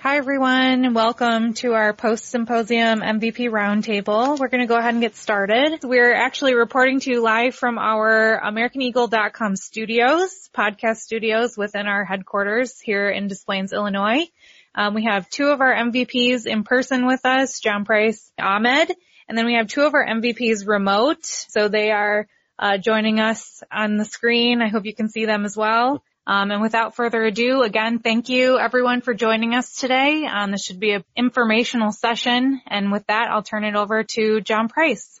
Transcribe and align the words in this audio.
Hi 0.00 0.18
everyone, 0.18 0.92
welcome 0.92 1.54
to 1.54 1.72
our 1.72 1.94
post-symposium 1.94 3.00
MVP 3.00 3.48
roundtable. 3.50 4.38
We're 4.38 4.48
going 4.48 4.60
to 4.60 4.66
go 4.66 4.76
ahead 4.76 4.92
and 4.92 5.00
get 5.00 5.16
started. 5.16 5.80
We're 5.82 6.14
actually 6.14 6.54
reporting 6.54 7.00
to 7.00 7.10
you 7.10 7.22
live 7.22 7.54
from 7.54 7.78
our 7.78 8.38
AmericanEagle.com 8.44 9.56
studios, 9.56 10.50
podcast 10.54 10.98
studios 10.98 11.56
within 11.56 11.86
our 11.86 12.04
headquarters 12.04 12.78
here 12.78 13.08
in 13.08 13.28
Des 13.28 13.36
Plaines, 13.46 13.72
Illinois. 13.72 14.26
Um, 14.74 14.92
we 14.92 15.04
have 15.04 15.30
two 15.30 15.46
of 15.46 15.62
our 15.62 15.74
MVPs 15.74 16.44
in 16.44 16.62
person 16.62 17.06
with 17.06 17.24
us, 17.24 17.58
Jon 17.58 17.86
Price, 17.86 18.30
Ahmed, 18.38 18.94
and 19.28 19.36
then 19.36 19.46
we 19.46 19.54
have 19.54 19.66
two 19.66 19.82
of 19.82 19.94
our 19.94 20.06
MVPs 20.06 20.66
remote. 20.68 21.24
So 21.24 21.68
they 21.68 21.90
are 21.90 22.28
uh, 22.58 22.76
joining 22.76 23.18
us 23.18 23.62
on 23.72 23.96
the 23.96 24.04
screen. 24.04 24.60
I 24.60 24.68
hope 24.68 24.84
you 24.84 24.94
can 24.94 25.08
see 25.08 25.24
them 25.24 25.46
as 25.46 25.56
well. 25.56 26.04
Um, 26.26 26.50
and 26.50 26.60
without 26.60 26.96
further 26.96 27.22
ado, 27.24 27.62
again, 27.62 28.00
thank 28.00 28.28
you 28.28 28.58
everyone 28.58 29.00
for 29.00 29.14
joining 29.14 29.54
us 29.54 29.76
today. 29.76 30.26
Um, 30.26 30.50
this 30.50 30.64
should 30.64 30.80
be 30.80 30.92
an 30.92 31.04
informational 31.14 31.92
session. 31.92 32.60
And 32.66 32.90
with 32.90 33.06
that, 33.06 33.30
I'll 33.30 33.44
turn 33.44 33.64
it 33.64 33.76
over 33.76 34.02
to 34.02 34.40
Jon 34.40 34.68
Price. 34.68 35.20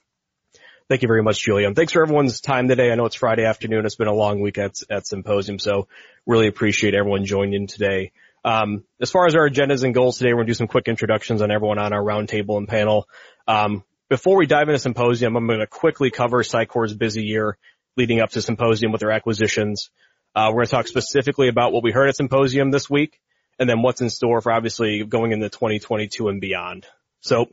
Thank 0.88 1.02
you 1.02 1.08
very 1.08 1.22
much, 1.22 1.40
Julia. 1.40 1.72
Thanks 1.74 1.92
for 1.92 2.02
everyone's 2.02 2.40
time 2.40 2.68
today. 2.68 2.90
I 2.92 2.94
know 2.94 3.06
it's 3.06 3.16
Friday 3.16 3.44
afternoon. 3.44 3.86
It's 3.86 3.96
been 3.96 4.06
a 4.06 4.14
long 4.14 4.40
week 4.40 4.58
at, 4.58 4.76
at 4.90 5.06
Symposium, 5.06 5.58
so 5.58 5.88
really 6.26 6.46
appreciate 6.46 6.94
everyone 6.94 7.24
joining 7.24 7.66
today. 7.66 8.12
Um, 8.44 8.84
as 9.00 9.10
far 9.10 9.26
as 9.26 9.34
our 9.34 9.48
agendas 9.48 9.82
and 9.82 9.92
goals 9.92 10.18
today, 10.18 10.30
we're 10.30 10.38
going 10.38 10.46
to 10.46 10.50
do 10.52 10.54
some 10.54 10.68
quick 10.68 10.86
introductions 10.86 11.42
on 11.42 11.50
everyone 11.50 11.78
on 11.80 11.92
our 11.92 12.02
roundtable 12.02 12.58
and 12.58 12.68
panel. 12.68 13.08
Um, 13.48 13.82
before 14.08 14.36
we 14.36 14.46
dive 14.46 14.68
into 14.68 14.78
Symposium, 14.78 15.34
I'm 15.36 15.48
going 15.48 15.58
to 15.58 15.66
quickly 15.66 16.12
cover 16.12 16.44
Sitecore's 16.44 16.94
busy 16.94 17.24
year 17.24 17.58
leading 17.96 18.20
up 18.20 18.30
to 18.30 18.42
Symposium 18.42 18.92
with 18.92 19.00
their 19.00 19.10
acquisitions. 19.10 19.90
Uh, 20.36 20.50
we're 20.50 20.56
going 20.56 20.66
to 20.66 20.70
talk 20.70 20.86
specifically 20.86 21.48
about 21.48 21.72
what 21.72 21.82
we 21.82 21.92
heard 21.92 22.10
at 22.10 22.16
Symposium 22.16 22.70
this 22.70 22.90
week 22.90 23.18
and 23.58 23.70
then 23.70 23.80
what's 23.80 24.02
in 24.02 24.10
store 24.10 24.42
for 24.42 24.52
obviously 24.52 25.02
going 25.02 25.32
into 25.32 25.48
2022 25.48 26.28
and 26.28 26.42
beyond. 26.42 26.84
So 27.20 27.46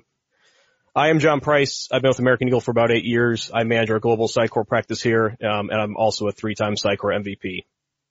I 0.93 1.07
am 1.07 1.19
Jon 1.19 1.39
Price. 1.39 1.87
I've 1.93 2.01
been 2.01 2.09
with 2.09 2.19
American 2.19 2.49
Eagle 2.49 2.59
for 2.59 2.71
about 2.71 2.91
eight 2.91 3.05
years. 3.05 3.49
I 3.53 3.63
manage 3.63 3.89
our 3.89 4.01
global 4.01 4.27
Sitecore 4.27 4.67
practice 4.67 5.01
here, 5.01 5.37
um, 5.41 5.69
and 5.69 5.79
I'm 5.79 5.95
also 5.95 6.27
a 6.27 6.33
three-time 6.33 6.75
Sitecore 6.75 7.17
MVP. 7.23 7.63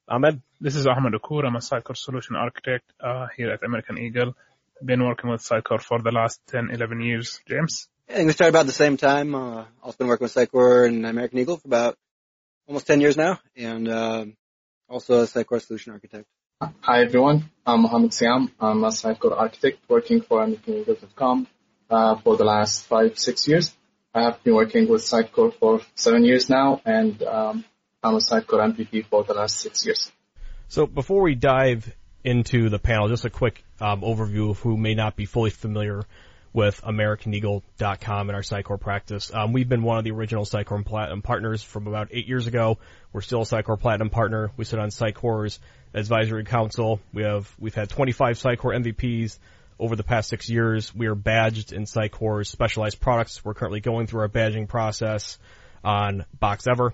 Ahmed? 0.08 0.40
This 0.58 0.74
is 0.74 0.86
Ahmed 0.86 1.12
Okour. 1.12 1.44
I'm 1.46 1.54
a 1.54 1.58
Sitecore 1.58 1.94
solution 1.94 2.36
architect 2.36 2.90
uh, 2.98 3.26
here 3.36 3.50
at 3.50 3.62
American 3.62 3.98
Eagle. 3.98 4.34
Been 4.82 5.04
working 5.04 5.28
with 5.28 5.42
Sitecore 5.42 5.82
for 5.82 6.00
the 6.00 6.12
last 6.12 6.40
10, 6.46 6.70
11 6.70 7.02
years. 7.02 7.42
James? 7.46 7.88
I 8.08 8.14
think 8.14 8.26
we 8.26 8.32
started 8.32 8.54
about 8.54 8.64
the 8.64 8.72
same 8.72 8.96
time. 8.96 9.34
Uh, 9.34 9.66
also 9.82 9.98
been 9.98 10.06
working 10.06 10.24
with 10.24 10.34
Sitecore 10.34 10.88
and 10.88 11.04
American 11.04 11.40
Eagle 11.40 11.58
for 11.58 11.68
about 11.68 11.98
almost 12.66 12.86
10 12.86 13.02
years 13.02 13.18
now, 13.18 13.38
and 13.54 13.86
um, 13.90 14.36
also 14.92 15.22
a 15.22 15.26
Sitecore 15.26 15.62
solution 15.62 15.92
architect. 15.92 16.26
Hi 16.82 17.02
everyone, 17.02 17.50
I'm 17.66 17.82
Mohammed 17.82 18.10
Syam. 18.10 18.50
I'm 18.60 18.84
a 18.84 18.88
Sitecore 18.88 19.36
architect 19.36 19.78
working 19.88 20.20
for 20.20 20.44
AmericanEagle.com 20.44 21.48
uh, 21.90 22.16
for 22.16 22.36
the 22.36 22.44
last 22.44 22.84
five, 22.86 23.18
six 23.18 23.48
years. 23.48 23.74
I 24.14 24.22
have 24.24 24.44
been 24.44 24.54
working 24.54 24.88
with 24.88 25.02
Sitecore 25.02 25.54
for 25.54 25.80
seven 25.94 26.24
years 26.24 26.50
now, 26.50 26.80
and 26.84 27.20
um, 27.22 27.64
I'm 28.02 28.14
a 28.14 28.18
Sitecore 28.18 28.60
MVP 28.72 29.06
for 29.06 29.24
the 29.24 29.34
last 29.34 29.58
six 29.58 29.84
years. 29.86 30.12
So 30.68 30.86
before 30.86 31.22
we 31.22 31.34
dive 31.34 31.92
into 32.22 32.68
the 32.68 32.78
panel, 32.78 33.08
just 33.08 33.24
a 33.24 33.30
quick 33.30 33.64
um, 33.80 34.02
overview 34.02 34.50
of 34.50 34.58
who 34.60 34.76
may 34.76 34.94
not 34.94 35.16
be 35.16 35.24
fully 35.24 35.50
familiar 35.50 36.04
with 36.52 36.82
AmericanEagle.com 36.82 38.28
and 38.28 38.36
our 38.36 38.42
Sitecore 38.42 38.80
practice. 38.80 39.30
Um, 39.32 39.52
we've 39.52 39.68
been 39.68 39.82
one 39.82 39.98
of 39.98 40.04
the 40.04 40.10
original 40.10 40.44
Sitecore 40.44 40.84
Platinum 40.84 41.22
partners 41.22 41.62
from 41.62 41.86
about 41.86 42.08
eight 42.12 42.28
years 42.28 42.46
ago. 42.46 42.78
We're 43.12 43.22
still 43.22 43.42
a 43.42 43.44
Sitecore 43.44 43.80
Platinum 43.80 44.10
partner. 44.10 44.50
We 44.56 44.64
sit 44.64 44.78
on 44.78 44.90
Sitecore's 44.90 45.58
advisory 45.94 46.44
council. 46.44 47.00
We 47.12 47.22
have 47.22 47.52
we've 47.58 47.74
had 47.74 47.88
25 47.88 48.38
Sitecore 48.38 48.76
MVPs 48.76 49.38
over 49.78 49.96
the 49.96 50.04
past 50.04 50.28
six 50.28 50.48
years. 50.48 50.94
We 50.94 51.06
are 51.06 51.14
badged 51.14 51.72
in 51.72 51.84
Sitecore's 51.84 52.48
specialized 52.48 53.00
products. 53.00 53.44
We're 53.44 53.54
currently 53.54 53.80
going 53.80 54.06
through 54.06 54.20
our 54.20 54.28
badging 54.28 54.68
process 54.68 55.38
on 55.82 56.24
BoxEver. 56.40 56.92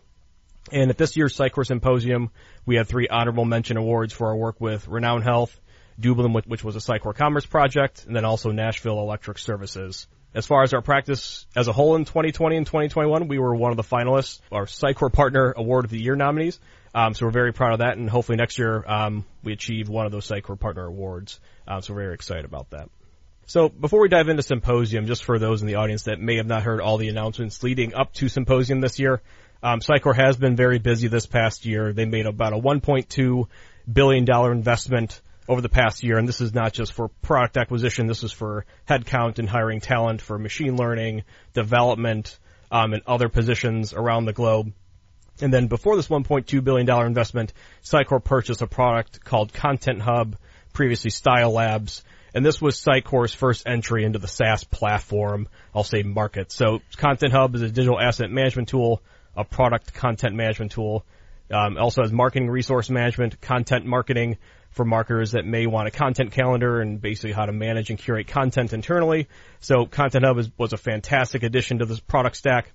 And 0.70 0.90
at 0.90 0.98
this 0.98 1.16
year's 1.16 1.36
Sitecore 1.36 1.66
Symposium, 1.66 2.30
we 2.66 2.76
had 2.76 2.86
three 2.86 3.08
honorable 3.08 3.44
mention 3.44 3.76
awards 3.76 4.12
for 4.12 4.28
our 4.28 4.36
work 4.36 4.60
with 4.60 4.86
Renown 4.86 5.22
Health, 5.22 5.58
Dublin, 5.98 6.32
which 6.32 6.64
was 6.64 6.76
a 6.76 6.78
Sitecore 6.78 7.14
Commerce 7.14 7.46
project, 7.46 8.04
and 8.06 8.14
then 8.14 8.24
also 8.24 8.50
Nashville 8.50 9.00
Electric 9.00 9.38
Services. 9.38 10.06
As 10.34 10.46
far 10.46 10.62
as 10.62 10.74
our 10.74 10.82
practice 10.82 11.46
as 11.56 11.68
a 11.68 11.72
whole 11.72 11.96
in 11.96 12.04
2020 12.04 12.56
and 12.56 12.66
2021, 12.66 13.28
we 13.28 13.38
were 13.38 13.54
one 13.54 13.70
of 13.70 13.76
the 13.76 13.82
finalists, 13.82 14.40
our 14.52 14.66
Sitecore 14.66 15.12
Partner 15.12 15.54
Award 15.56 15.86
of 15.86 15.90
the 15.90 16.00
Year 16.00 16.16
nominees. 16.16 16.60
Um, 16.94 17.14
so 17.14 17.26
we're 17.26 17.32
very 17.32 17.52
proud 17.52 17.72
of 17.72 17.78
that, 17.80 17.96
and 17.96 18.08
hopefully 18.08 18.36
next 18.36 18.58
year 18.58 18.84
um, 18.86 19.24
we 19.42 19.52
achieve 19.52 19.88
one 19.88 20.06
of 20.06 20.12
those 20.12 20.28
Sitecore 20.28 20.58
Partner 20.58 20.84
Awards. 20.84 21.40
Um, 21.66 21.82
so 21.82 21.94
we're 21.94 22.02
very 22.02 22.14
excited 22.14 22.44
about 22.44 22.70
that. 22.70 22.90
So 23.46 23.70
before 23.70 24.00
we 24.00 24.08
dive 24.08 24.28
into 24.28 24.42
Symposium, 24.42 25.06
just 25.06 25.24
for 25.24 25.38
those 25.38 25.62
in 25.62 25.66
the 25.66 25.76
audience 25.76 26.02
that 26.02 26.20
may 26.20 26.36
have 26.36 26.46
not 26.46 26.62
heard 26.62 26.82
all 26.82 26.98
the 26.98 27.08
announcements 27.08 27.62
leading 27.62 27.94
up 27.94 28.12
to 28.14 28.28
Symposium 28.28 28.80
this 28.80 28.98
year, 28.98 29.22
um, 29.62 29.80
has 30.14 30.36
been 30.36 30.54
very 30.54 30.78
busy 30.78 31.08
this 31.08 31.26
past 31.26 31.64
year. 31.64 31.92
They 31.92 32.04
made 32.04 32.26
about 32.26 32.52
a 32.52 32.58
1.2 32.58 33.48
billion 33.90 34.24
dollar 34.24 34.52
investment 34.52 35.20
over 35.48 35.60
the 35.60 35.68
past 35.68 36.02
year, 36.02 36.18
and 36.18 36.28
this 36.28 36.40
is 36.40 36.52
not 36.52 36.72
just 36.72 36.92
for 36.92 37.08
product 37.08 37.56
acquisition. 37.56 38.06
This 38.06 38.22
is 38.22 38.32
for 38.32 38.66
headcount 38.88 39.38
and 39.38 39.48
hiring 39.48 39.80
talent 39.80 40.20
for 40.20 40.38
machine 40.38 40.76
learning, 40.76 41.24
development, 41.54 42.38
um, 42.70 42.92
and 42.92 43.02
other 43.06 43.28
positions 43.28 43.94
around 43.94 44.26
the 44.26 44.32
globe. 44.32 44.72
And 45.40 45.52
then 45.52 45.68
before 45.68 45.96
this 45.96 46.08
1.2 46.08 46.62
billion 46.62 46.86
dollar 46.86 47.06
investment, 47.06 47.52
Sitecore 47.82 48.22
purchased 48.22 48.60
a 48.60 48.66
product 48.66 49.24
called 49.24 49.52
Content 49.52 50.02
Hub, 50.02 50.36
previously 50.72 51.10
Stylelabs, 51.10 52.02
and 52.34 52.44
this 52.44 52.60
was 52.60 52.76
Sitecore's 52.76 53.32
first 53.32 53.66
entry 53.66 54.04
into 54.04 54.18
the 54.18 54.28
SaaS 54.28 54.64
platform, 54.64 55.48
I'll 55.74 55.84
say 55.84 56.02
market. 56.02 56.52
So 56.52 56.80
Content 56.96 57.32
Hub 57.32 57.54
is 57.54 57.62
a 57.62 57.68
digital 57.68 57.98
asset 57.98 58.30
management 58.30 58.68
tool, 58.68 59.00
a 59.36 59.44
product 59.44 59.94
content 59.94 60.34
management 60.34 60.72
tool. 60.72 61.04
Um, 61.50 61.78
also 61.78 62.02
has 62.02 62.12
marketing 62.12 62.50
resource 62.50 62.90
management, 62.90 63.40
content 63.40 63.86
marketing, 63.86 64.36
for 64.70 64.84
marketers 64.84 65.32
that 65.32 65.44
may 65.44 65.66
want 65.66 65.88
a 65.88 65.90
content 65.90 66.32
calendar 66.32 66.80
and 66.80 67.00
basically 67.00 67.32
how 67.32 67.46
to 67.46 67.52
manage 67.52 67.90
and 67.90 67.98
curate 67.98 68.28
content 68.28 68.72
internally. 68.72 69.28
So 69.60 69.86
Content 69.86 70.24
Hub 70.24 70.38
is, 70.38 70.50
was 70.56 70.72
a 70.72 70.76
fantastic 70.76 71.42
addition 71.42 71.78
to 71.78 71.86
this 71.86 72.00
product 72.00 72.36
stack. 72.36 72.72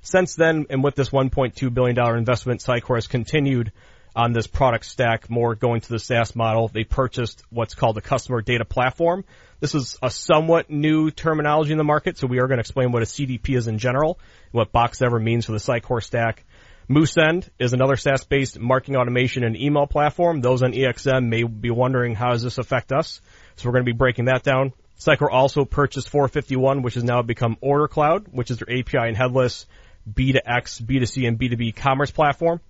Since 0.00 0.34
then, 0.34 0.66
and 0.70 0.82
with 0.82 0.94
this 0.94 1.10
$1.2 1.10 1.74
billion 1.74 2.16
investment, 2.16 2.60
Sitecore 2.60 2.96
has 2.96 3.06
continued 3.06 3.72
on 4.14 4.32
this 4.32 4.46
product 4.46 4.84
stack, 4.84 5.30
more 5.30 5.54
going 5.54 5.80
to 5.80 5.88
the 5.88 5.98
SaaS 5.98 6.34
model. 6.34 6.68
They 6.68 6.84
purchased 6.84 7.42
what's 7.50 7.74
called 7.74 7.96
a 7.98 8.00
customer 8.00 8.42
data 8.42 8.64
platform. 8.64 9.24
This 9.60 9.74
is 9.74 9.96
a 10.02 10.10
somewhat 10.10 10.70
new 10.70 11.10
terminology 11.10 11.72
in 11.72 11.78
the 11.78 11.84
market, 11.84 12.18
so 12.18 12.26
we 12.26 12.40
are 12.40 12.46
going 12.46 12.58
to 12.58 12.62
explain 12.62 12.92
what 12.92 13.02
a 13.02 13.06
CDP 13.06 13.56
is 13.56 13.68
in 13.68 13.78
general, 13.78 14.18
what 14.50 14.72
Box 14.72 14.98
BoxEver 14.98 15.22
means 15.22 15.46
for 15.46 15.52
the 15.52 15.58
Sitecore 15.58 16.02
stack. 16.02 16.44
Moosend 16.88 17.48
is 17.58 17.72
another 17.72 17.96
SaaS-based 17.96 18.58
marketing 18.58 18.96
automation 18.96 19.44
and 19.44 19.56
email 19.56 19.86
platform. 19.86 20.40
Those 20.40 20.62
on 20.62 20.72
EXM 20.72 21.28
may 21.28 21.44
be 21.44 21.70
wondering 21.70 22.14
how 22.14 22.30
does 22.30 22.42
this 22.42 22.58
affect 22.58 22.92
us? 22.92 23.20
So 23.56 23.68
we're 23.68 23.74
going 23.74 23.86
to 23.86 23.92
be 23.92 23.96
breaking 23.96 24.24
that 24.26 24.42
down. 24.42 24.72
Sitecore 24.98 25.32
also 25.32 25.64
purchased 25.64 26.08
451, 26.08 26.82
which 26.82 26.94
has 26.94 27.04
now 27.04 27.22
become 27.22 27.56
Order 27.60 27.88
Cloud, 27.88 28.26
which 28.30 28.50
is 28.50 28.58
their 28.58 28.78
API 28.78 29.08
and 29.08 29.16
headless 29.16 29.66
B2X, 30.12 30.82
B2C, 30.82 31.26
and 31.28 31.38
B2B 31.38 31.76
commerce 31.76 32.10
platform. 32.10 32.60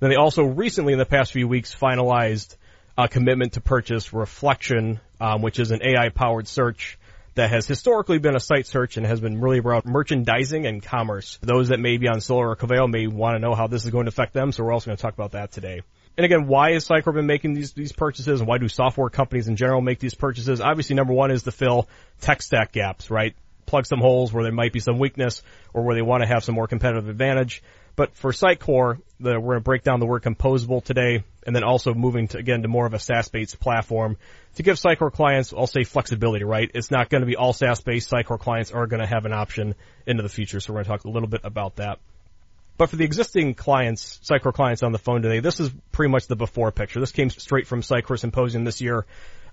Then 0.00 0.10
they 0.10 0.16
also 0.16 0.44
recently, 0.44 0.92
in 0.92 0.98
the 0.98 1.06
past 1.06 1.32
few 1.32 1.48
weeks, 1.48 1.74
finalized 1.74 2.56
a 2.96 3.08
commitment 3.08 3.54
to 3.54 3.60
purchase 3.60 4.10
Reflektion, 4.10 5.00
um, 5.20 5.42
which 5.42 5.58
is 5.58 5.72
an 5.72 5.80
AI-powered 5.82 6.46
search 6.46 6.98
that 7.38 7.50
has 7.50 7.68
historically 7.68 8.18
been 8.18 8.34
a 8.34 8.40
site 8.40 8.66
search 8.66 8.96
and 8.96 9.06
has 9.06 9.20
been 9.20 9.40
really 9.40 9.58
about 9.58 9.86
merchandising 9.86 10.66
and 10.66 10.82
commerce. 10.82 11.38
Those 11.40 11.68
that 11.68 11.78
may 11.78 11.96
be 11.96 12.08
on 12.08 12.16
Solr 12.16 12.48
or 12.48 12.56
Coveo 12.56 12.90
may 12.90 13.06
want 13.06 13.36
to 13.36 13.38
know 13.38 13.54
how 13.54 13.68
this 13.68 13.84
is 13.84 13.92
going 13.92 14.06
to 14.06 14.08
affect 14.08 14.32
them, 14.32 14.50
so 14.50 14.64
we're 14.64 14.72
also 14.72 14.86
going 14.86 14.96
to 14.96 15.02
talk 15.02 15.14
about 15.14 15.32
that 15.32 15.52
today. 15.52 15.82
And 16.16 16.24
again, 16.24 16.48
why 16.48 16.72
has 16.72 16.88
Sitecore 16.88 17.14
been 17.14 17.28
making 17.28 17.54
these, 17.54 17.74
these 17.74 17.92
purchases 17.92 18.40
and 18.40 18.48
why 18.48 18.58
do 18.58 18.66
software 18.66 19.08
companies 19.08 19.46
in 19.46 19.54
general 19.54 19.80
make 19.80 20.00
these 20.00 20.14
purchases? 20.14 20.60
Obviously, 20.60 20.96
number 20.96 21.12
one 21.12 21.30
is 21.30 21.44
to 21.44 21.52
fill 21.52 21.88
tech 22.20 22.42
stack 22.42 22.72
gaps, 22.72 23.08
right? 23.08 23.36
Plug 23.66 23.86
some 23.86 24.00
holes 24.00 24.32
where 24.32 24.42
there 24.42 24.50
might 24.50 24.72
be 24.72 24.80
some 24.80 24.98
weakness 24.98 25.44
or 25.72 25.84
where 25.84 25.94
they 25.94 26.02
want 26.02 26.24
to 26.24 26.26
have 26.26 26.42
some 26.42 26.56
more 26.56 26.66
competitive 26.66 27.08
advantage. 27.08 27.62
But 27.98 28.14
for 28.14 28.30
Sitecore, 28.30 29.00
the, 29.18 29.40
we're 29.40 29.54
going 29.54 29.58
to 29.58 29.64
break 29.64 29.82
down 29.82 29.98
the 29.98 30.06
word 30.06 30.22
composable 30.22 30.84
today, 30.84 31.24
and 31.44 31.56
then 31.56 31.64
also 31.64 31.94
moving 31.94 32.28
to, 32.28 32.38
again 32.38 32.62
to 32.62 32.68
more 32.68 32.86
of 32.86 32.94
a 32.94 33.00
SaaS-based 33.00 33.58
platform 33.58 34.18
to 34.54 34.62
give 34.62 34.76
Sitecore 34.76 35.12
clients, 35.12 35.52
I'll 35.52 35.66
say 35.66 35.82
flexibility, 35.82 36.44
right? 36.44 36.70
It's 36.74 36.92
not 36.92 37.08
going 37.08 37.22
to 37.22 37.26
be 37.26 37.34
all 37.34 37.52
SaaS-based. 37.52 38.08
Sitecore 38.08 38.38
clients 38.38 38.70
are 38.70 38.86
going 38.86 39.00
to 39.00 39.06
have 39.06 39.24
an 39.24 39.32
option 39.32 39.74
into 40.06 40.22
the 40.22 40.28
future, 40.28 40.60
so 40.60 40.72
we're 40.72 40.76
going 40.76 40.84
to 40.84 40.90
talk 40.90 41.04
a 41.06 41.10
little 41.10 41.28
bit 41.28 41.40
about 41.42 41.74
that. 41.76 41.98
But 42.76 42.88
for 42.88 42.94
the 42.94 43.04
existing 43.04 43.54
clients, 43.54 44.20
Sitecore 44.22 44.54
clients 44.54 44.84
on 44.84 44.92
the 44.92 44.98
phone 44.98 45.22
today, 45.22 45.40
this 45.40 45.58
is 45.58 45.68
pretty 45.90 46.12
much 46.12 46.28
the 46.28 46.36
before 46.36 46.70
picture. 46.70 47.00
This 47.00 47.10
came 47.10 47.30
straight 47.30 47.66
from 47.66 47.82
Sitecore 47.82 48.20
Symposium 48.20 48.62
this 48.62 48.80
year. 48.80 49.06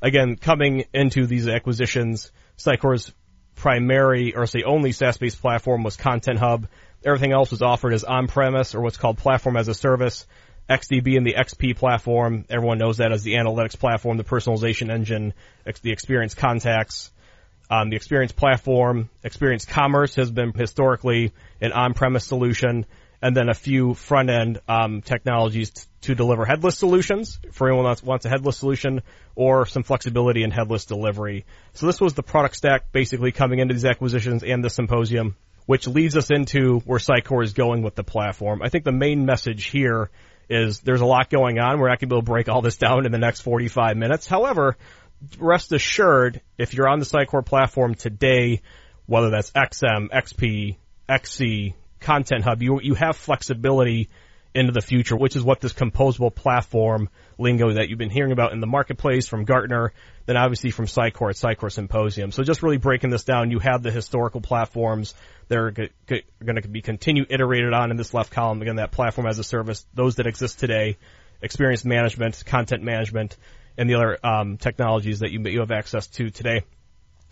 Again, 0.04 0.36
coming 0.36 0.86
into 0.94 1.26
these 1.26 1.48
acquisitions, 1.48 2.32
Sitecore's 2.60 3.12
primary, 3.56 4.36
or 4.36 4.46
say 4.46 4.62
only 4.64 4.92
SaaS-based 4.92 5.42
platform 5.42 5.82
was 5.82 5.98
Content 5.98 6.38
Hub. 6.38 6.68
Everything 7.06 7.31
else 7.31 7.52
was 7.52 7.62
offered 7.62 7.94
as 7.94 8.04
on-premise 8.04 8.74
or 8.74 8.81
what's 8.81 8.98
called 8.98 9.18
platform 9.18 9.57
as 9.57 9.68
a 9.68 9.74
service. 9.74 10.25
XDB 10.69 11.18
and 11.18 11.25
the 11.25 11.36
XP 11.36 11.78
platform. 11.78 12.46
Everyone 12.50 12.80
knows 12.80 12.98
that 12.98 13.12
as 13.12 13.22
the 13.22 13.34
analytics 13.36 13.78
platform, 13.78 14.18
the 14.18 14.24
personalization 14.24 14.92
engine, 14.92 15.34
the 15.84 15.92
experience 15.92 16.34
contacts. 16.34 17.12
Um, 17.69 17.90
the 17.90 17.96
experience 17.96 18.31
platform, 18.31 19.10
experience 19.24 19.66
commerce 19.66 20.16
has 20.16 20.30
been 20.31 20.54
historically 20.54 21.34
an 21.62 21.72
on-premise 21.72 22.25
solution 22.25 22.86
and 23.22 23.36
then 23.36 23.50
a 23.50 23.56
few 23.56 23.96
front 23.96 24.30
end 24.30 24.60
um, 24.68 25.01
technologies 25.01 25.72
t- 25.72 25.81
to 26.01 26.16
deliver 26.16 26.46
headless 26.46 26.78
solutions 26.78 27.40
for 27.51 27.68
anyone 27.68 27.86
that 27.86 28.04
wants 28.04 28.25
a 28.25 28.30
headless 28.30 28.58
solution 28.58 29.01
or 29.36 29.66
some 29.66 29.81
flexibility 29.81 30.44
in 30.44 30.51
headless 30.51 30.86
delivery. 30.86 31.46
So 31.74 31.88
this 31.88 32.00
was 32.00 32.13
the 32.13 32.22
product 32.22 32.56
stack 32.56 32.92
basically 32.92 33.31
coming 33.31 33.60
into 33.60 33.74
these 33.74 33.86
acquisitions 33.86 34.44
and 34.44 34.63
the 34.63 34.69
symposium, 34.69 35.36
which 35.66 35.88
leads 35.88 36.16
us 36.16 36.32
into 36.32 36.80
where 36.80 37.00
Sitecore 37.00 37.44
is 37.44 37.54
going 37.54 37.82
with 37.82 37.96
the 37.96 38.04
platform. 38.04 38.62
I 38.62 38.70
think 38.70 38.84
the 38.84 38.92
main 38.92 39.26
message 39.26 39.66
here 39.66 40.10
is 40.50 40.82
there's 40.82 41.02
a 41.02 41.06
lot 41.06 41.30
going 41.30 41.60
on. 41.60 41.80
We're 41.80 41.90
not 41.90 42.00
going 42.00 42.10
to 42.10 42.14
be 42.14 42.18
able 42.18 42.22
to 42.22 42.32
break 42.32 42.50
all 42.50 42.62
this 42.62 42.78
down 42.78 43.06
in 43.06 43.12
the 43.12 43.18
next 43.18 43.42
45 43.42 43.98
minutes. 43.98 44.28
However, 44.28 44.78
rest 45.40 45.72
assured, 45.72 46.42
if 46.58 46.74
you're 46.74 46.88
on 46.88 47.00
the 47.00 47.06
Sitecore 47.06 47.46
platform 47.46 47.96
today, 47.96 48.62
whether 49.08 49.30
that's 49.30 49.52
XM, 49.52 50.10
XP, 50.10 50.78
XC, 51.10 51.76
Content 52.00 52.44
Hub, 52.44 52.62
you 52.62 52.80
you 52.82 52.94
have 52.94 53.16
flexibility 53.16 54.10
into 54.54 54.72
the 54.72 54.82
future, 54.82 55.16
which 55.16 55.36
is 55.36 55.44
what 55.44 55.60
this 55.60 55.74
composable 55.74 56.34
platform 56.34 57.10
lingo 57.38 57.74
that 57.74 57.90
you've 57.90 58.00
been 58.00 58.10
hearing 58.10 58.32
about 58.32 58.54
in 58.54 58.62
the 58.62 58.68
marketplace 58.68 59.28
from 59.28 59.44
Gartner, 59.44 59.92
then 60.26 60.38
obviously 60.38 60.72
from 60.72 60.86
Sitecore 60.86 61.30
at 61.30 61.36
Sitecore 61.36 61.72
Symposium. 61.72 62.32
So 62.32 62.44
just 62.44 62.64
really 62.64 62.78
breaking 62.78 63.10
this 63.10 63.26
down, 63.26 63.52
you 63.52 63.60
have 63.60 63.84
the 63.84 63.92
historical 63.92 64.40
platforms 64.40 65.14
g- 65.50 66.24
going 66.44 66.62
to 66.62 66.68
be 66.68 66.82
continued 66.82 67.28
iterated 67.30 67.74
on 67.74 67.92
in 67.92 67.98
this 67.98 68.14
left 68.14 68.32
column. 68.32 68.62
Again, 68.62 68.78
that 68.78 68.92
platform 68.92 69.28
as 69.28 69.40
a 69.40 69.44
service, 69.44 69.86
those 69.94 70.16
that 70.16 70.28
exist 70.28 70.60
today, 70.60 70.98
experience 71.42 71.86
management, 71.86 72.44
content 72.46 72.84
management, 72.84 73.38
and 73.78 73.90
the 73.90 73.96
other 73.96 74.18
um, 74.26 74.58
technologies 74.58 75.20
that 75.20 75.32
you, 75.32 75.42
you 75.42 75.60
have 75.60 75.72
access 75.72 76.08
to 76.08 76.30
today. 76.30 76.64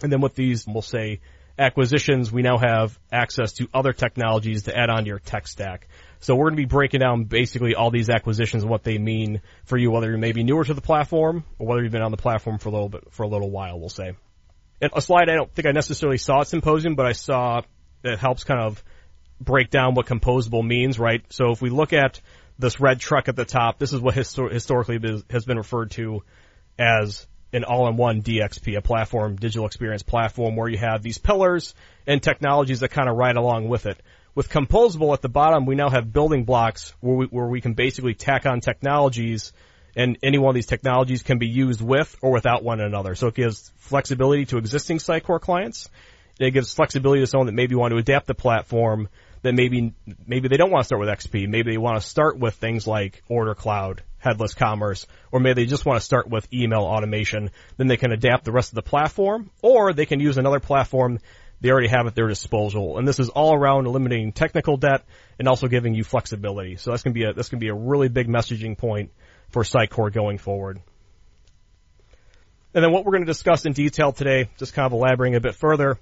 And 0.01 0.12
then 0.12 0.21
with 0.21 0.36
these, 0.36 0.65
we'll 0.68 0.81
say 0.81 1.21
acquisitions, 1.57 2.31
we 2.31 2.42
now 2.42 2.57
have 2.57 2.98
access 3.12 3.54
to 3.54 3.68
other 3.74 3.94
technologies 3.94 4.63
to 4.63 4.77
add 4.77 4.89
on 4.89 5.04
to 5.04 5.07
your 5.07 5.19
tech 5.19 5.48
stack. 5.48 5.88
So 6.19 6.36
we're 6.36 6.45
going 6.45 6.57
to 6.57 6.63
be 6.63 6.65
breaking 6.65 7.01
down 7.01 7.25
basically 7.25 7.75
all 7.75 7.92
these 7.92 8.10
acquisitions 8.10 8.63
and 8.63 8.69
what 8.69 8.83
they 8.83 8.98
mean 8.98 9.42
for 9.65 9.77
you, 9.77 9.92
whether 9.92 10.10
you're 10.10 10.18
maybe 10.18 10.44
newer 10.44 10.63
to 10.63 10.74
the 10.74 10.81
platform 10.81 11.44
or 11.60 11.68
whether 11.68 11.83
you've 11.83 11.92
been 11.92 12.01
on 12.01 12.12
the 12.12 12.18
platform 12.18 12.57
for 12.57 12.69
a 12.69 12.71
little 12.71 12.89
bit, 12.89 13.04
for 13.12 13.24
a 13.24 13.27
little 13.27 13.51
while, 13.51 13.80
we'll 13.80 13.89
say. 13.89 14.13
And 14.81 14.92
a 14.95 15.01
slide 15.01 15.30
I 15.30 15.36
don't 15.36 15.54
think 15.54 15.68
I 15.68 15.71
necessarily 15.71 16.18
saw 16.18 16.42
at 16.42 16.48
Symposium, 16.48 16.95
but 16.95 17.06
I 17.06 17.12
saw 17.12 17.62
that 18.03 18.19
helps 18.19 18.44
kind 18.44 18.59
of 18.59 18.83
break 19.39 19.69
down 19.69 19.95
what 19.95 20.05
composable 20.05 20.65
means, 20.65 21.00
right? 21.00 21.21
So 21.29 21.51
if 21.51 21.61
we 21.61 21.69
look 21.69 21.94
at 21.94 22.21
this 22.59 22.79
red 22.79 23.00
truck 23.00 23.27
at 23.27 23.35
the 23.35 23.45
top, 23.45 23.79
this 23.79 23.94
is 23.94 24.00
what 24.00 24.15
histor- 24.15 24.51
historically 24.51 25.00
has 25.29 25.45
been 25.45 25.57
referred 25.57 25.91
to 25.91 26.23
as 26.77 27.27
an 27.51 27.63
all-in-one 27.63 28.21
DXP, 28.21 28.77
a 28.77 28.81
platform, 28.81 29.35
digital 29.35 29.65
experience 29.65 30.03
platform 30.03 30.55
where 30.55 30.67
you 30.67 30.77
have 30.77 31.03
these 31.03 31.17
pillars 31.17 31.75
and 32.07 32.21
technologies 32.21 32.79
that 32.79 32.89
kind 32.89 33.09
of 33.09 33.15
ride 33.15 33.35
along 33.35 33.69
with 33.69 33.85
it. 33.85 34.01
With 34.35 34.50
composable 34.50 35.13
at 35.13 35.21
the 35.21 35.29
bottom, 35.29 35.67
we 35.67 35.75
now 35.75 35.89
have 35.89 36.11
building 36.11 36.44
blocks 36.44 36.94
where 37.01 37.15
we, 37.15 37.25
where 37.27 37.45
we 37.45 37.61
can 37.61 37.73
basically 37.73 38.15
tack 38.15 38.47
on 38.47 38.61
technologies 38.61 39.53
and 39.95 40.17
any 40.23 40.39
one 40.39 40.50
of 40.50 40.55
these 40.55 40.65
technologies 40.65 41.21
can 41.21 41.38
be 41.38 41.47
used 41.47 41.79
with 41.79 42.17
or 42.21 42.31
without 42.31 42.63
one 42.63 42.81
another. 42.81 43.13
So 43.13 43.27
it 43.27 43.35
gives 43.35 43.71
flexibility 43.77 44.45
to 44.45 44.57
existing 44.57 44.97
Sitecore 44.97 45.39
clients. 45.39 45.89
It 46.39 46.51
gives 46.51 46.74
flexibility 46.74 47.21
to 47.21 47.27
someone 47.27 47.47
that 47.47 47.53
maybe 47.53 47.75
want 47.75 47.91
to 47.91 47.97
adapt 47.97 48.27
the 48.27 48.33
platform 48.33 49.07
that 49.44 49.53
maybe 49.53 49.94
maybe 50.25 50.47
they 50.47 50.57
don't 50.57 50.71
want 50.71 50.83
to 50.83 50.85
start 50.85 51.01
with 51.01 51.09
XP. 51.09 51.47
Maybe 51.47 51.71
they 51.71 51.77
want 51.77 52.01
to 52.01 52.07
start 52.07 52.39
with 52.39 52.56
things 52.56 52.88
like 52.88 53.21
Order 53.27 53.53
Cloud, 53.53 54.01
headless 54.18 54.53
commerce, 54.53 55.06
or 55.31 55.39
maybe 55.39 55.63
they 55.63 55.69
just 55.69 55.85
want 55.85 56.00
to 56.00 56.06
start 56.06 56.27
with 56.30 56.51
email 56.53 56.81
automation. 56.81 57.51
Then 57.77 57.88
they 57.88 57.97
can 57.97 58.12
adapt 58.12 58.45
the 58.45 58.51
rest 58.51 58.71
of 58.71 58.75
the 58.75 58.81
platform, 58.81 59.51
or 59.62 59.94
they 59.94 60.06
can 60.06 60.19
use 60.19 60.38
another 60.38 60.59
platform 60.59 61.19
they 61.59 61.69
already 61.69 61.89
have 61.89 62.07
at 62.07 62.15
their 62.15 62.27
disposal. 62.27 62.97
And 62.97 63.07
this 63.07 63.19
is 63.19 63.29
all 63.29 63.53
around 63.53 63.86
eliminating 63.86 64.31
technical 64.31 64.75
debt 64.75 65.06
and 65.39 65.47
also 65.47 65.68
giving 65.68 65.94
you 65.94 66.03
flexibility. 66.03 66.77
So 66.77 66.91
that's 66.91 67.03
gonna 67.03 67.13
be 67.13 67.24
a 67.24 67.33
that's 67.33 67.50
gonna 67.50 67.59
be 67.59 67.69
a 67.69 67.75
really 67.75 68.09
big 68.09 68.27
messaging 68.27 68.77
point 68.77 69.12
for 69.50 69.63
Sitecore 69.63 70.12
going 70.12 70.39
forward. 70.39 70.81
And 72.74 72.83
then 72.83 72.91
what 72.91 73.06
we're 73.06 73.12
going 73.12 73.25
to 73.25 73.31
discuss 73.31 73.65
in 73.65 73.74
detail 73.74 74.12
today, 74.12 74.50
just 74.57 74.74
kind 74.74 74.88
of 74.88 74.94
elaborating 74.94 75.36
a 75.36 75.39
bit 75.39 75.53
further, 75.53 76.00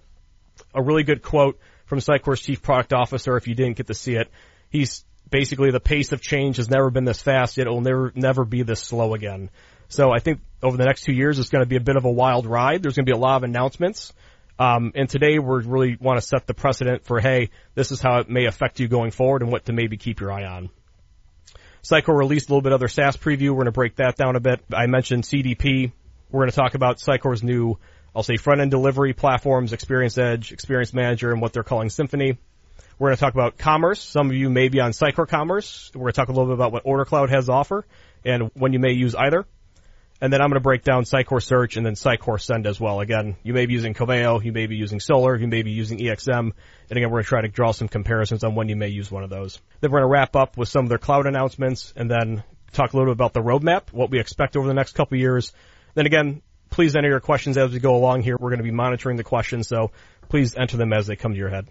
a 0.73 0.81
really 0.81 1.03
good 1.03 1.21
quote 1.21 1.59
from 1.85 1.99
Sitecore's 1.99 2.41
chief 2.41 2.61
product 2.61 2.93
officer. 2.93 3.37
If 3.37 3.47
you 3.47 3.55
didn't 3.55 3.77
get 3.77 3.87
to 3.87 3.93
see 3.93 4.15
it, 4.15 4.29
he's 4.69 5.03
basically 5.29 5.71
the 5.71 5.79
pace 5.79 6.11
of 6.11 6.21
change 6.21 6.57
has 6.57 6.69
never 6.69 6.89
been 6.89 7.05
this 7.05 7.21
fast. 7.21 7.57
It 7.57 7.67
will 7.67 7.81
never 7.81 8.11
never 8.15 8.45
be 8.45 8.63
this 8.63 8.81
slow 8.81 9.13
again. 9.13 9.49
So 9.87 10.11
I 10.11 10.19
think 10.19 10.39
over 10.63 10.77
the 10.77 10.85
next 10.85 11.03
two 11.03 11.13
years, 11.13 11.37
it's 11.39 11.49
going 11.49 11.63
to 11.63 11.69
be 11.69 11.75
a 11.75 11.81
bit 11.81 11.97
of 11.97 12.05
a 12.05 12.11
wild 12.11 12.45
ride. 12.45 12.81
There's 12.81 12.95
going 12.95 13.05
to 13.05 13.11
be 13.11 13.15
a 13.15 13.19
lot 13.19 13.37
of 13.37 13.43
announcements. 13.43 14.13
Um, 14.57 14.91
and 14.95 15.09
today 15.09 15.39
we 15.39 15.63
really 15.65 15.97
want 15.99 16.19
to 16.19 16.25
set 16.25 16.45
the 16.45 16.53
precedent 16.53 17.03
for, 17.05 17.19
hey, 17.19 17.49
this 17.73 17.91
is 17.91 17.99
how 17.99 18.19
it 18.19 18.29
may 18.29 18.45
affect 18.45 18.79
you 18.79 18.87
going 18.87 19.11
forward 19.11 19.41
and 19.41 19.51
what 19.51 19.65
to 19.65 19.73
maybe 19.73 19.97
keep 19.97 20.19
your 20.19 20.31
eye 20.31 20.45
on. 20.45 20.69
Sitecore 21.83 22.17
released 22.17 22.49
a 22.49 22.53
little 22.53 22.61
bit 22.61 22.71
of 22.71 22.79
their 22.79 22.87
SaaS 22.87 23.17
preview. 23.17 23.49
We're 23.49 23.63
going 23.63 23.65
to 23.65 23.71
break 23.71 23.95
that 23.95 24.15
down 24.15 24.35
a 24.35 24.39
bit. 24.39 24.63
I 24.71 24.85
mentioned 24.85 25.23
CDP. 25.23 25.91
We're 26.29 26.41
going 26.41 26.51
to 26.51 26.55
talk 26.55 26.75
about 26.75 26.97
Sitecore's 26.97 27.43
new 27.43 27.79
I'll 28.15 28.23
say 28.23 28.37
front 28.37 28.61
end 28.61 28.71
delivery 28.71 29.13
platforms, 29.13 29.73
Experience 29.73 30.17
Edge, 30.17 30.51
Experience 30.51 30.93
Manager, 30.93 31.31
and 31.31 31.41
what 31.41 31.53
they're 31.53 31.63
calling 31.63 31.89
Symphony. 31.89 32.37
We're 32.99 33.09
going 33.09 33.17
to 33.17 33.21
talk 33.21 33.33
about 33.33 33.57
commerce. 33.57 34.01
Some 34.01 34.29
of 34.29 34.35
you 34.35 34.49
may 34.49 34.67
be 34.67 34.79
on 34.79 34.91
Sitecore 34.91 35.27
Commerce. 35.27 35.89
We're 35.95 36.01
going 36.01 36.11
to 36.11 36.15
talk 36.17 36.29
a 36.29 36.31
little 36.33 36.47
bit 36.47 36.53
about 36.53 36.71
what 36.71 36.83
Order 36.85 37.05
Cloud 37.05 37.29
has 37.31 37.47
to 37.47 37.53
offer 37.53 37.85
and 38.23 38.51
when 38.53 38.73
you 38.73 38.79
may 38.79 38.91
use 38.91 39.15
either. 39.15 39.45
And 40.21 40.31
then 40.31 40.39
I'm 40.39 40.49
going 40.49 40.59
to 40.59 40.63
break 40.63 40.83
down 40.83 41.03
Sitecore 41.03 41.41
Search 41.41 41.77
and 41.77 41.85
then 41.85 41.95
Sitecore 41.95 42.39
Send 42.39 42.67
as 42.67 42.79
well. 42.79 42.99
Again, 42.99 43.37
you 43.41 43.53
may 43.53 43.65
be 43.65 43.73
using 43.73 43.95
Coveo, 43.95 44.43
you 44.43 44.51
may 44.51 44.67
be 44.67 44.75
using 44.75 44.99
Solr, 44.99 45.39
you 45.39 45.47
may 45.47 45.63
be 45.63 45.71
using 45.71 45.97
EXM. 45.97 46.37
And 46.37 46.51
again, 46.91 47.09
we're 47.09 47.17
going 47.17 47.23
to 47.23 47.29
try 47.29 47.41
to 47.41 47.47
draw 47.47 47.71
some 47.71 47.87
comparisons 47.87 48.43
on 48.43 48.53
when 48.53 48.69
you 48.69 48.75
may 48.75 48.89
use 48.89 49.09
one 49.09 49.23
of 49.23 49.31
those. 49.31 49.59
Then 49.79 49.89
we're 49.89 50.01
going 50.01 50.09
to 50.09 50.13
wrap 50.13 50.35
up 50.35 50.57
with 50.57 50.69
some 50.69 50.85
of 50.85 50.89
their 50.89 50.99
cloud 50.99 51.25
announcements 51.25 51.91
and 51.95 52.11
then 52.11 52.43
talk 52.71 52.93
a 52.93 52.97
little 52.97 53.11
bit 53.11 53.17
about 53.17 53.33
the 53.33 53.41
roadmap, 53.41 53.91
what 53.91 54.11
we 54.11 54.19
expect 54.19 54.55
over 54.55 54.67
the 54.67 54.75
next 54.75 54.93
couple 54.93 55.17
years. 55.17 55.53
Then 55.95 56.05
again, 56.05 56.43
please 56.71 56.95
enter 56.95 57.09
your 57.09 57.19
questions 57.19 57.57
as 57.57 57.71
we 57.71 57.79
go 57.79 57.95
along 57.95 58.23
here. 58.23 58.37
We're 58.39 58.49
going 58.49 58.59
to 58.59 58.63
be 58.63 58.71
monitoring 58.71 59.17
the 59.17 59.23
questions, 59.23 59.67
so 59.67 59.91
please 60.29 60.55
enter 60.55 60.77
them 60.77 60.93
as 60.93 61.05
they 61.05 61.15
come 61.15 61.33
to 61.33 61.37
your 61.37 61.49
head. 61.49 61.67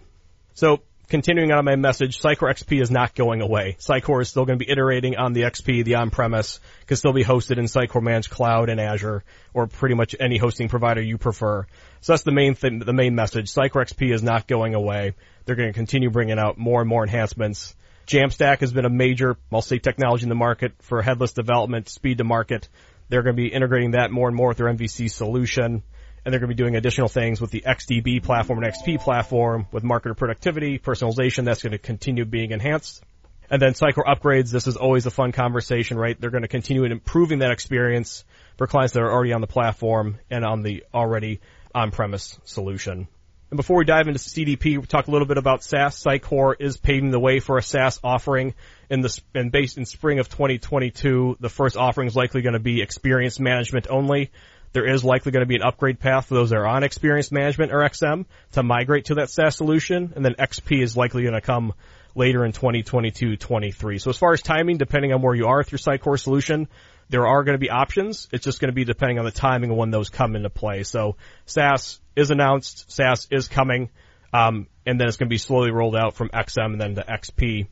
So 0.53 0.81
continuing 1.09 1.51
on 1.51 1.65
my 1.65 1.75
message, 1.75 2.21
Sitecore 2.21 2.53
XP 2.53 2.81
is 2.81 2.91
not 2.91 3.15
going 3.15 3.41
away. 3.41 3.75
Sitecore 3.79 4.21
is 4.21 4.29
still 4.29 4.45
going 4.45 4.59
to 4.59 4.65
be 4.65 4.71
iterating 4.71 5.17
on 5.17 5.33
the 5.33 5.41
XP, 5.41 5.83
the 5.83 5.95
on-premise, 5.95 6.59
can 6.85 6.95
still 6.95 7.13
be 7.13 7.23
hosted 7.23 7.57
in 7.57 7.65
Sitecore 7.65 8.01
Managed 8.01 8.29
Cloud 8.29 8.69
and 8.69 8.79
Azure, 8.79 9.23
or 9.53 9.67
pretty 9.67 9.95
much 9.95 10.15
any 10.19 10.37
hosting 10.37 10.69
provider 10.69 11.01
you 11.01 11.17
prefer. 11.17 11.65
So 12.01 12.13
that's 12.13 12.23
the 12.23 12.31
main 12.31 12.53
thing, 12.55 12.79
the 12.79 12.93
main 12.93 13.15
message. 13.15 13.51
Sitecore 13.51 13.83
XP 13.83 14.13
is 14.13 14.23
not 14.23 14.47
going 14.47 14.75
away. 14.75 15.15
They're 15.45 15.55
going 15.55 15.69
to 15.69 15.77
continue 15.77 16.11
bringing 16.11 16.39
out 16.39 16.57
more 16.57 16.79
and 16.79 16.87
more 16.87 17.03
enhancements. 17.03 17.75
Jamstack 18.07 18.59
has 18.59 18.71
been 18.71 18.85
a 18.85 18.89
major, 18.89 19.37
I'll 19.51 19.61
say, 19.61 19.79
technology 19.79 20.23
in 20.23 20.29
the 20.29 20.35
market 20.35 20.73
for 20.81 21.01
headless 21.01 21.33
development, 21.33 21.89
speed 21.89 22.17
to 22.17 22.23
market. 22.23 22.67
They're 23.11 23.23
going 23.23 23.35
to 23.35 23.41
be 23.41 23.49
integrating 23.49 23.91
that 23.91 24.09
more 24.09 24.29
and 24.29 24.37
more 24.37 24.47
with 24.47 24.57
their 24.57 24.67
MVC 24.67 25.11
solution. 25.11 25.83
And 26.23 26.31
they're 26.31 26.39
going 26.39 26.49
to 26.49 26.55
be 26.55 26.63
doing 26.63 26.77
additional 26.77 27.09
things 27.09 27.41
with 27.41 27.51
the 27.51 27.61
XDB 27.67 28.23
platform 28.23 28.63
and 28.63 28.73
XP 28.73 29.01
platform 29.01 29.67
with 29.69 29.83
marketer 29.83 30.15
productivity, 30.15 30.79
personalization. 30.79 31.43
That's 31.43 31.61
going 31.61 31.73
to 31.73 31.77
continue 31.77 32.23
being 32.23 32.51
enhanced. 32.51 33.03
And 33.49 33.61
then 33.61 33.73
Sitecore 33.73 34.05
upgrades. 34.05 34.49
This 34.49 34.65
is 34.65 34.77
always 34.77 35.07
a 35.07 35.11
fun 35.11 35.33
conversation, 35.33 35.97
right? 35.97 36.19
They're 36.19 36.29
going 36.29 36.43
to 36.43 36.47
continue 36.47 36.85
improving 36.85 37.39
that 37.39 37.51
experience 37.51 38.23
for 38.57 38.65
clients 38.65 38.93
that 38.93 39.01
are 39.01 39.11
already 39.11 39.33
on 39.33 39.41
the 39.41 39.47
platform 39.47 40.17
and 40.29 40.45
on 40.45 40.61
the 40.61 40.85
already 40.93 41.41
on-premise 41.75 42.39
solution. 42.45 43.09
And 43.51 43.57
before 43.57 43.77
we 43.79 43.83
dive 43.83 44.07
into 44.07 44.17
CDP, 44.17 44.77
we 44.77 44.85
talk 44.85 45.07
a 45.07 45.11
little 45.11 45.27
bit 45.27 45.37
about 45.37 45.61
SaaS. 45.61 46.01
Sitecore 46.01 46.55
is 46.57 46.77
paving 46.77 47.11
the 47.11 47.19
way 47.19 47.41
for 47.41 47.57
a 47.57 47.61
SaaS 47.61 47.99
offering 48.01 48.53
in 48.89 49.01
the 49.01 49.21
and 49.35 49.51
based 49.51 49.77
in 49.77 49.85
spring 49.85 50.19
of 50.19 50.29
2022. 50.29 51.35
The 51.37 51.49
first 51.49 51.75
offering 51.75 52.07
is 52.07 52.15
likely 52.15 52.43
going 52.43 52.53
to 52.53 52.59
be 52.59 52.81
experience 52.81 53.41
management 53.41 53.87
only. 53.89 54.31
There 54.71 54.87
is 54.87 55.03
likely 55.03 55.33
going 55.33 55.41
to 55.41 55.47
be 55.47 55.57
an 55.57 55.63
upgrade 55.63 55.99
path 55.99 56.27
for 56.27 56.35
those 56.35 56.51
that 56.51 56.59
are 56.59 56.65
on 56.65 56.83
experience 56.83 57.29
management 57.29 57.73
or 57.73 57.79
XM 57.79 58.23
to 58.53 58.63
migrate 58.63 59.05
to 59.05 59.15
that 59.15 59.29
SaaS 59.29 59.57
solution, 59.57 60.13
and 60.15 60.23
then 60.23 60.35
XP 60.35 60.81
is 60.81 60.95
likely 60.95 61.23
going 61.23 61.33
to 61.33 61.41
come 61.41 61.73
later 62.15 62.45
in 62.45 62.53
2022, 62.53 63.35
23. 63.35 63.97
So 63.97 64.09
as 64.11 64.17
far 64.17 64.31
as 64.31 64.41
timing, 64.41 64.77
depending 64.77 65.11
on 65.11 65.21
where 65.21 65.35
you 65.35 65.47
are 65.47 65.57
with 65.57 65.73
your 65.73 65.79
Sitecore 65.79 66.17
solution, 66.17 66.69
there 67.11 67.27
are 67.27 67.43
going 67.43 67.55
to 67.55 67.59
be 67.59 67.69
options. 67.69 68.27
It's 68.31 68.43
just 68.43 68.61
going 68.61 68.69
to 68.69 68.73
be 68.73 68.85
depending 68.85 69.19
on 69.19 69.25
the 69.25 69.31
timing 69.31 69.69
of 69.69 69.77
when 69.77 69.91
those 69.91 70.09
come 70.09 70.35
into 70.35 70.49
play. 70.49 70.83
So 70.83 71.17
SaaS 71.45 71.99
is 72.15 72.31
announced, 72.31 72.89
SaaS 72.89 73.27
is 73.29 73.49
coming, 73.49 73.89
um, 74.33 74.67
and 74.85 74.99
then 74.99 75.07
it's 75.07 75.17
going 75.17 75.27
to 75.27 75.33
be 75.33 75.37
slowly 75.37 75.71
rolled 75.71 75.95
out 75.95 76.15
from 76.15 76.29
XM 76.29 76.71
and 76.71 76.81
then 76.81 76.95
to 76.95 77.03
XP 77.03 77.67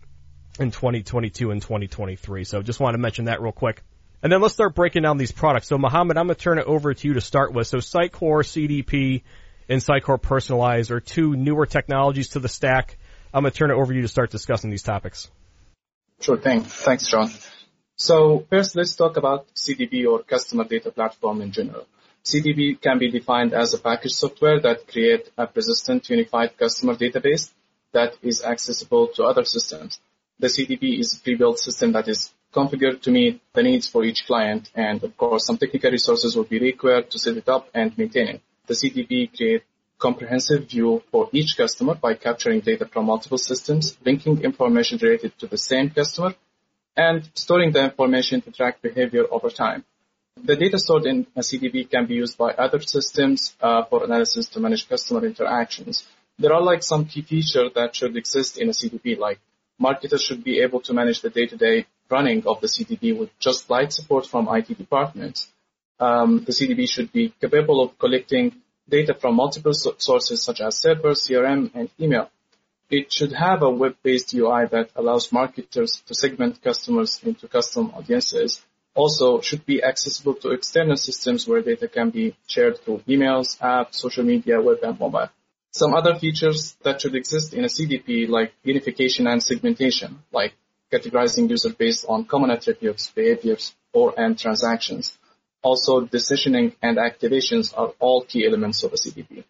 in 0.60 0.72
2022 0.72 1.51
and 1.51 1.62
2023. 1.62 2.43
So 2.43 2.62
just 2.62 2.81
want 2.81 2.96
to 2.96 2.98
mention 2.98 3.25
that 3.25 3.41
real 3.41 3.53
quick. 3.53 3.81
And 4.22 4.29
then 4.29 4.41
let's 4.41 4.53
start 4.53 4.75
breaking 4.75 5.03
down 5.03 5.17
these 5.17 5.31
products. 5.31 5.67
So 5.67 5.77
Mohammed, 5.77 6.17
I'm 6.17 6.27
going 6.27 6.36
to 6.36 6.41
turn 6.41 6.60
it 6.60 6.65
over 6.65 6.93
to 6.93 7.08
you 7.08 7.13
to 7.13 7.22
start 7.22 7.53
with. 7.53 7.67
So 7.67 7.77
Sitecore 7.77 8.43
CDP 8.43 9.24
and 9.69 9.81
Sitecore 9.81 10.22
Personalize 10.22 10.91
are 10.91 11.00
two 11.00 11.38
newer 11.38 11.65
technologies 11.65 12.29
to 12.29 12.39
the 12.39 12.50
stack. 12.50 12.98
I'm 13.34 13.43
going 13.43 13.53
to 13.53 13.58
turn 13.58 13.72
it 13.72 13.75
over 13.75 13.93
to 13.93 13.96
you 13.96 14.01
to 14.01 14.10
start 14.10 14.31
discussing 14.31 14.69
these 14.69 14.84
topics. 14.84 15.31
Sure 16.19 16.38
thing. 16.38 16.63
Thanks, 16.63 17.08
Jon. 17.08 17.31
So 18.01 18.46
first, 18.50 18.77
let's 18.77 18.96
talk 18.96 19.18
about 19.18 19.53
CDP 19.53 20.08
or 20.10 20.24
Customer 20.24 20.63
Data 20.63 20.89
Platform 20.89 21.41
in 21.41 21.51
general. 21.51 21.86
CDP 22.24 22.79
can 22.79 22.98
be 22.98 23.12
defined 23.12 23.53
as 23.53 23.74
a 23.74 23.77
package 23.77 24.13
software 24.13 24.58
that 24.62 24.88
create 24.88 25.29
a 25.38 25.46
persistent 25.46 26.10
unified 26.10 26.58
customer 26.58 26.96
database 26.96 27.51
that 27.91 28.15
is 28.22 28.41
accessible 28.41 29.10
to 29.15 29.25
other 29.25 29.44
systems. 29.44 30.00
The 30.39 30.48
CDP 30.48 30.98
is 30.98 31.13
a 31.13 31.20
pre-built 31.20 31.60
system 31.60 31.91
that 31.91 32.08
is 32.08 32.34
configured 32.53 33.01
to 33.01 33.12
meet 33.12 33.41
the 33.51 33.63
needs 33.63 33.89
for 33.89 34.06
each 34.06 34.25
client, 34.25 34.72
and 34.74 35.03
of 35.03 35.18
course, 35.18 35.46
some 35.46 35.58
technical 35.58 35.91
resources 35.91 36.38
will 36.38 36.46
be 36.46 36.60
required 36.60 37.12
to 37.12 37.20
set 37.20 37.36
it 37.36 37.50
up 37.50 37.68
and 37.74 37.98
maintain 37.98 38.29
it. 38.29 38.41
The 38.68 38.75
CDP 38.75 39.36
create 39.36 39.63
comprehensive 39.98 40.70
view 40.70 41.03
for 41.12 41.27
each 41.34 41.58
customer 41.58 41.96
by 41.96 42.13
capturing 42.13 42.62
data 42.62 42.86
from 42.86 43.08
multiple 43.08 43.38
systems, 43.38 43.98
linking 44.06 44.41
information 44.41 45.00
related 45.01 45.38
to 45.39 45.48
the 45.48 45.58
same 45.58 45.89
customer, 45.89 46.34
and 47.00 47.29
storing 47.34 47.72
the 47.72 47.84
information 47.89 48.41
to 48.41 48.51
track 48.51 48.82
behavior 48.82 49.25
over 49.32 49.50
time. 49.50 49.86
The 50.50 50.56
data 50.56 50.77
stored 50.77 51.06
in 51.06 51.27
a 51.36 51.39
CDP 51.39 51.89
can 51.89 52.06
be 52.08 52.15
used 52.15 52.38
by 52.38 52.51
other 52.65 52.82
systems 52.82 53.56
uh, 53.62 53.84
for 53.89 54.03
analysis 54.03 54.48
to 54.50 54.60
manage 54.60 54.89
customer 54.89 55.25
interactions. 55.25 56.06
There 56.38 56.53
are 56.53 56.62
like 56.62 56.84
some 56.84 57.06
key 57.06 57.22
features 57.22 57.72
that 57.75 57.96
should 57.96 58.18
exist 58.18 58.58
in 58.58 58.68
a 58.70 58.75
CDP, 58.79 59.18
like 59.18 59.39
marketers 59.77 60.24
should 60.24 60.44
be 60.44 60.60
able 60.60 60.82
to 60.82 60.94
manage 60.94 61.22
the 61.22 61.29
day-to-day 61.29 61.86
running 62.10 62.46
of 62.46 62.60
the 62.60 62.68
CDP 62.68 63.18
with 63.18 63.32
just 63.39 63.70
light 63.70 63.94
support 63.94 64.25
from 64.25 64.50
IT 64.58 64.77
departments. 64.77 65.48
Um, 66.00 66.44
the 66.46 66.51
CDP 66.51 66.89
should 66.89 67.12
be 67.13 67.34
capable 67.41 67.82
of 67.82 67.98
collecting 67.98 68.56
data 68.89 69.13
from 69.13 69.36
multiple 69.36 69.74
so- 69.74 69.96
sources 69.98 70.44
such 70.44 70.60
as 70.60 70.77
servers, 70.77 71.25
CRM, 71.25 71.72
and 71.74 71.89
email. 72.00 72.29
It 72.89 73.13
should 73.13 73.34
have 73.34 73.62
a 73.62 73.69
web-based 73.69 74.34
UI 74.34 74.65
that 74.72 74.89
allows 74.96 75.31
marketers 75.31 76.01
to 76.08 76.15
segment 76.15 76.63
customers 76.63 77.22
into 77.24 77.48
custom 77.48 77.91
audiences. 77.96 78.65
Also, 78.96 79.41
should 79.41 79.63
be 79.65 79.84
accessible 79.84 80.34
to 80.36 80.51
external 80.51 80.98
systems 80.98 81.48
where 81.48 81.62
data 81.62 81.88
can 81.88 82.10
be 82.10 82.36
shared 82.48 82.79
through 82.79 83.03
emails, 83.08 83.60
apps, 83.60 83.96
social 83.96 84.24
media, 84.24 84.60
web, 84.60 84.79
and 84.81 85.00
mobile. 85.00 85.29
Some 85.72 85.93
other 85.93 86.15
features 86.15 86.75
that 86.84 87.00
should 87.00 87.13
exist 87.13 87.53
in 87.53 87.63
a 87.63 87.67
CDP 87.67 88.27
like 88.27 88.53
unification 88.63 89.27
and 89.27 89.43
segmentation, 89.43 90.24
like 90.31 90.53
categorizing 90.91 91.48
user 91.48 91.69
based 91.69 92.05
on 92.10 92.25
common 92.25 92.50
attributes, 92.50 93.12
behaviors, 93.12 93.75
or 93.93 94.19
and 94.19 94.38
transactions. 94.38 95.15
Also, 95.62 96.01
decisioning 96.01 96.75
and 96.81 96.98
activations 96.98 97.72
are 97.77 97.93
all 98.00 98.24
key 98.24 98.48
elements 98.48 98.81
of 98.81 98.93
a 98.93 98.96
CDP. 98.96 99.43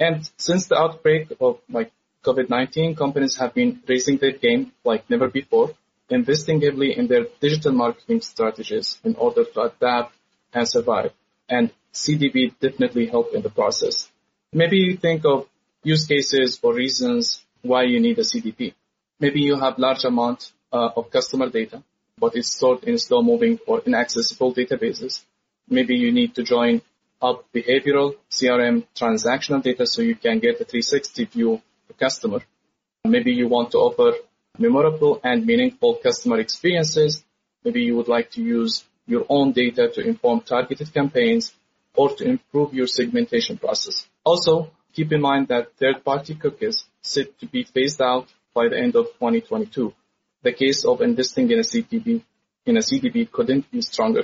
And 0.00 0.28
since 0.38 0.68
the 0.68 0.78
outbreak 0.78 1.32
of 1.38 1.60
like 1.68 1.92
COVID-19, 2.24 2.96
companies 2.96 3.36
have 3.36 3.54
been 3.54 3.82
raising 3.88 4.16
their 4.18 4.32
game 4.32 4.72
like 4.84 5.08
never 5.10 5.28
before, 5.28 5.70
investing 6.08 6.60
heavily 6.60 6.96
in 6.96 7.06
their 7.08 7.26
digital 7.40 7.72
marketing 7.72 8.20
strategies 8.20 8.98
in 9.02 9.14
order 9.16 9.44
to 9.44 9.60
adapt 9.62 10.14
and 10.52 10.68
survive. 10.68 11.12
And 11.48 11.72
CDP 11.92 12.54
definitely 12.60 13.06
helped 13.06 13.34
in 13.34 13.42
the 13.42 13.50
process. 13.50 14.08
Maybe 14.52 14.76
you 14.78 14.96
think 14.96 15.24
of 15.24 15.48
use 15.82 16.06
cases 16.06 16.60
or 16.62 16.74
reasons 16.74 17.44
why 17.62 17.84
you 17.84 18.00
need 18.00 18.18
a 18.18 18.22
CDP. 18.22 18.74
Maybe 19.18 19.40
you 19.40 19.58
have 19.58 19.78
large 19.78 20.04
amount 20.04 20.52
uh, 20.72 20.90
of 20.96 21.10
customer 21.10 21.48
data, 21.48 21.82
but 22.18 22.36
it's 22.36 22.52
stored 22.54 22.84
in 22.84 22.98
slow 22.98 23.22
moving 23.22 23.58
or 23.66 23.80
inaccessible 23.80 24.54
databases. 24.54 25.22
Maybe 25.68 25.96
you 25.96 26.12
need 26.12 26.34
to 26.36 26.42
join 26.42 26.82
up 27.20 27.44
behavioral 27.54 28.16
CRM 28.30 28.84
transactional 28.94 29.62
data 29.62 29.86
so 29.86 30.02
you 30.02 30.16
can 30.16 30.38
get 30.38 30.60
a 30.60 30.64
360 30.64 31.24
view 31.26 31.62
customer. 31.92 32.40
Maybe 33.04 33.32
you 33.32 33.48
want 33.48 33.72
to 33.72 33.78
offer 33.78 34.16
memorable 34.58 35.20
and 35.24 35.46
meaningful 35.46 35.96
customer 35.96 36.38
experiences. 36.38 37.24
Maybe 37.64 37.82
you 37.82 37.96
would 37.96 38.08
like 38.08 38.30
to 38.32 38.42
use 38.42 38.84
your 39.06 39.24
own 39.28 39.52
data 39.52 39.90
to 39.94 40.00
inform 40.00 40.40
targeted 40.40 40.92
campaigns 40.92 41.52
or 41.94 42.14
to 42.16 42.24
improve 42.24 42.72
your 42.74 42.86
segmentation 42.86 43.58
process. 43.58 44.06
Also, 44.24 44.70
keep 44.92 45.12
in 45.12 45.20
mind 45.20 45.48
that 45.48 45.76
third-party 45.78 46.34
cookies 46.36 46.84
set 47.02 47.38
to 47.40 47.46
be 47.46 47.64
phased 47.64 48.00
out 48.00 48.28
by 48.54 48.68
the 48.68 48.78
end 48.78 48.94
of 48.96 49.06
2022. 49.14 49.92
The 50.42 50.52
case 50.52 50.84
of 50.84 51.00
investing 51.00 51.50
in 51.50 51.58
a 51.58 51.62
CDP 51.62 52.22
in 52.64 52.76
a 52.76 52.80
CDP 52.80 53.30
couldn't 53.30 53.70
be 53.70 53.80
stronger. 53.80 54.22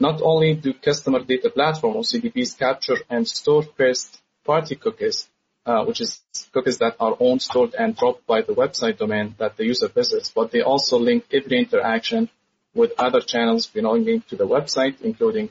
Not 0.00 0.22
only 0.22 0.54
do 0.54 0.72
customer 0.72 1.20
data 1.22 1.50
platform 1.50 1.96
or 1.96 2.02
CDPs 2.02 2.58
capture 2.58 2.96
and 3.10 3.28
store 3.28 3.62
first-party 3.62 4.76
cookies, 4.76 5.28
uh, 5.66 5.84
which 5.84 6.00
is 6.00 6.20
cookies 6.52 6.78
that 6.78 6.96
are 7.00 7.16
owned, 7.20 7.42
stored, 7.42 7.74
and 7.74 7.96
dropped 7.96 8.26
by 8.26 8.42
the 8.42 8.54
website 8.54 8.98
domain 8.98 9.34
that 9.38 9.56
the 9.56 9.64
user 9.64 9.88
visits, 9.88 10.30
but 10.34 10.50
they 10.50 10.62
also 10.62 10.98
link 10.98 11.24
every 11.32 11.58
interaction 11.58 12.28
with 12.74 12.92
other 12.98 13.20
channels 13.20 13.66
belonging 13.66 14.20
to 14.28 14.36
the 14.36 14.46
website, 14.46 15.00
including 15.00 15.48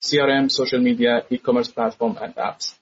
CRM, 0.00 0.50
social 0.50 0.80
media, 0.80 1.24
e-commerce 1.30 1.68
platform, 1.68 2.16
and 2.20 2.34
apps. 2.36 2.74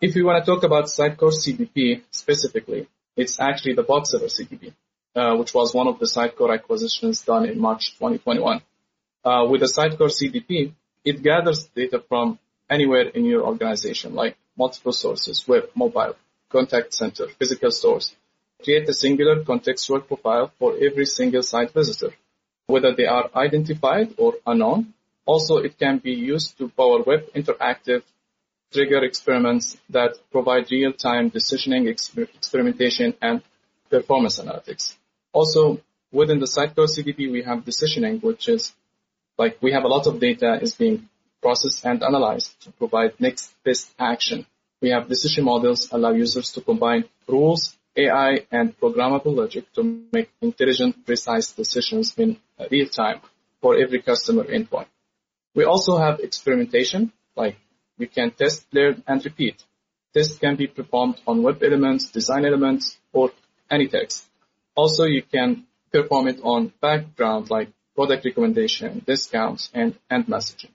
If 0.00 0.14
we 0.14 0.22
want 0.22 0.44
to 0.44 0.50
talk 0.50 0.62
about 0.62 0.84
Sitecore 0.84 1.32
CDP 1.32 2.02
specifically, 2.10 2.88
it's 3.16 3.40
actually 3.40 3.74
the 3.74 3.82
Boxever 3.82 4.26
CDP, 4.26 4.72
uh, 5.16 5.36
which 5.36 5.52
was 5.52 5.74
one 5.74 5.88
of 5.88 5.98
the 5.98 6.06
Sitecore 6.06 6.54
acquisitions 6.54 7.22
done 7.22 7.46
in 7.46 7.58
March 7.60 7.92
2021. 7.98 8.62
Uh, 9.24 9.46
with 9.50 9.60
the 9.60 9.66
Sitecore 9.66 10.10
CDP, 10.10 10.72
it 11.04 11.22
gathers 11.22 11.68
data 11.74 12.02
from 12.08 12.38
anywhere 12.68 13.08
in 13.08 13.24
your 13.24 13.42
organization, 13.42 14.14
like 14.14 14.36
multiple 14.62 14.96
sources, 15.04 15.36
web, 15.52 15.64
mobile, 15.74 16.14
contact 16.56 16.94
center, 17.00 17.26
physical 17.38 17.72
stores. 17.80 18.06
Create 18.64 18.88
a 18.88 18.94
singular 19.04 19.36
contextual 19.50 20.06
profile 20.06 20.46
for 20.58 20.70
every 20.86 21.06
single 21.06 21.44
site 21.52 21.72
visitor, 21.80 22.12
whether 22.66 22.92
they 22.94 23.08
are 23.18 23.26
identified 23.46 24.08
or 24.18 24.34
unknown, 24.46 24.92
also, 25.32 25.58
it 25.58 25.78
can 25.78 25.98
be 25.98 26.12
used 26.12 26.58
to 26.58 26.68
power 26.68 27.02
web 27.02 27.20
interactive 27.34 28.02
trigger 28.72 29.04
experiments 29.04 29.76
that 29.90 30.12
provide 30.32 30.70
real-time 30.70 31.30
decisioning, 31.30 31.82
exper 31.92 32.24
experimentation, 32.38 33.14
and 33.20 33.42
performance 33.90 34.40
analytics. 34.40 34.94
Also, 35.32 35.80
within 36.10 36.40
the 36.40 36.46
Sitecore 36.46 36.90
CDP, 36.94 37.30
we 37.30 37.42
have 37.42 37.58
decisioning, 37.64 38.22
which 38.22 38.48
is 38.48 38.72
like 39.38 39.56
we 39.62 39.70
have 39.72 39.84
a 39.84 39.92
lot 39.96 40.06
of 40.08 40.18
data 40.18 40.58
is 40.60 40.74
being 40.74 41.08
processed 41.42 41.84
and 41.84 42.02
analyze 42.02 42.54
to 42.60 42.70
provide 42.72 43.12
next 43.18 43.54
best 43.64 43.92
action. 43.98 44.46
We 44.80 44.90
have 44.90 45.08
decision 45.08 45.44
models 45.44 45.88
allow 45.92 46.12
users 46.12 46.52
to 46.52 46.60
combine 46.60 47.04
rules, 47.26 47.76
AI, 47.96 48.46
and 48.50 48.78
programmable 48.78 49.36
logic 49.36 49.72
to 49.74 49.82
make 50.12 50.30
intelligent, 50.40 51.04
precise 51.04 51.52
decisions 51.52 52.14
in 52.16 52.38
real 52.70 52.88
time 52.88 53.20
for 53.60 53.76
every 53.76 54.00
customer 54.00 54.44
endpoint. 54.44 54.86
We 55.54 55.64
also 55.64 55.98
have 55.98 56.20
experimentation, 56.20 57.12
like 57.36 57.56
we 57.98 58.06
can 58.06 58.30
test, 58.30 58.66
learn, 58.72 59.02
and 59.06 59.24
repeat. 59.24 59.62
This 60.14 60.38
can 60.38 60.56
be 60.56 60.66
performed 60.66 61.20
on 61.26 61.42
web 61.42 61.62
elements, 61.62 62.10
design 62.10 62.44
elements, 62.44 62.96
or 63.12 63.30
any 63.70 63.88
text. 63.88 64.26
Also, 64.74 65.04
you 65.04 65.22
can 65.22 65.66
perform 65.92 66.28
it 66.28 66.40
on 66.42 66.72
background 66.80 67.50
like 67.50 67.68
product 67.94 68.24
recommendation, 68.24 69.02
discounts, 69.06 69.70
and 69.74 69.98
end 70.10 70.26
messaging. 70.26 70.70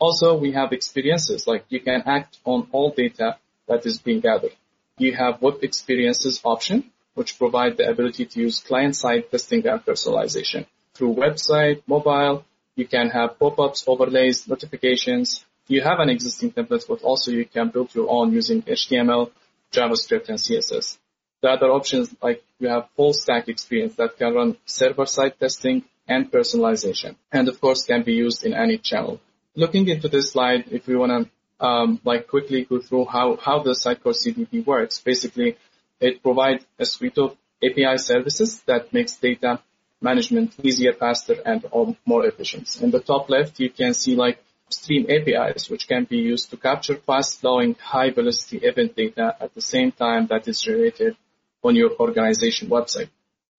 Also, 0.00 0.34
we 0.34 0.50
have 0.52 0.72
experiences 0.72 1.46
like 1.46 1.64
you 1.68 1.80
can 1.80 2.02
act 2.06 2.38
on 2.44 2.66
all 2.72 2.90
data 2.90 3.36
that 3.68 3.86
is 3.86 3.98
being 3.98 4.20
gathered. 4.20 4.56
You 4.98 5.14
have 5.14 5.40
web 5.40 5.58
experiences 5.62 6.40
option, 6.42 6.90
which 7.14 7.38
provide 7.38 7.76
the 7.76 7.88
ability 7.88 8.24
to 8.26 8.40
use 8.40 8.60
client-side 8.60 9.30
testing 9.30 9.64
and 9.68 9.84
personalization 9.84 10.66
through 11.00 11.14
website, 11.14 11.82
mobile, 11.86 12.44
you 12.76 12.86
can 12.86 13.08
have 13.08 13.38
pop-ups, 13.38 13.84
overlays, 13.86 14.46
notifications. 14.46 15.44
You 15.66 15.80
have 15.82 15.98
an 15.98 16.10
existing 16.10 16.52
template, 16.52 16.86
but 16.86 17.02
also 17.02 17.30
you 17.30 17.46
can 17.46 17.70
build 17.70 17.94
your 17.94 18.08
own 18.10 18.32
using 18.32 18.60
HTML, 18.62 19.30
JavaScript, 19.72 20.28
and 20.28 20.38
CSS. 20.38 20.98
The 21.40 21.48
other 21.48 21.70
options, 21.70 22.14
like 22.22 22.44
you 22.58 22.68
have 22.68 22.88
full 22.96 23.14
stack 23.14 23.48
experience 23.48 23.94
that 23.94 24.18
can 24.18 24.34
run 24.34 24.56
server-side 24.66 25.40
testing 25.40 25.84
and 26.06 26.30
personalization, 26.30 27.16
and 27.32 27.48
of 27.48 27.58
course 27.60 27.86
can 27.86 28.02
be 28.02 28.12
used 28.12 28.44
in 28.44 28.52
any 28.52 28.76
channel. 28.76 29.20
Looking 29.56 29.88
into 29.88 30.08
this 30.08 30.32
slide, 30.32 30.66
if 30.70 30.86
we 30.86 30.96
want 30.96 31.28
to 31.58 31.66
um, 31.66 32.00
like 32.04 32.28
quickly 32.28 32.64
go 32.64 32.80
through 32.80 33.06
how, 33.06 33.36
how 33.36 33.62
the 33.62 33.70
Sitecore 33.70 34.14
CDP 34.14 34.64
works, 34.64 35.00
basically 35.00 35.56
it 36.00 36.22
provides 36.22 36.64
a 36.78 36.84
suite 36.86 37.18
of 37.18 37.36
API 37.62 37.98
services 37.98 38.62
that 38.66 38.92
makes 38.92 39.16
data 39.16 39.60
management 40.00 40.54
easier, 40.62 40.92
faster, 40.92 41.36
and 41.44 41.66
more 42.06 42.26
efficient. 42.26 42.80
In 42.80 42.90
the 42.90 43.00
top 43.00 43.28
left, 43.28 43.60
you 43.60 43.70
can 43.70 43.92
see 43.92 44.16
like 44.16 44.42
stream 44.70 45.06
APIs, 45.10 45.68
which 45.68 45.88
can 45.88 46.04
be 46.04 46.18
used 46.18 46.50
to 46.50 46.56
capture 46.56 46.96
fast-flowing, 46.96 47.74
high-velocity 47.74 48.58
event 48.58 48.96
data 48.96 49.36
at 49.40 49.54
the 49.54 49.60
same 49.60 49.92
time 49.92 50.26
that 50.28 50.48
is 50.48 50.60
generated 50.62 51.16
on 51.62 51.76
your 51.76 51.90
organization 51.98 52.68
website. 52.68 53.10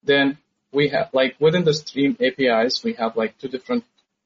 Then 0.04 0.38
we 0.72 0.90
have 0.90 1.10
like 1.14 1.36
within 1.40 1.64
the 1.64 1.74
stream 1.74 2.18
APIs, 2.20 2.84
we 2.84 2.94
have 2.94 3.16
like 3.16 3.38
two 3.38 3.50
different 3.50 3.84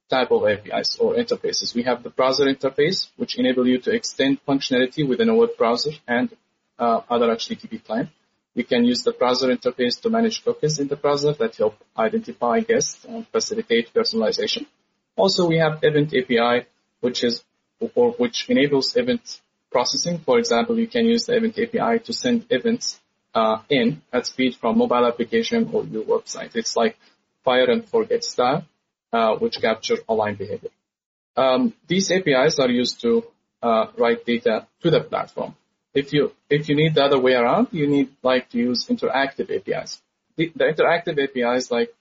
type 0.10 0.32
of 0.32 0.44
APIs 0.48 0.98
or 1.00 1.16
interfaces. 1.16 1.74
We 1.74 1.84
have 1.84 2.04
the 2.04 2.10
browser 2.10 2.46
interface, 2.46 3.10
which 3.18 3.38
enable 3.38 3.68
you 3.68 3.80
to 3.80 3.92
extend 3.92 4.40
functionality 4.48 5.08
within 5.08 5.30
a 5.30 5.36
web 5.36 5.58
browser 5.58 5.92
and 6.08 6.36
uh, 6.78 7.02
other 7.10 7.28
HTTP 7.28 7.84
client. 7.84 8.10
You 8.54 8.64
can 8.64 8.86
use 8.86 9.04
the 9.04 9.12
browser 9.12 9.48
interface 9.48 10.02
to 10.02 10.10
manage 10.10 10.44
cookies 10.44 10.80
in 10.80 10.88
the 10.88 10.96
browser 10.96 11.34
that 11.34 11.56
help 11.56 11.76
identify 11.98 12.62
guests 12.62 13.04
and 13.06 13.28
facilitate 13.28 13.94
personalization. 13.94 14.66
Also, 15.18 15.48
we 15.48 15.58
have 15.58 15.80
Event 15.82 16.14
API, 16.14 16.68
which 17.02 17.24
is 17.24 17.44
or 17.94 18.12
which 18.14 18.50
enables 18.50 18.96
event 18.96 19.42
processing. 19.72 20.20
For 20.20 20.40
example, 20.40 20.80
you 20.80 20.88
can 20.88 21.06
use 21.06 21.26
the 21.26 21.36
Event 21.36 21.60
API 21.60 22.00
to 22.06 22.14
send 22.14 22.46
events 22.50 23.00
uh, 23.34 23.58
in 23.70 24.02
at 24.14 24.26
speed 24.26 24.56
from 24.56 24.78
mobile 24.78 25.06
application 25.06 25.70
or 25.74 25.84
your 25.84 26.04
website. 26.04 26.56
It's 26.56 26.76
like 26.78 26.98
fire 27.44 27.70
and 27.70 27.88
forget 27.88 28.24
style, 28.24 28.64
uh, 29.16 29.36
which 29.42 29.62
capture 29.62 29.98
online 30.08 30.36
behavior. 30.36 30.74
Um, 31.38 31.74
these 31.88 32.12
APIs 32.12 32.60
are 32.60 32.70
used 32.70 33.02
to 33.02 33.12
uh, 33.62 33.86
write 33.98 34.26
data 34.26 34.68
to 34.82 34.92
the 34.96 35.02
platform. 35.02 35.56
If 35.94 36.12
you 36.14 36.24
if 36.50 36.68
you 36.70 36.76
need 36.76 36.96
the 36.96 37.04
other 37.08 37.20
way 37.26 37.34
around, 37.34 37.68
you 37.72 37.88
need 37.88 38.10
like 38.22 38.50
to 38.50 38.58
use 38.58 38.88
interactive 38.94 39.48
APIs. 39.58 40.02
The, 40.38 40.52
the 40.60 40.66
interactive 40.74 41.18
APIs 41.26 41.72
like 41.72 41.92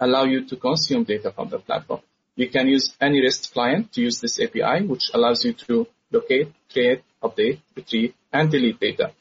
allow 0.00 0.24
you 0.24 0.46
to 0.50 0.56
consume 0.56 1.04
data 1.04 1.30
from 1.36 1.48
the 1.50 1.58
platform. 1.58 2.00
You 2.34 2.48
can 2.48 2.68
use 2.68 2.94
any 3.00 3.20
REST 3.22 3.52
client 3.52 3.92
to 3.92 4.00
use 4.00 4.20
this 4.20 4.38
API, 4.40 4.86
which 4.86 5.10
allows 5.14 5.44
you 5.44 5.52
to 5.68 5.86
locate, 6.10 6.52
create, 6.72 7.02
update, 7.22 7.60
retrieve, 7.74 8.14
and 8.32 8.50
delete 8.50 8.80
data. 8.80 9.12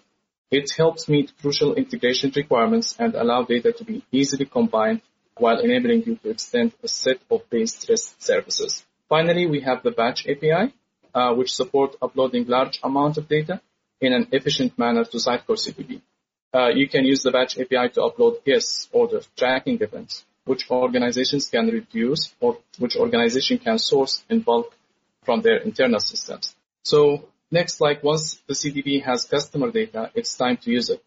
It 0.52 0.72
helps 0.78 1.10
meet 1.10 1.34
crucial 1.42 1.76
integration 1.76 2.32
requirements 2.36 2.96
and 3.00 3.16
allow 3.16 3.44
data 3.44 3.72
to 3.74 3.84
be 3.84 4.04
easily 4.12 4.46
combined 4.46 5.02
while 5.38 5.60
enabling 5.60 6.04
you 6.06 6.16
to 6.16 6.30
extend 6.30 6.74
a 6.84 6.88
set 6.88 7.20
of 7.30 7.50
base 7.50 7.90
REST 7.90 8.24
services. 8.24 8.86
Finally, 9.10 9.46
we 9.46 9.62
have 9.62 9.84
the 9.84 9.92
batch 9.92 10.28
API, 10.28 10.74
uh, 11.14 11.34
which 11.34 11.54
support 11.54 11.96
uploading 12.02 12.46
large 12.48 12.80
amount 12.84 13.18
of 13.18 13.28
data 13.28 13.62
in 14.02 14.14
an 14.14 14.28
efficient 14.32 14.78
manner 14.78 15.04
to 15.04 15.18
Sitecore 15.18 15.60
CDP. 15.64 16.02
Uh, 16.54 16.70
you 16.70 16.88
can 16.88 17.04
use 17.04 17.22
the 17.22 17.32
batch 17.32 17.58
API 17.58 17.90
to 17.94 18.00
upload 18.02 18.44
guests, 18.46 18.88
order, 18.94 19.22
tracking 19.36 19.78
events, 19.82 20.24
which 20.46 20.70
organizations 20.72 21.50
can 21.50 21.68
reduce 21.68 22.34
or 22.40 22.58
which 22.78 22.96
organization 22.96 23.58
can 23.58 23.78
source 23.78 24.24
in 24.30 24.40
bulk 24.40 24.74
from 25.24 25.42
their 25.42 25.58
internal 25.58 26.00
systems. 26.00 26.56
So 26.84 27.28
next, 27.52 27.82
like 27.82 28.04
once 28.04 28.42
the 28.48 28.54
CDP 28.54 29.04
has 29.04 29.26
customer 29.26 29.72
data, 29.72 30.12
it's 30.16 30.36
time 30.38 30.58
to 30.58 30.72
use 30.72 30.90
it. 30.90 31.04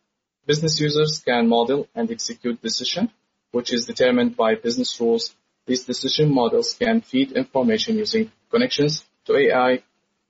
Business 0.46 0.80
users 0.80 1.22
can 1.24 1.48
model 1.48 1.88
and 1.94 2.10
execute 2.10 2.60
decision, 2.60 3.10
which 3.52 3.72
is 3.72 3.86
determined 3.86 4.36
by 4.36 4.54
business 4.54 5.00
rules. 5.00 5.34
These 5.66 5.84
decision 5.84 6.32
models 6.32 6.74
can 6.74 7.00
feed 7.00 7.32
information 7.32 7.96
using 7.96 8.32
connections 8.50 9.04
to 9.26 9.36
AI, 9.36 9.82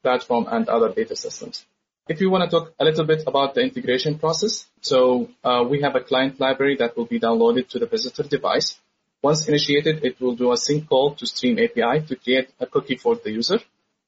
platform, 0.03 0.47
and 0.51 0.69
other 0.69 0.93
data 0.93 1.17
systems. 1.17 1.65
If 2.09 2.21
you 2.21 2.31
want 2.31 2.51
to 2.51 2.57
talk 2.57 2.75
a 2.81 2.85
little 2.85 3.05
bit 3.05 3.25
about 3.27 3.55
the 3.55 3.61
integration 3.61 4.19
process, 4.19 4.67
so 4.81 5.29
uh, 5.45 5.65
we 5.69 5.83
have 5.83 5.95
a 5.95 6.01
client 6.01 6.41
library 6.41 6.77
that 6.77 6.97
will 6.97 7.05
be 7.05 7.21
downloaded 7.21 7.69
to 7.69 7.79
the 7.79 7.87
visitor 7.87 8.23
device. 8.23 8.77
Once 9.23 9.47
initiated, 9.47 10.05
it 10.05 10.21
will 10.21 10.35
do 10.35 10.53
a 10.53 10.57
sync 10.57 10.89
call 10.89 11.15
to 11.15 11.27
Stream 11.27 11.59
API 11.59 12.07
to 12.07 12.17
create 12.17 12.51
a 12.61 12.67
cookie 12.67 12.97
for 12.97 13.17
the 13.17 13.31
user. 13.31 13.59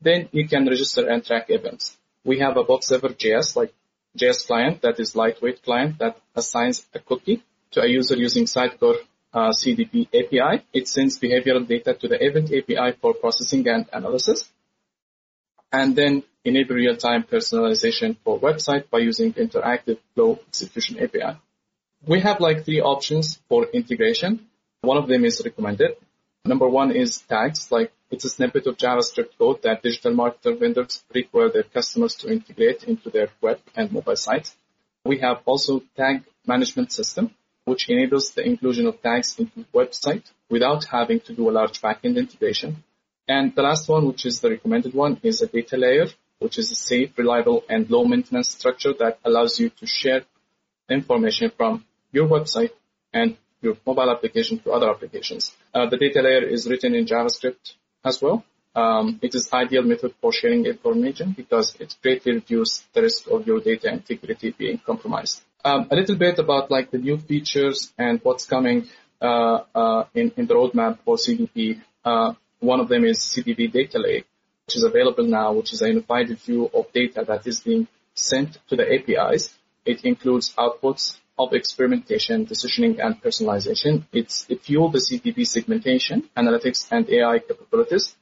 Then 0.00 0.28
you 0.32 0.48
can 0.48 0.66
register 0.66 1.08
and 1.08 1.24
track 1.24 1.46
events. 1.50 1.96
We 2.24 2.38
have 2.38 2.56
a 2.56 2.64
Boxever 2.64 3.10
JS, 3.10 3.56
like 3.56 3.74
JS 4.16 4.46
client 4.46 4.82
that 4.82 4.98
is 4.98 5.14
lightweight 5.14 5.62
client 5.62 5.98
that 5.98 6.16
assigns 6.34 6.86
a 6.94 7.00
cookie 7.00 7.42
to 7.72 7.82
a 7.82 7.86
user 7.86 8.16
using 8.16 8.44
Sitecore 8.44 8.96
uh, 9.32 9.50
CDP 9.50 10.08
API. 10.08 10.64
It 10.72 10.88
sends 10.88 11.18
behavioral 11.18 11.66
data 11.66 11.94
to 11.94 12.08
the 12.08 12.22
event 12.24 12.52
API 12.52 12.96
for 13.00 13.14
processing 13.14 13.66
and 13.68 13.86
analysis. 13.92 14.48
And 15.72 15.94
then 15.94 16.24
enable 16.44 16.74
real-time 16.74 17.22
personalization 17.22 18.16
for 18.24 18.40
website 18.40 18.90
by 18.90 18.98
using 18.98 19.32
interactive 19.34 19.98
flow 20.14 20.40
execution 20.48 20.98
API. 20.98 21.38
We 22.06 22.20
have 22.20 22.40
like 22.40 22.64
three 22.64 22.80
options 22.80 23.38
for 23.48 23.66
integration. 23.66 24.46
One 24.80 24.96
of 24.96 25.06
them 25.06 25.24
is 25.24 25.42
recommended. 25.44 25.96
Number 26.44 26.68
one 26.68 26.90
is 26.90 27.18
tags, 27.18 27.70
like 27.70 27.92
it's 28.10 28.24
a 28.24 28.30
snippet 28.30 28.66
of 28.66 28.78
JavaScript 28.78 29.36
code 29.38 29.62
that 29.62 29.82
digital 29.82 30.12
marketer 30.12 30.58
vendors 30.58 31.04
require 31.14 31.50
their 31.50 31.64
customers 31.64 32.14
to 32.16 32.32
integrate 32.32 32.84
into 32.84 33.10
their 33.10 33.28
web 33.42 33.60
and 33.76 33.92
mobile 33.92 34.16
sites. 34.16 34.56
We 35.04 35.18
have 35.18 35.42
also 35.44 35.82
tag 35.96 36.24
management 36.46 36.92
system, 36.92 37.34
which 37.70 37.88
enables 37.88 38.30
the 38.32 38.44
inclusion 38.50 38.86
of 38.88 39.00
tags 39.00 39.38
into 39.38 39.64
website 39.80 40.24
without 40.54 40.82
having 40.96 41.20
to 41.26 41.32
do 41.32 41.48
a 41.48 41.56
large 41.58 41.80
backend 41.80 42.16
integration. 42.24 42.82
And 43.28 43.54
the 43.54 43.62
last 43.62 43.88
one, 43.88 44.06
which 44.08 44.26
is 44.26 44.40
the 44.40 44.50
recommended 44.50 44.92
one, 44.92 45.20
is 45.22 45.40
a 45.40 45.46
data 45.46 45.76
layer, 45.76 46.06
which 46.40 46.58
is 46.58 46.72
a 46.72 46.74
safe, 46.74 47.10
reliable, 47.16 47.62
and 47.68 47.88
low 47.88 48.04
maintenance 48.04 48.50
structure 48.50 48.92
that 48.98 49.20
allows 49.24 49.60
you 49.60 49.68
to 49.80 49.86
share 49.86 50.22
information 50.88 51.52
from 51.56 51.84
your 52.10 52.26
website 52.28 52.72
and 53.12 53.36
your 53.62 53.76
mobile 53.86 54.10
application 54.10 54.58
to 54.60 54.72
other 54.72 54.90
applications. 54.90 55.52
Uh, 55.72 55.86
the 55.88 55.96
data 55.96 56.20
layer 56.22 56.42
is 56.56 56.68
written 56.68 56.96
in 56.96 57.04
JavaScript 57.06 57.74
as 58.04 58.20
well. 58.20 58.44
Um, 58.74 59.20
it 59.22 59.34
is 59.34 59.52
ideal 59.52 59.82
method 59.82 60.14
for 60.20 60.32
sharing 60.32 60.66
information 60.66 61.34
because 61.36 61.76
it 61.78 61.94
greatly 62.02 62.32
reduces 62.32 62.84
the 62.94 63.02
risk 63.02 63.30
of 63.30 63.46
your 63.46 63.60
data 63.60 63.92
integrity 63.92 64.54
being 64.58 64.78
compromised. 64.84 65.42
Um, 65.62 65.88
a 65.90 65.96
little 65.96 66.16
bit 66.16 66.38
about 66.38 66.70
like 66.70 66.90
the 66.90 66.98
new 66.98 67.18
features 67.18 67.92
and 67.98 68.18
what's 68.22 68.46
coming 68.46 68.88
uh, 69.20 69.60
uh, 69.74 70.04
in, 70.14 70.32
in 70.36 70.46
the 70.46 70.54
roadmap 70.54 70.98
for 71.04 71.16
CDP. 71.16 71.80
Uh, 72.04 72.32
one 72.60 72.80
of 72.80 72.88
them 72.88 73.04
is 73.04 73.18
CDP 73.18 73.70
Data 73.70 73.98
Lake, 73.98 74.26
which 74.66 74.76
is 74.76 74.84
available 74.84 75.24
now, 75.24 75.52
which 75.52 75.72
is 75.72 75.82
a 75.82 75.88
unified 75.88 76.28
view 76.38 76.70
of 76.72 76.90
data 76.92 77.24
that 77.26 77.46
is 77.46 77.60
being 77.60 77.86
sent 78.14 78.56
to 78.68 78.76
the 78.76 78.86
APIs. 78.90 79.54
It 79.84 80.04
includes 80.04 80.54
outputs, 80.54 81.18
of 81.40 81.54
experimentation, 81.54 82.44
decisioning, 82.44 83.02
and 83.02 83.20
personalization. 83.22 84.04
It's, 84.12 84.44
it 84.50 84.62
fuels 84.62 84.92
the 84.92 84.98
CDP 84.98 85.46
segmentation, 85.46 86.28
analytics, 86.36 86.86
and 86.90 87.08
AI 87.08 87.38
capabilities. 87.38 88.14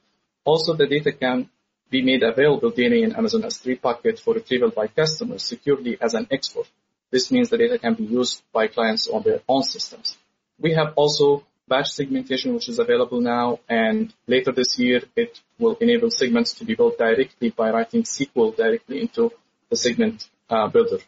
Also, 0.45 0.75
the 0.75 0.87
data 0.87 1.11
can 1.13 1.51
be 1.91 2.03
made 2.03 2.23
available 2.23 2.71
daily 2.71 3.03
in 3.03 3.17
Amazon 3.17 3.43
S3 3.43 3.81
bucket 3.81 4.21
for 4.21 4.35
retrieval 4.35 4.71
by 4.71 4.87
customers 4.87 5.43
securely 5.43 5.99
as 6.01 6.15
an 6.15 6.29
export. 6.31 6.69
This 7.11 7.31
means 7.31 7.49
the 7.49 7.59
data 7.59 7.79
can 7.79 7.95
be 7.95 8.05
used 8.05 8.43
by 8.53 8.69
clients 8.69 9.09
on 9.09 9.23
their 9.23 9.41
own 9.49 9.63
systems. 9.63 10.17
We 10.59 10.75
have 10.75 10.93
also 10.97 11.45
batch 11.69 11.89
segmentation, 11.89 12.55
which 12.55 12.69
is 12.69 12.79
available 12.79 13.21
now, 13.21 13.61
and 13.69 14.13
later 14.27 14.53
this 14.53 14.79
year, 14.79 15.03
it 15.17 15.41
will 15.59 15.77
enable 15.81 16.11
segments 16.11 16.55
to 16.55 16.65
be 16.65 16.75
built 16.75 16.99
directly 16.99 17.51
by 17.51 17.71
writing 17.71 18.03
SQL 18.03 18.57
directly 18.57 19.01
into 19.01 19.31
the 19.71 19.77
segment 19.77 20.29
uh, 20.51 20.69
builder. 20.69 20.99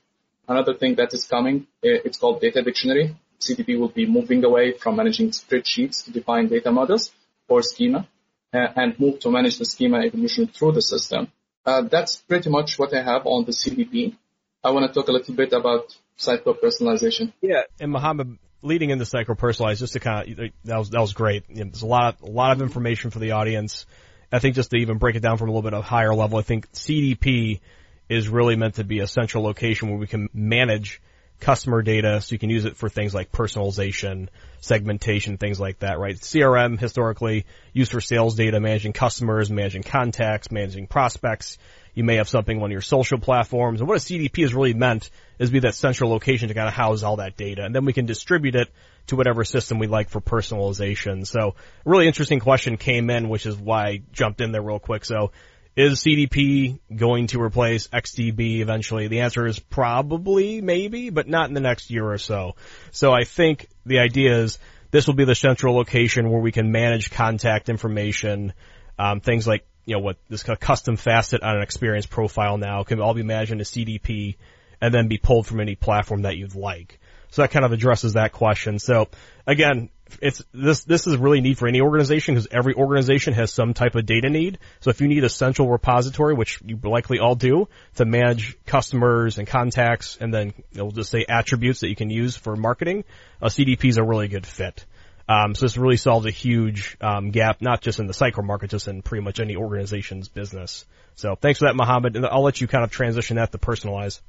Another 0.49 0.75
thing 0.75 0.97
that 0.97 1.15
is 1.15 1.27
coming, 1.27 1.67
eh, 1.85 1.99
it's 2.05 2.19
called 2.19 2.41
data 2.41 2.63
dictionary. 2.63 3.17
CDP 3.41 3.79
will 3.79 3.89
be 3.89 4.07
moving 4.07 4.45
away 4.45 4.73
from 4.73 4.97
managing 4.97 5.31
spreadsheets 5.31 6.05
to 6.05 6.11
define 6.11 6.49
data 6.49 6.71
models 6.71 7.13
or 7.49 7.63
schema 7.63 8.07
uh, 8.53 8.67
and 8.77 8.99
move 9.01 9.19
to 9.21 9.31
manage 9.31 9.59
the 9.59 9.65
schema 9.65 10.01
evolution 10.01 10.47
through 10.47 10.73
the 10.73 10.83
system. 10.83 11.29
Uh, 11.65 11.83
that's 11.83 12.17
pretty 12.17 12.51
much 12.51 12.79
what 12.79 12.95
I 12.95 13.03
have 13.03 13.27
on 13.27 13.45
the 13.45 13.53
CDP. 13.53 14.17
I 14.63 14.71
want 14.71 14.87
to 14.87 14.93
talk 14.93 15.09
a 15.09 15.13
little 15.13 15.35
bit 15.35 15.53
about 15.53 15.97
Sitecore 16.19 16.57
personalization. 16.61 17.33
Yeah, 17.41 17.63
and 17.81 17.91
Mohammed, 17.91 18.39
leading 18.63 18.91
into 18.91 19.05
Sitecore 19.05 19.39
personalized, 19.39 19.81
just 19.81 19.95
to 19.95 20.01
kind 20.01 20.29
of 20.29 20.51
that 20.65 20.79
was 20.79 20.91
that 20.91 21.01
was 21.01 21.13
great. 21.13 21.45
You 21.49 21.65
know, 21.65 21.71
there's 21.71 21.83
a 21.83 21.87
lot 21.87 22.21
a 22.23 22.31
lot 22.31 22.53
of 22.53 22.63
information 22.63 23.11
for 23.11 23.19
the 23.19 23.33
audience. 23.33 23.87
I 24.33 24.39
think 24.39 24.55
just 24.55 24.71
to 24.71 24.77
even 24.77 24.99
break 24.99 25.17
it 25.17 25.21
down 25.21 25.39
from 25.39 25.49
a 25.49 25.53
little 25.53 25.69
bit 25.69 25.75
of 25.75 25.85
higher 25.85 26.15
level, 26.15 26.39
I 26.39 26.43
think 26.43 26.71
CDP 26.73 27.61
is 28.09 28.29
really 28.29 28.57
meant 28.57 28.75
to 28.75 28.85
be 28.85 29.01
a 29.01 29.07
central 29.07 29.43
location 29.43 29.89
where 29.89 29.99
we 29.99 30.07
can 30.07 30.29
manage 30.35 31.01
customer 31.41 31.81
data 31.81 32.21
so 32.21 32.35
you 32.35 32.39
can 32.39 32.51
use 32.51 32.67
it 32.67 32.77
for 32.77 32.89
things 32.89 33.15
like 33.15 33.33
personalization, 33.33 34.29
segmentation, 34.61 35.39
things 35.39 35.59
like 35.59 35.79
that, 35.79 35.99
right? 35.99 36.17
CRM 36.17 36.79
historically 36.79 37.47
used 37.73 37.91
for 37.91 38.01
sales 38.01 38.35
data, 38.35 38.61
managing 38.61 38.93
customers, 38.93 39.51
managing 39.51 39.83
contacts, 39.83 40.51
managing 40.53 40.87
prospects. 40.87 41.59
You 41.95 42.05
may 42.05 42.17
have 42.17 42.29
something 42.29 42.63
on 42.63 42.71
your 42.71 42.81
social 42.81 43.19
platforms. 43.19 43.81
And 43.81 43.89
what 43.89 43.97
a 43.97 44.01
CDP 44.01 44.45
is 44.45 44.55
really 44.55 44.75
meant 44.75 45.11
is 45.39 45.51
be 45.51 45.61
that 45.61 45.75
central 45.75 46.11
location 46.11 46.49
to 46.49 46.55
kind 46.55 46.69
of 46.69 46.75
house 46.75 47.03
all 47.03 47.17
that 47.17 47.37
data. 47.37 47.65
And 47.65 47.75
then 47.75 47.85
we 47.85 47.93
can 47.93 48.07
distribute 48.07 48.55
it 48.55 48.69
to 49.09 49.17
whatever 49.17 49.45
system 49.45 49.79
we 49.79 49.87
like 49.87 50.09
for 50.09 50.21
personalization. 50.21 51.27
So 51.27 51.55
a 51.85 51.91
really 51.91 52.07
interesting 52.07 52.41
question 52.41 52.77
came 52.77 53.11
in, 53.11 53.29
which 53.29 53.47
is 53.47 53.57
why 53.57 53.87
I 53.87 54.03
jumped 54.13 54.41
in 54.41 54.53
there 54.53 54.63
real 54.63 54.79
quick. 54.79 55.05
So 55.05 55.33
is 55.77 56.01
CDP 56.01 56.81
going 56.95 57.29
to 57.29 57.41
replace 57.41 57.89
XDB 57.89 58.61
eventually? 58.61 59.09
The 59.09 59.21
answer 59.21 59.47
is 59.47 59.59
probably, 59.59 60.61
maybe, 60.61 61.11
but 61.11 61.29
not 61.29 61.49
in 61.49 61.55
the 61.55 61.61
next 61.61 61.91
year 61.91 62.11
or 62.11 62.19
so. 62.19 62.57
So 62.91 63.13
I 63.13 63.25
think 63.25 63.69
the 63.87 64.01
idea 64.01 64.39
is 64.41 64.59
this 64.91 65.07
will 65.07 65.15
be 65.15 65.25
the 65.25 65.35
central 65.35 65.75
location 65.75 66.31
where 66.31 66.41
we 66.41 66.53
can 66.53 66.73
manage 66.73 67.11
contact 67.11 67.69
information, 67.69 68.53
um, 68.99 69.21
things 69.21 69.47
like, 69.47 69.65
you 69.91 69.97
know, 69.97 70.03
what 70.03 70.19
this 70.29 70.45
custom 70.45 70.95
facet 70.97 71.43
on 71.43 71.57
an 71.57 71.63
experience 71.63 72.07
profile 72.07 72.59
now 72.59 72.85
can 72.85 73.01
all 73.01 73.13
be 73.13 73.25
managed 73.25 73.51
in 73.51 73.61
a 73.61 73.65
CDP 73.65 74.37
and 74.81 74.95
then 74.95 75.09
be 75.09 75.19
pulled 75.19 75.49
from 75.49 75.59
any 75.59 75.75
platform 75.75 76.23
that 76.23 76.37
you'd 76.37 76.55
like. 76.55 77.01
So 77.31 77.43
that 77.43 77.51
kind 77.51 77.65
of 77.65 77.73
addresses 77.73 78.13
that 78.13 78.31
question. 78.31 78.79
So 78.79 79.09
again, 79.49 79.91
it's 80.23 80.45
this 80.55 80.85
this 80.85 81.09
is 81.09 81.17
really 81.17 81.41
neat 81.41 81.59
for 81.59 81.67
any 81.67 81.81
organization 81.81 82.37
because 82.37 82.47
every 82.53 82.75
organization 82.75 83.35
has 83.35 83.53
some 83.53 83.75
type 83.75 83.97
of 83.97 84.07
data 84.07 84.31
need. 84.31 84.61
So 84.79 84.91
if 84.91 85.01
you 85.01 85.09
need 85.09 85.25
a 85.25 85.29
central 85.29 85.69
repository, 85.69 86.35
which 86.35 86.61
you 86.65 86.79
likely 86.85 87.19
all 87.19 87.35
do, 87.35 87.67
to 87.97 88.05
manage 88.05 88.59
customers 88.67 89.39
and 89.39 89.47
contacts, 89.49 90.19
and 90.21 90.33
then 90.33 90.55
we'll 90.73 90.93
just 90.93 91.11
say 91.11 91.25
attributes 91.29 91.81
that 91.81 91.89
you 91.89 91.97
can 91.97 92.11
use 92.11 92.37
for 92.37 92.55
marketing, 92.55 93.03
a 93.43 93.47
CDP 93.47 93.87
is 93.87 93.97
a 93.97 94.05
really 94.05 94.29
good 94.29 94.47
fit. 94.47 94.87
Um, 95.31 95.55
so 95.55 95.65
this 95.65 95.77
really 95.77 95.97
solves 95.97 96.27
a 96.27 96.31
huge 96.33 96.97
um, 97.01 97.31
gap, 97.31 97.63
not 97.63 97.83
just 97.83 98.01
in 98.01 98.09
the 98.09 98.13
Sitecore 98.13 98.45
market, 98.45 98.71
just 98.71 98.89
in 98.89 99.01
pretty 99.01 99.23
much 99.23 99.39
any 99.39 99.55
organization's 99.55 100.29
business. 100.29 100.85
So 101.15 101.37
thanks 101.37 101.61
for 101.61 101.67
that, 101.67 101.77
Mohammed, 101.77 102.17
and 102.17 102.27
I'll 102.27 102.43
let 102.43 102.61
you 102.61 102.67
kind 102.67 102.83
of 102.83 102.91
transition 102.91 103.37
that 103.37 103.53
to 103.53 103.59
personalize. 103.59 104.21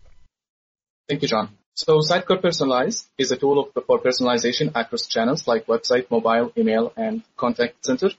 Thank 1.09 1.23
you, 1.23 1.27
Jon. 1.27 1.49
So 1.73 2.01
Sitecore 2.01 2.39
Personalize 2.39 3.07
is 3.17 3.31
a 3.31 3.37
tool 3.37 3.71
for 3.73 3.99
personalization 3.99 4.73
across 4.75 5.07
channels 5.07 5.47
like 5.47 5.65
website, 5.65 6.11
mobile, 6.11 6.53
email, 6.55 6.93
and 6.95 7.23
contact 7.35 7.83
center. 7.83 8.09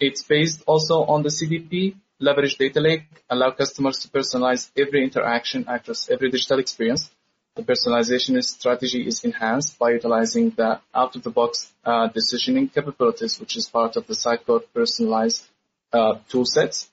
It's 0.00 0.24
based 0.24 0.64
also 0.66 1.04
on 1.04 1.22
the 1.22 1.28
CDP, 1.28 1.94
leverage 2.18 2.56
data 2.56 2.80
lake, 2.80 3.04
allow 3.30 3.52
customers 3.52 3.98
to 4.00 4.08
personalize 4.08 4.72
every 4.76 5.04
interaction 5.04 5.66
across 5.68 6.10
every 6.10 6.32
digital 6.32 6.58
experience. 6.58 7.10
The 7.56 7.62
personalization 7.62 8.42
strategy 8.42 9.06
is 9.06 9.22
enhanced 9.22 9.78
by 9.78 9.90
utilizing 9.92 10.50
the 10.50 10.80
out-of-the-box 10.92 11.72
uh, 11.84 12.08
decisioning 12.08 12.72
capabilities, 12.74 13.38
which 13.38 13.56
is 13.56 13.68
part 13.68 13.94
of 13.96 14.08
the 14.08 14.14
Sitecore 14.14 14.64
personalized 14.74 15.46
uh, 15.92 16.14
tool 16.28 16.46
sets. 16.46 16.90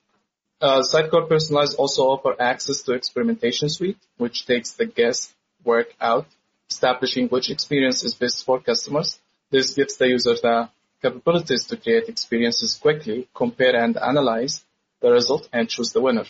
Uh, 0.62 0.84
Sitecore 0.84 1.28
Personalized 1.28 1.76
also 1.80 2.04
offer 2.04 2.36
access 2.40 2.84
to 2.84 2.94
experimentation 2.94 3.70
suite, 3.70 3.98
which 4.18 4.46
takes 4.46 4.74
the 4.74 4.86
guest 4.86 5.34
work 5.64 5.96
out, 6.00 6.28
establishing 6.70 7.28
which 7.30 7.50
experience 7.50 8.04
is 8.04 8.14
best 8.14 8.46
for 8.46 8.60
customers. 8.60 9.20
This 9.50 9.74
gives 9.74 9.98
the 9.98 10.10
user 10.10 10.36
the 10.36 10.70
capabilities 11.02 11.66
to 11.66 11.78
create 11.78 12.08
experiences 12.08 12.76
quickly, 12.76 13.28
compare 13.34 13.76
and 13.76 13.98
analyze 13.98 14.64
the 15.02 15.12
result, 15.12 15.50
and 15.52 15.68
choose 15.68 15.92
the 15.92 16.02
winner. 16.02 16.26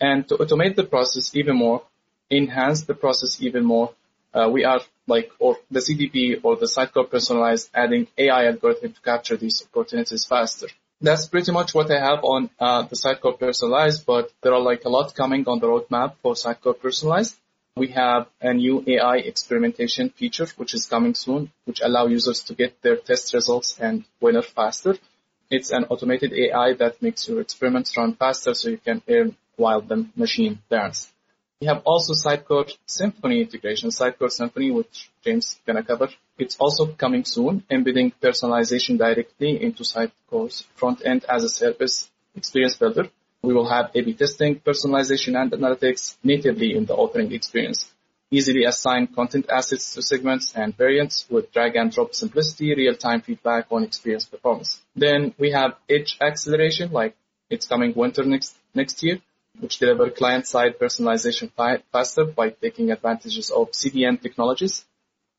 And 0.00 0.28
to 0.28 0.38
automate 0.38 0.74
the 0.74 0.82
process 0.82 1.30
even 1.36 1.56
more, 1.56 1.82
enhance 2.30 2.82
the 2.82 2.94
process 2.94 3.40
even 3.40 3.64
more, 3.64 3.92
uh, 4.34 4.48
we 4.50 4.64
are 4.64 4.80
like, 5.06 5.30
or 5.38 5.56
the 5.70 5.80
CDP 5.80 6.40
or 6.42 6.56
the 6.56 6.66
Sitecore 6.66 7.10
personalized 7.10 7.70
adding 7.74 8.06
AI 8.18 8.46
algorithm 8.46 8.92
to 8.92 9.00
capture 9.00 9.36
these 9.36 9.62
opportunities 9.66 10.24
faster. 10.24 10.66
That's 11.00 11.28
pretty 11.28 11.52
much 11.52 11.74
what 11.74 11.90
I 11.90 12.00
have 12.00 12.24
on 12.24 12.50
uh, 12.58 12.82
the 12.82 12.96
Sitecore 12.96 13.38
personalized, 13.38 14.06
but 14.06 14.30
there 14.42 14.54
are 14.54 14.60
like 14.60 14.84
a 14.84 14.88
lot 14.88 15.14
coming 15.14 15.44
on 15.46 15.58
the 15.60 15.66
roadmap 15.66 16.14
for 16.22 16.34
Sitecore 16.34 16.78
personalized. 16.78 17.36
We 17.76 17.88
have 17.88 18.28
a 18.40 18.54
new 18.54 18.82
AI 18.86 19.16
experimentation 19.16 20.08
feature, 20.08 20.46
which 20.56 20.72
is 20.72 20.86
coming 20.86 21.14
soon, 21.14 21.52
which 21.66 21.82
allow 21.82 22.06
users 22.06 22.42
to 22.44 22.54
get 22.54 22.80
their 22.80 22.96
test 22.96 23.34
results 23.34 23.78
and 23.78 24.04
winner 24.20 24.42
faster. 24.42 24.96
It's 25.50 25.70
an 25.70 25.84
automated 25.84 26.32
AI 26.32 26.72
that 26.74 27.02
makes 27.02 27.28
your 27.28 27.40
experiments 27.40 27.96
run 27.96 28.14
faster 28.14 28.54
so 28.54 28.70
you 28.70 28.78
can 28.78 29.02
earn 29.08 29.36
while 29.56 29.82
the 29.82 30.06
machine 30.16 30.58
learns. 30.70 31.12
We 31.58 31.68
have 31.68 31.82
also 31.86 32.12
Sitecore 32.12 32.70
Symphony 32.84 33.40
integration, 33.40 33.88
Sitecore 33.88 34.30
Symphony, 34.30 34.70
which 34.70 35.10
James 35.24 35.58
gonna 35.66 35.82
cover. 35.82 36.10
It's 36.36 36.56
also 36.56 36.88
coming 36.88 37.24
soon, 37.24 37.64
embedding 37.70 38.12
personalization 38.22 38.98
directly 38.98 39.62
into 39.62 39.82
Sitecore's 39.82 40.66
front 40.74 41.00
end 41.06 41.24
as 41.26 41.44
a 41.44 41.48
service 41.48 42.10
experience 42.34 42.76
builder. 42.76 43.08
We 43.40 43.54
will 43.54 43.70
have 43.70 43.90
A-B 43.94 44.12
testing, 44.12 44.56
personalization, 44.56 45.40
and 45.40 45.50
analytics 45.50 46.16
natively 46.22 46.76
in 46.76 46.84
the 46.84 46.94
authoring 46.94 47.32
experience. 47.32 47.90
Easily 48.30 48.64
assign 48.64 49.06
content 49.06 49.46
assets 49.48 49.94
to 49.94 50.02
segments 50.02 50.52
and 50.54 50.76
variants 50.76 51.24
with 51.30 51.52
drag 51.52 51.76
and 51.76 51.90
drop 51.90 52.14
simplicity, 52.14 52.74
real-time 52.74 53.22
feedback 53.22 53.68
on 53.70 53.82
experience 53.82 54.26
performance. 54.26 54.82
Then 54.94 55.32
we 55.38 55.52
have 55.52 55.76
edge 55.88 56.18
acceleration, 56.20 56.92
like 56.92 57.16
it's 57.48 57.66
coming 57.66 57.94
winter 57.94 58.24
next, 58.24 58.54
next 58.74 59.02
year, 59.02 59.20
which 59.60 59.78
deliver 59.78 60.10
client-side 60.10 60.78
personalization 60.78 61.50
faster 61.92 62.24
by 62.24 62.50
taking 62.50 62.90
advantages 62.90 63.50
of 63.50 63.72
CDN 63.72 64.20
technologies, 64.20 64.84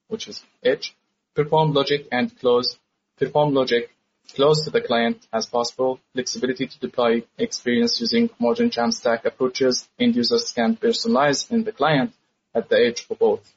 which 0.08 0.27
is 0.27 0.43
edge, 0.63 0.95
perform 1.36 1.73
logic 1.73 2.08
and 2.12 2.38
close, 2.39 2.77
perform 3.17 3.53
logic 3.53 3.91
close 4.34 4.63
to 4.65 4.69
the 4.69 4.82
client 4.82 5.25
as 5.32 5.45
possible, 5.45 5.99
flexibility 6.13 6.67
to 6.67 6.80
deploy 6.80 7.23
experience 7.38 7.99
using 8.01 8.30
modern 8.39 8.69
Jamstack 8.69 9.25
approaches, 9.25 9.88
end 9.99 10.15
users 10.15 10.51
can 10.51 10.75
personalize 10.75 11.49
in 11.51 11.63
the 11.63 11.71
client 11.71 12.13
at 12.53 12.69
the 12.69 12.77
edge 12.77 13.06
for 13.06 13.15
both. 13.15 13.53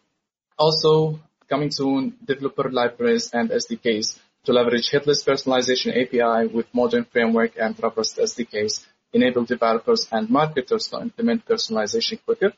Also, 0.58 1.18
coming 1.48 1.70
soon, 1.70 2.16
developer 2.24 2.70
libraries 2.70 3.30
and 3.32 3.50
SDKs 3.50 4.18
to 4.44 4.52
leverage 4.52 4.90
headless 4.90 5.24
personalization 5.24 5.90
API 6.00 6.46
with 6.54 6.66
modern 6.72 7.04
framework 7.04 7.52
and 7.58 7.74
robust 7.82 8.16
SDKs, 8.18 8.86
enable 9.12 9.44
developers 9.44 10.06
and 10.10 10.30
marketers 10.30 10.88
to 10.88 11.00
implement 11.00 11.46
personalization 11.46 12.18
quicker. 12.24 12.52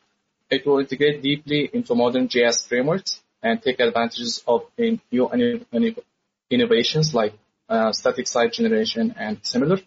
It 0.51 0.67
will 0.67 0.81
integrate 0.81 1.23
deeply 1.23 1.71
into 1.73 1.95
modern 1.95 2.29
JS 2.29 2.69
frameworks 2.69 3.21
and 3.43 3.63
take 3.63 3.81
advantages 3.81 4.43
of 4.47 4.63
new 4.79 5.31
innovations 6.51 7.15
like 7.15 7.35
uh, 7.69 7.93
static 7.93 8.27
site 8.27 8.53
generation 8.53 9.15
and 9.17 9.39
similar, 9.43 9.79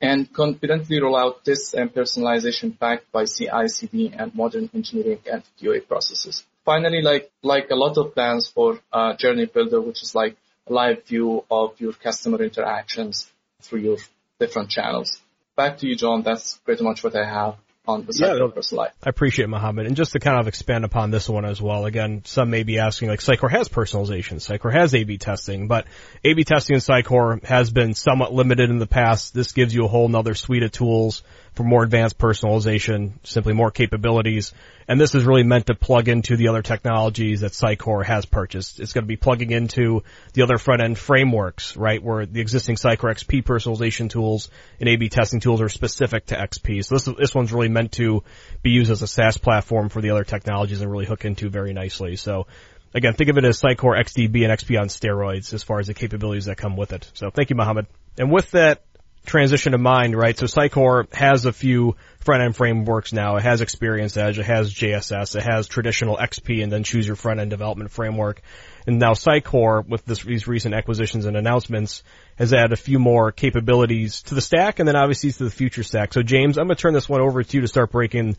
and 0.00 0.32
confidently 0.32 1.00
roll 1.00 1.16
out 1.16 1.44
this 1.44 1.74
and 1.74 1.92
personalization 1.92 2.78
backed 2.78 3.10
by 3.12 3.24
CI, 3.26 3.68
CD, 3.68 4.12
and 4.16 4.34
modern 4.34 4.70
engineering 4.74 5.20
and 5.30 5.42
QA 5.60 5.86
processes. 5.86 6.44
Finally, 6.64 7.02
like, 7.02 7.30
like 7.42 7.68
a 7.70 7.74
lot 7.74 7.98
of 7.98 8.14
plans 8.14 8.48
for 8.48 8.80
uh, 8.92 9.14
Journey 9.16 9.46
Builder, 9.46 9.80
which 9.80 10.02
is 10.02 10.14
like 10.14 10.36
a 10.66 10.72
live 10.72 11.04
view 11.04 11.44
of 11.50 11.78
your 11.78 11.92
customer 11.92 12.42
interactions 12.42 13.30
through 13.60 13.80
your 13.80 13.98
different 14.40 14.70
channels. 14.70 15.20
Back 15.56 15.78
to 15.78 15.86
you, 15.86 15.96
Jon. 15.96 16.22
That's 16.22 16.58
pretty 16.58 16.82
much 16.82 17.04
what 17.04 17.14
I 17.14 17.24
have 17.24 17.56
on 17.86 18.06
the 18.06 18.12
Sitecore 18.12 18.72
yeah, 18.72 18.86
I 19.02 19.08
appreciate 19.10 19.48
Mohammed. 19.48 19.86
And 19.86 19.94
just 19.94 20.12
to 20.12 20.18
kind 20.18 20.40
of 20.40 20.48
expand 20.48 20.84
upon 20.84 21.10
this 21.10 21.28
one 21.28 21.44
as 21.44 21.60
well, 21.60 21.84
again, 21.84 22.22
some 22.24 22.50
may 22.50 22.62
be 22.62 22.78
asking 22.78 23.08
like 23.08 23.20
Sitecore 23.20 23.50
has 23.50 23.68
personalization, 23.68 24.36
Sitecore 24.36 24.72
has 24.72 24.94
A-B 24.94 25.18
testing, 25.18 25.68
but 25.68 25.86
A-B 26.24 26.44
testing 26.44 26.74
in 26.74 26.80
Sitecore 26.80 27.44
has 27.44 27.70
been 27.70 27.94
somewhat 27.94 28.32
limited 28.32 28.70
in 28.70 28.78
the 28.78 28.86
past. 28.86 29.34
This 29.34 29.52
gives 29.52 29.74
you 29.74 29.84
a 29.84 29.88
whole 29.88 30.08
nother 30.08 30.34
suite 30.34 30.62
of 30.62 30.72
tools 30.72 31.22
for 31.54 31.62
more 31.62 31.84
advanced 31.84 32.18
personalization, 32.18 33.12
simply 33.22 33.52
more 33.52 33.70
capabilities. 33.70 34.52
And 34.88 35.00
this 35.00 35.14
is 35.14 35.24
really 35.24 35.44
meant 35.44 35.66
to 35.66 35.74
plug 35.74 36.08
into 36.08 36.36
the 36.36 36.48
other 36.48 36.62
technologies 36.62 37.40
that 37.40 37.52
Sitecore 37.52 38.04
has 38.04 38.26
purchased. 38.26 38.80
It's 38.80 38.92
going 38.92 39.04
to 39.04 39.08
be 39.08 39.16
plugging 39.16 39.50
into 39.52 40.02
the 40.32 40.42
other 40.42 40.58
front 40.58 40.82
end 40.82 40.98
frameworks, 40.98 41.76
right, 41.76 42.02
where 42.02 42.26
the 42.26 42.40
existing 42.40 42.76
Sitecore 42.76 43.14
XP 43.14 43.44
personalization 43.44 44.10
tools 44.10 44.50
and 44.80 44.88
A-B 44.88 45.08
testing 45.08 45.40
tools 45.40 45.60
are 45.60 45.68
specific 45.68 46.26
to 46.26 46.36
XP. 46.36 46.84
So 46.84 46.96
this, 46.96 47.04
this 47.18 47.34
one's 47.34 47.52
really 47.52 47.68
meant 47.68 47.92
to 47.92 48.24
be 48.62 48.70
used 48.70 48.90
as 48.90 49.02
a 49.02 49.06
SaaS 49.06 49.38
platform 49.38 49.88
for 49.88 50.00
the 50.00 50.10
other 50.10 50.24
technologies 50.24 50.80
and 50.80 50.90
really 50.90 51.06
hook 51.06 51.24
into 51.24 51.48
very 51.50 51.72
nicely. 51.72 52.16
So 52.16 52.48
again, 52.94 53.14
think 53.14 53.30
of 53.30 53.38
it 53.38 53.44
as 53.44 53.60
Sitecore 53.60 53.96
XDB 53.96 54.42
and 54.42 54.52
XP 54.52 54.80
on 54.80 54.88
steroids 54.88 55.54
as 55.54 55.62
far 55.62 55.78
as 55.78 55.86
the 55.86 55.94
capabilities 55.94 56.46
that 56.46 56.56
come 56.56 56.76
with 56.76 56.92
it. 56.92 57.08
So 57.14 57.30
thank 57.30 57.50
you, 57.50 57.56
Mohammed. 57.56 57.86
And 58.18 58.30
with 58.30 58.50
that, 58.52 58.82
transition 59.24 59.74
of 59.74 59.80
mind, 59.80 60.16
right? 60.16 60.36
So 60.36 60.46
Sitecore 60.46 61.12
has 61.14 61.46
a 61.46 61.52
few 61.52 61.96
front 62.20 62.42
end 62.42 62.56
frameworks 62.56 63.12
now. 63.12 63.36
It 63.36 63.42
has 63.42 63.60
Experience 63.60 64.16
Edge, 64.16 64.38
it 64.38 64.46
has 64.46 64.72
JSS, 64.72 65.36
it 65.36 65.42
has 65.42 65.66
traditional 65.66 66.16
XP, 66.16 66.62
and 66.62 66.72
then 66.72 66.84
choose 66.84 67.06
your 67.06 67.16
front 67.16 67.40
end 67.40 67.50
development 67.50 67.90
framework. 67.90 68.42
And 68.86 68.98
now 68.98 69.12
Sitecore, 69.12 69.86
with 69.86 70.04
this, 70.04 70.22
these 70.22 70.46
recent 70.46 70.74
acquisitions 70.74 71.26
and 71.26 71.36
announcements, 71.36 72.02
has 72.36 72.52
added 72.52 72.72
a 72.72 72.76
few 72.76 72.98
more 72.98 73.32
capabilities 73.32 74.22
to 74.22 74.34
the 74.34 74.40
stack, 74.40 74.78
and 74.78 74.88
then 74.88 74.96
obviously 74.96 75.32
to 75.32 75.44
the 75.44 75.50
future 75.50 75.82
stack. 75.82 76.12
So 76.12 76.22
James, 76.22 76.58
I'm 76.58 76.66
going 76.66 76.76
to 76.76 76.82
turn 76.82 76.94
this 76.94 77.08
one 77.08 77.20
over 77.20 77.42
to 77.42 77.56
you 77.56 77.60
to 77.62 77.68
start 77.68 77.92
breaking, 77.92 78.36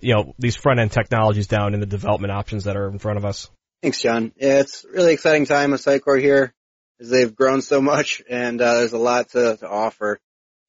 you 0.00 0.14
know, 0.14 0.34
these 0.38 0.56
front 0.56 0.80
end 0.80 0.92
technologies 0.92 1.46
down 1.46 1.74
in 1.74 1.80
the 1.80 1.86
development 1.86 2.32
options 2.32 2.64
that 2.64 2.76
are 2.76 2.88
in 2.88 2.98
front 2.98 3.18
of 3.18 3.24
us. 3.24 3.50
Thanks, 3.82 4.00
Jon. 4.00 4.32
Yeah, 4.36 4.60
it's 4.60 4.84
really 4.90 5.12
exciting 5.12 5.46
time 5.46 5.70
with 5.70 5.82
Sitecore 5.82 6.20
here 6.20 6.54
as 7.00 7.10
they've 7.10 7.34
grown 7.34 7.62
so 7.62 7.80
much 7.80 8.22
and 8.28 8.60
uh, 8.60 8.76
there's 8.76 8.92
a 8.92 8.98
lot 8.98 9.30
to, 9.30 9.56
to 9.58 9.68
offer. 9.68 10.18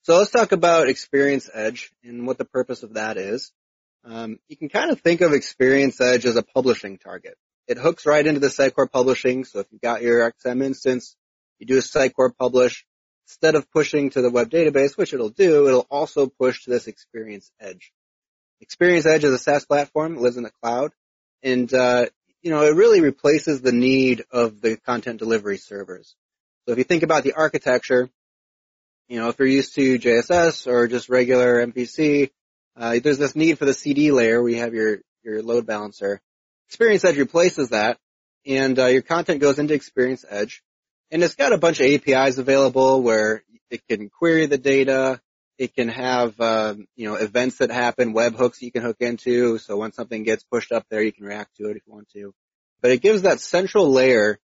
So 0.08 0.18
let's 0.20 0.32
talk 0.32 0.54
about 0.54 0.88
Experience 0.88 1.50
Edge 1.54 1.92
and 2.02 2.26
what 2.26 2.38
the 2.38 2.46
purpose 2.46 2.82
of 2.82 2.94
that 2.94 3.18
is. 3.18 3.52
Um, 4.06 4.40
you 4.48 4.56
can 4.56 4.70
kind 4.70 4.90
of 4.90 5.02
think 5.02 5.20
of 5.20 5.34
Experience 5.34 6.00
Edge 6.00 6.26
as 6.26 6.38
a 6.38 6.44
publishing 6.44 6.98
target. 6.98 7.36
It 7.68 7.78
hooks 7.78 8.06
right 8.06 8.26
into 8.26 8.40
the 8.40 8.48
Sitecore 8.48 8.90
publishing. 8.90 9.44
So 9.44 9.60
if 9.60 9.68
you've 9.70 9.82
got 9.82 10.02
your 10.02 10.32
XM 10.32 10.64
instance, 10.64 11.18
you 11.60 11.68
do 11.68 11.78
a 11.78 11.82
Sitecore 11.82 12.34
publish. 12.34 12.86
Instead 13.26 13.56
of 13.56 13.70
pushing 13.70 14.12
to 14.12 14.22
the 14.22 14.30
web 14.30 14.50
database, 14.50 14.96
which 14.96 15.14
it'll 15.14 15.28
do, 15.28 15.68
it'll 15.68 15.88
also 15.92 16.28
push 16.28 16.64
to 16.64 16.70
this 16.70 16.88
Experience 16.88 17.52
Edge. 17.60 17.92
Experience 18.62 19.06
Edge 19.06 19.26
is 19.26 19.34
a 19.34 19.38
SaaS 19.38 19.66
platform. 19.66 20.16
Lives 20.16 20.38
in 20.38 20.44
the 20.44 20.54
cloud. 20.64 20.94
And, 21.44 21.74
uh, 21.74 22.06
you 22.42 22.52
know, 22.52 22.64
it 22.64 22.76
really 22.76 23.02
replaces 23.02 23.60
the 23.60 23.74
need 23.74 24.24
of 24.32 24.62
the 24.62 24.78
content 24.78 25.20
delivery 25.20 25.58
servers. 25.58 26.16
So 26.66 26.72
if 26.72 26.78
you 26.78 26.86
think 26.86 27.04
about 27.04 27.26
the 27.26 27.34
architecture, 27.34 28.10
you 29.08 29.20
know, 29.20 29.30
if 29.30 29.40
you're 29.40 29.48
used 29.48 29.76
to 29.76 30.00
JSS 30.00 30.68
or 30.68 30.88
just 30.88 31.10
regular 31.10 31.66
MVC, 31.66 32.32
uh, 32.76 33.00
there's 33.02 33.18
this 33.18 33.36
need 33.36 33.58
for 33.58 33.66
the 33.66 33.74
CD 33.74 34.12
layer 34.12 34.42
where 34.42 34.52
you 34.52 34.60
have 34.60 34.74
your, 34.74 35.00
your 35.24 35.42
load 35.42 35.66
balancer. 35.66 36.22
Experience 36.68 37.06
Edge 37.06 37.18
replaces 37.18 37.70
that 37.70 37.98
and 38.46 38.80
uh, 38.80 38.86
your 38.86 39.02
content 39.02 39.42
goes 39.42 39.60
into 39.60 39.74
Experience 39.74 40.26
Edge. 40.28 40.64
And 41.12 41.24
it's 41.24 41.36
got 41.36 41.54
a 41.54 41.58
bunch 41.58 41.80
of 41.80 41.88
APIs 41.88 42.38
available 42.38 43.02
where 43.02 43.44
it 43.70 43.82
can 43.88 44.10
query 44.10 44.46
the 44.46 44.58
data. 44.58 45.22
It 45.58 45.74
can 45.74 45.90
have, 45.90 46.40
um, 46.40 46.88
you 46.96 47.08
know, 47.08 47.16
events 47.16 47.58
that 47.58 47.72
happen, 47.72 48.14
webhooks 48.14 48.62
you 48.62 48.72
can 48.72 48.84
hook 48.84 48.98
into. 49.00 49.58
So 49.58 49.78
when 49.78 49.92
something 49.92 50.24
gets 50.24 50.44
pushed 50.44 50.72
up 50.72 50.86
there, 50.90 51.02
you 51.02 51.12
can 51.12 51.26
react 51.26 51.58
to 51.58 51.70
it 51.70 51.78
if 51.78 51.84
you 51.88 51.94
want 51.94 52.10
to. 52.10 52.34
But 52.82 52.92
it 52.92 53.02
gives 53.02 53.24
that 53.24 53.40
central 53.40 53.90
layer. 53.90 54.40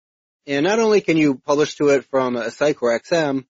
And 0.47 0.65
not 0.65 0.79
only 0.79 1.01
can 1.01 1.17
you 1.17 1.37
publish 1.37 1.77
to 1.77 1.89
it 1.89 2.05
from 2.05 2.37
a 2.37 2.47
Sitecore 2.47 2.99
XM, 3.01 3.45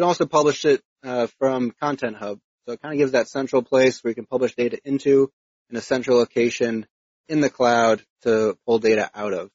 you 0.00 0.04
can 0.04 0.08
also 0.08 0.24
publish 0.24 0.64
it 0.64 0.82
uh, 1.04 1.26
from 1.38 1.72
Content 1.72 2.16
Hub. 2.16 2.38
So 2.64 2.72
it 2.72 2.80
kind 2.80 2.94
of 2.94 2.98
gives 2.98 3.12
that 3.12 3.28
central 3.28 3.60
place 3.60 4.02
where 4.02 4.10
you 4.10 4.14
can 4.14 4.24
publish 4.24 4.54
data 4.54 4.78
into 4.82 5.30
in 5.68 5.76
a 5.76 5.82
central 5.82 6.16
location 6.16 6.86
in 7.28 7.42
the 7.42 7.50
cloud 7.50 8.02
to 8.22 8.56
pull 8.64 8.78
data 8.78 9.10
out 9.14 9.34
of. 9.34 9.50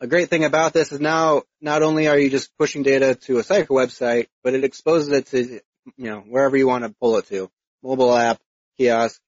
A 0.00 0.08
great 0.08 0.30
thing 0.30 0.42
about 0.42 0.72
this 0.72 0.90
is 0.90 0.98
now 0.98 1.44
not 1.60 1.84
only 1.84 2.08
are 2.08 2.18
you 2.18 2.28
just 2.28 2.50
pushing 2.58 2.82
data 2.82 3.14
to 3.26 3.38
a 3.38 3.44
Sitecore 3.44 3.86
website, 3.86 4.26
but 4.42 4.54
it 4.54 4.64
exposes 4.64 5.12
it 5.12 5.26
to, 5.26 5.60
you 5.96 6.10
know, 6.10 6.18
wherever 6.18 6.56
you 6.56 6.66
want 6.66 6.82
to 6.82 6.92
pull 7.00 7.16
it 7.18 7.28
to. 7.28 7.48
Mobile 7.84 8.16
app, 8.16 8.40
kiosk, 8.78 9.20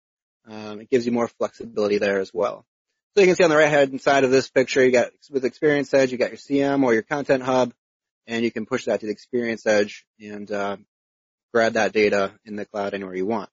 um, 0.49 0.81
it 0.81 0.91
gives 0.91 1.07
you 1.07 1.13
more 1.13 1.29
flexibility 1.29 1.99
there 1.99 2.19
as 2.19 2.35
well. 2.35 2.67
So 3.15 3.21
you 3.21 3.29
can 3.29 3.37
see 3.37 3.45
on 3.45 3.51
the 3.51 3.57
right 3.57 3.71
hand 3.71 4.01
side 4.01 4.25
of 4.25 4.33
this 4.33 4.51
picture, 4.51 4.85
you 4.85 4.91
got 4.91 5.11
with 5.31 5.45
Experience 5.45 5.95
Edge, 5.95 6.11
you 6.11 6.19
got 6.19 6.31
your 6.31 6.39
CM 6.39 6.83
or 6.83 6.93
your 6.93 7.05
Content 7.05 7.45
Hub, 7.45 7.73
and 8.27 8.45
you 8.45 8.51
can 8.51 8.67
push 8.67 8.85
that 8.87 9.01
to 9.01 9.07
the 9.07 9.13
Experience 9.13 9.67
Edge 9.67 10.05
and 10.21 10.51
uh, 10.51 10.77
grab 11.53 11.75
that 11.75 11.93
data 11.93 12.33
in 12.45 12.57
the 12.57 12.65
cloud 12.67 12.95
anywhere 12.95 13.15
you 13.15 13.27
want. 13.27 13.49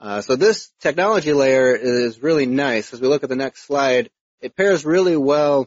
Uh, 0.00 0.20
so 0.20 0.36
this 0.36 0.70
technology 0.80 1.32
layer 1.32 1.74
is 1.74 2.22
really 2.22 2.46
nice. 2.46 2.92
As 2.92 3.00
we 3.00 3.08
look 3.08 3.22
at 3.22 3.28
the 3.28 3.36
next 3.36 3.66
slide, 3.66 4.10
it 4.40 4.56
pairs 4.56 4.84
really 4.84 5.16
well 5.16 5.66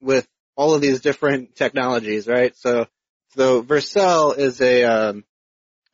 with 0.00 0.26
all 0.56 0.74
of 0.74 0.80
these 0.80 1.00
different 1.00 1.54
technologies, 1.54 2.26
right? 2.26 2.56
So, 2.56 2.86
so 3.36 3.62
Vercel 3.62 4.36
is 4.36 4.60
a 4.60 4.84
um, 4.84 5.24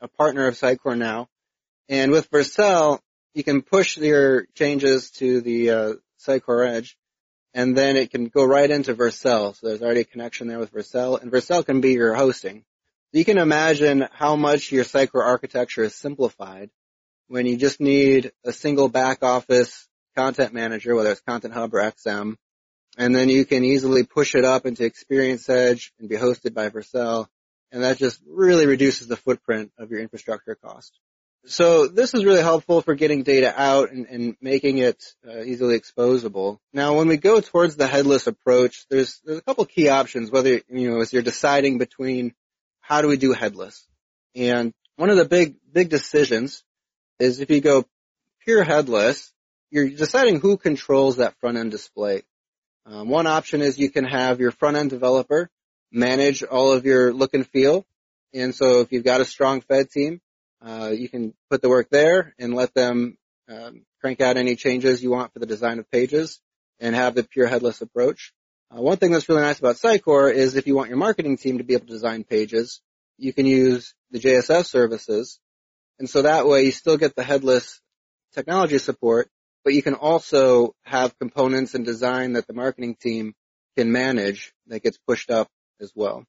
a 0.01 0.09
partner 0.09 0.47
of 0.47 0.55
Sitecore 0.55 0.97
now, 0.97 1.29
and 1.89 2.11
with 2.11 2.31
Vercel, 2.31 3.01
you 3.35 3.45
can 3.45 3.63
push 3.63 3.99
your 3.99 4.47
changes 4.55 5.11
to 5.13 5.41
the 5.41 5.71
uh, 5.71 5.93
Sitecore 6.27 6.69
Edge, 6.69 6.97
and 7.55 7.77
then 7.77 7.97
it 7.97 8.11
can 8.11 8.27
go 8.27 8.45
right 8.45 8.71
into 8.71 8.95
Vercel. 8.95 9.57
So 9.57 9.69
there's 9.69 9.83
already 9.83 10.01
a 10.01 10.05
connection 10.05 10.49
there 10.49 10.59
with 10.59 10.73
Vercel, 10.73 11.21
and 11.21 11.33
Vercel 11.33 11.65
can 11.65 11.81
be 11.81 11.93
your 11.93 12.15
hosting. 12.15 12.65
So 13.13 13.19
you 13.19 13.25
can 13.25 13.39
imagine 13.39 14.07
how 14.13 14.37
much 14.37 14.71
your 14.71 14.85
architecture 15.15 15.83
is 15.83 15.95
simplified 15.95 16.71
when 17.29 17.47
you 17.47 17.57
just 17.57 17.81
need 17.81 18.33
a 18.45 18.53
single 18.53 18.89
back 18.89 19.23
office 19.23 19.87
content 20.17 20.53
manager, 20.53 20.95
whether 20.95 21.13
it's 21.13 21.21
Content 21.21 21.55
Hub 21.55 21.73
or 21.75 21.81
XM, 21.81 22.37
and 22.97 23.15
then 23.15 23.29
you 23.29 23.45
can 23.45 23.65
easily 23.65 24.03
push 24.03 24.35
it 24.35 24.45
up 24.45 24.67
into 24.67 24.85
Experience 24.85 25.49
Edge 25.49 25.93
and 25.99 26.09
be 26.09 26.17
hosted 26.17 26.55
by 26.55 26.69
Vercel, 26.69 27.29
and 27.71 27.83
that 27.83 27.99
just 27.99 28.21
really 28.27 28.67
reduces 28.67 29.07
the 29.07 29.17
footprint 29.17 29.71
of 29.79 29.91
your 29.91 30.01
infrastructure 30.01 30.57
cost. 30.57 30.99
So 31.49 31.87
this 31.87 32.13
is 32.13 32.27
really 32.27 32.43
helpful 32.43 32.83
for 32.83 32.95
getting 32.95 33.23
data 33.23 33.55
out 33.57 33.91
and, 33.91 34.07
and 34.07 34.37
making 34.41 34.79
it 34.79 35.03
uh, 35.27 35.41
easily 35.41 35.81
exposable. 35.81 36.59
Now, 36.75 36.97
when 36.97 37.09
we 37.09 37.17
go 37.17 37.41
towards 37.41 37.75
the 37.75 37.87
headless 37.87 38.27
approach, 38.27 38.85
there's 38.91 39.21
there's 39.25 39.39
a 39.39 39.43
couple 39.43 39.65
key 39.65 39.89
options. 39.89 40.31
Whether 40.31 40.61
you 40.69 40.91
know 40.91 41.01
as 41.01 41.13
you're 41.13 41.23
deciding 41.23 41.79
between 41.79 42.35
how 42.81 43.01
do 43.01 43.09
we 43.09 43.17
do 43.17 43.33
headless, 43.33 43.87
and 44.35 44.75
one 44.97 45.09
of 45.09 45.17
the 45.17 45.25
big 45.25 45.57
big 45.73 45.89
decisions 45.89 46.63
is 47.19 47.41
if 47.41 47.49
you 47.51 47.63
go 47.63 47.87
pure 48.45 48.63
headless, 48.63 49.33
you're 49.71 49.89
deciding 49.89 50.41
who 50.41 50.59
controls 50.59 51.17
that 51.17 51.35
front 51.41 51.57
end 51.57 51.71
display. 51.71 52.25
Um, 52.85 53.09
one 53.09 53.27
option 53.27 53.63
is 53.63 53.79
you 53.79 53.91
can 53.91 54.05
have 54.05 54.39
your 54.39 54.51
front 54.51 54.77
end 54.77 54.91
developer 54.91 55.51
manage 55.91 56.43
all 56.43 56.73
of 56.73 56.85
your 56.85 57.15
look 57.15 57.33
and 57.33 57.47
feel. 57.47 57.87
And 58.35 58.55
so 58.55 58.81
if 58.81 58.93
you've 58.93 59.05
got 59.05 59.23
a 59.23 59.25
strong 59.25 59.63
Fed 59.63 59.91
team, 59.91 60.21
uh, 60.65 60.91
you 60.91 61.09
can 61.09 61.35
put 61.51 61.63
the 61.63 61.69
work 61.69 61.89
there 61.91 62.35
and 62.39 62.55
let 62.55 62.75
them 62.75 63.17
um, 63.49 63.85
crank 64.01 64.21
out 64.21 64.37
any 64.37 64.57
changes 64.57 65.03
you 65.03 65.11
want 65.11 65.33
for 65.33 65.39
the 65.39 65.47
design 65.47 65.79
of 65.79 65.91
pages 65.91 66.41
and 66.81 66.95
have 66.95 67.15
the 67.15 67.25
pure 67.25 67.47
headless 67.47 67.81
approach. 67.81 68.33
Uh, 68.71 68.81
one 68.81 68.99
thing 68.99 69.13
that's 69.13 69.29
really 69.29 69.43
nice 69.43 69.59
about 69.59 69.77
Sitecore 69.77 70.33
is 70.33 70.55
if 70.55 70.67
you 70.67 70.75
want 70.75 70.89
your 70.89 70.99
marketing 70.99 71.37
team 71.37 71.59
to 71.59 71.65
be 71.65 71.75
able 71.75 71.87
to 71.87 71.93
design 71.93 72.25
pages, 72.25 72.81
you 73.17 73.33
can 73.33 73.47
use 73.47 73.95
the 74.11 74.19
JSS 74.19 74.67
services 74.67 75.41
and 75.99 76.09
so 76.09 76.23
that 76.23 76.47
way 76.47 76.65
you 76.65 76.71
still 76.71 76.97
get 76.97 77.17
the 77.17 77.23
headless 77.23 77.81
technology 78.35 78.79
support, 78.79 79.29
but 79.65 79.75
you 79.75 79.83
can 79.83 79.95
also 79.95 80.75
have 80.85 81.19
components 81.19 81.75
and 81.75 81.85
design 81.85 82.35
that 82.35 82.47
the 82.47 82.55
marketing 82.55 82.97
team 83.01 83.35
can 83.77 83.91
manage 83.91 84.53
that 84.69 84.83
gets 84.83 84.99
pushed 84.99 85.31
up 85.31 85.49
as 85.81 85.93
well. 85.95 86.25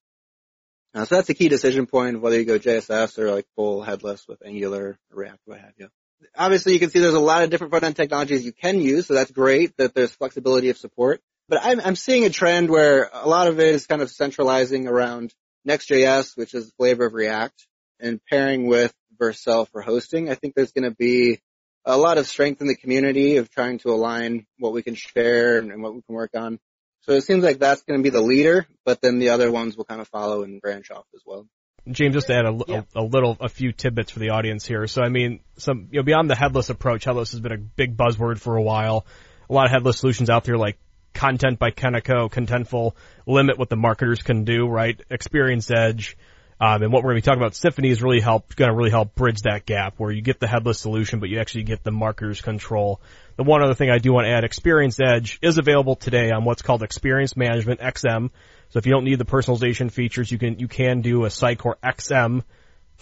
Uh, 0.94 1.06
so 1.06 1.16
that's 1.16 1.30
a 1.30 1.34
key 1.34 1.50
decision 1.50 1.86
point 1.86 2.16
of 2.16 2.22
whether 2.22 2.38
you 2.38 2.46
go 2.46 2.58
JSS 2.58 3.20
or 3.20 3.32
like 3.32 3.46
full 3.56 3.82
headless 3.82 4.28
with 4.28 4.40
Angular 4.46 4.98
or 5.12 5.18
React, 5.18 5.40
what 5.46 5.60
have 5.60 5.74
you. 5.78 5.90
Obviously 6.36 6.74
you 6.74 6.80
can 6.80 6.90
see 6.90 7.00
there's 7.00 7.14
a 7.14 7.20
lot 7.20 7.44
of 7.44 7.50
different 7.50 7.72
front 7.72 7.86
end 7.86 7.96
technologies 7.96 8.46
you 8.46 8.52
can 8.52 8.82
use, 8.82 9.06
so 9.06 9.14
that's 9.14 9.32
great 9.32 9.76
that 9.78 9.94
there's 9.94 10.12
flexibility 10.12 10.70
of 10.70 10.78
support. 10.78 11.22
But 11.48 11.60
I'm, 11.64 11.80
I'm 11.80 11.96
seeing 11.96 12.26
a 12.26 12.30
trend 12.30 12.70
where 12.70 13.10
a 13.12 13.28
lot 13.28 13.48
of 13.48 13.60
it 13.60 13.74
is 13.74 13.88
kind 13.88 14.02
of 14.02 14.10
centralizing 14.10 14.88
around 14.88 15.34
Next.js, 15.66 16.38
which 16.38 16.54
is 16.54 16.68
the 16.68 16.74
flavor 16.78 17.06
of 17.06 17.14
React, 17.14 17.68
and 18.00 18.20
pairing 18.30 18.68
with 18.68 18.94
Vercel 19.20 19.68
for 19.68 19.82
hosting. 19.82 20.30
I 20.30 20.36
think 20.36 20.56
there's 20.56 20.72
going 20.72 20.90
to 20.90 20.96
be 20.96 21.40
a 21.86 21.98
lot 21.98 22.18
of 22.18 22.28
strength 22.28 22.62
in 22.62 22.68
the 22.68 22.76
community 22.76 23.38
of 23.38 23.50
trying 23.50 23.80
to 23.80 23.90
align 23.92 24.46
what 24.58 24.74
we 24.74 24.84
can 24.84 24.96
share 24.96 25.58
and, 25.58 25.82
what 25.82 25.96
we 25.96 26.02
can 26.02 26.16
work 26.16 26.32
on. 26.36 26.60
So 27.02 27.14
it 27.14 27.24
seems 27.24 27.44
like 27.44 27.60
that's 27.60 27.82
going 27.84 28.00
to 28.00 28.04
be 28.04 28.10
the 28.10 28.22
leader, 28.22 28.68
but 28.86 29.02
then 29.02 29.20
the 29.20 29.30
other 29.30 29.52
ones 29.52 29.76
will 29.76 29.86
kind 29.86 30.02
of 30.02 30.08
follow 30.08 30.44
and 30.44 30.62
branch 30.62 30.92
off 30.92 31.06
as 31.16 31.22
well. 31.26 31.48
James, 31.90 32.14
just 32.14 32.28
to 32.28 32.36
add 32.36 32.46
a, 32.46 32.60
yeah. 32.68 32.82
a, 32.96 33.02
a, 33.02 33.04
little, 33.04 33.38
a 33.40 33.50
few 33.50 33.72
tidbits 33.72 34.12
for 34.12 34.20
the 34.20 34.30
audience 34.30 34.66
here. 34.66 34.86
So, 34.86 35.02
I 35.02 35.10
mean, 35.10 35.40
some, 35.58 35.88
you 35.92 36.00
know, 36.00 36.04
beyond 36.04 36.30
the 36.30 36.36
headless 36.36 36.70
approach, 36.70 37.06
headless 37.06 37.32
has 37.32 37.40
been 37.40 37.52
a 37.52 37.58
big 37.58 37.98
buzzword 37.98 38.40
for 38.40 38.58
a 38.58 38.62
while. 38.62 39.06
A 39.50 39.54
lot 39.54 39.66
of 39.66 39.72
headless 39.72 39.98
solutions 39.98 40.30
out 40.30 40.44
there 40.44 40.58
like 40.58 40.78
Kontent 41.14 41.58
by 41.58 41.72
Kentico, 41.72 42.30
Contentful, 42.30 42.94
limit 43.26 43.58
what 43.58 43.70
the 43.70 43.76
marketers 43.76 44.22
can 44.22 44.44
do, 44.44 44.68
right? 44.68 45.00
Experience 45.10 45.72
Edge, 45.72 46.18
um, 46.62 46.84
and 46.84 46.92
what 46.92 47.04
we're 47.04 47.12
going 47.12 47.22
to 47.22 47.26
be 47.26 47.26
talking 47.26 47.42
about, 47.42 47.56
Symphony 47.56 47.90
is 47.90 48.04
really 48.04 48.20
help, 48.20 48.54
going 48.56 48.70
to 48.70 48.76
really 48.76 48.90
help 48.90 49.16
bridge 49.16 49.42
that 49.44 49.66
gap 49.66 49.94
where 49.98 50.12
you 50.12 50.22
get 50.22 50.42
the 50.42 50.48
headless 50.48 50.80
solution, 50.80 51.20
but 51.20 51.30
you 51.30 51.40
actually 51.40 51.64
get 51.64 51.84
the 51.84 51.92
marketers 51.92 52.42
control. 52.42 53.00
The 53.38 53.44
one 53.44 53.64
other 53.64 53.76
thing 53.76 53.90
I 53.90 53.98
do 53.98 54.12
want 54.12 54.26
to 54.26 54.32
add, 54.32 54.44
Experience 54.44 55.00
Edge 55.00 55.40
is 55.42 55.58
available 55.58 55.96
today 55.96 56.32
on 56.32 56.44
what's 56.44 56.62
called 56.62 56.84
Experience 56.84 57.38
Management 57.38 57.80
XM. 57.80 58.30
So 58.72 58.80
if 58.80 58.86
you 58.86 58.92
don't 58.92 59.06
need 59.06 59.20
the 59.20 59.26
personalization 59.26 59.90
features, 59.90 60.30
you 60.30 60.38
can, 60.38 60.60
you 60.60 60.68
can 60.68 61.00
do 61.00 61.24
a 61.24 61.30
Sitecore 61.30 61.76
XM 61.82 62.44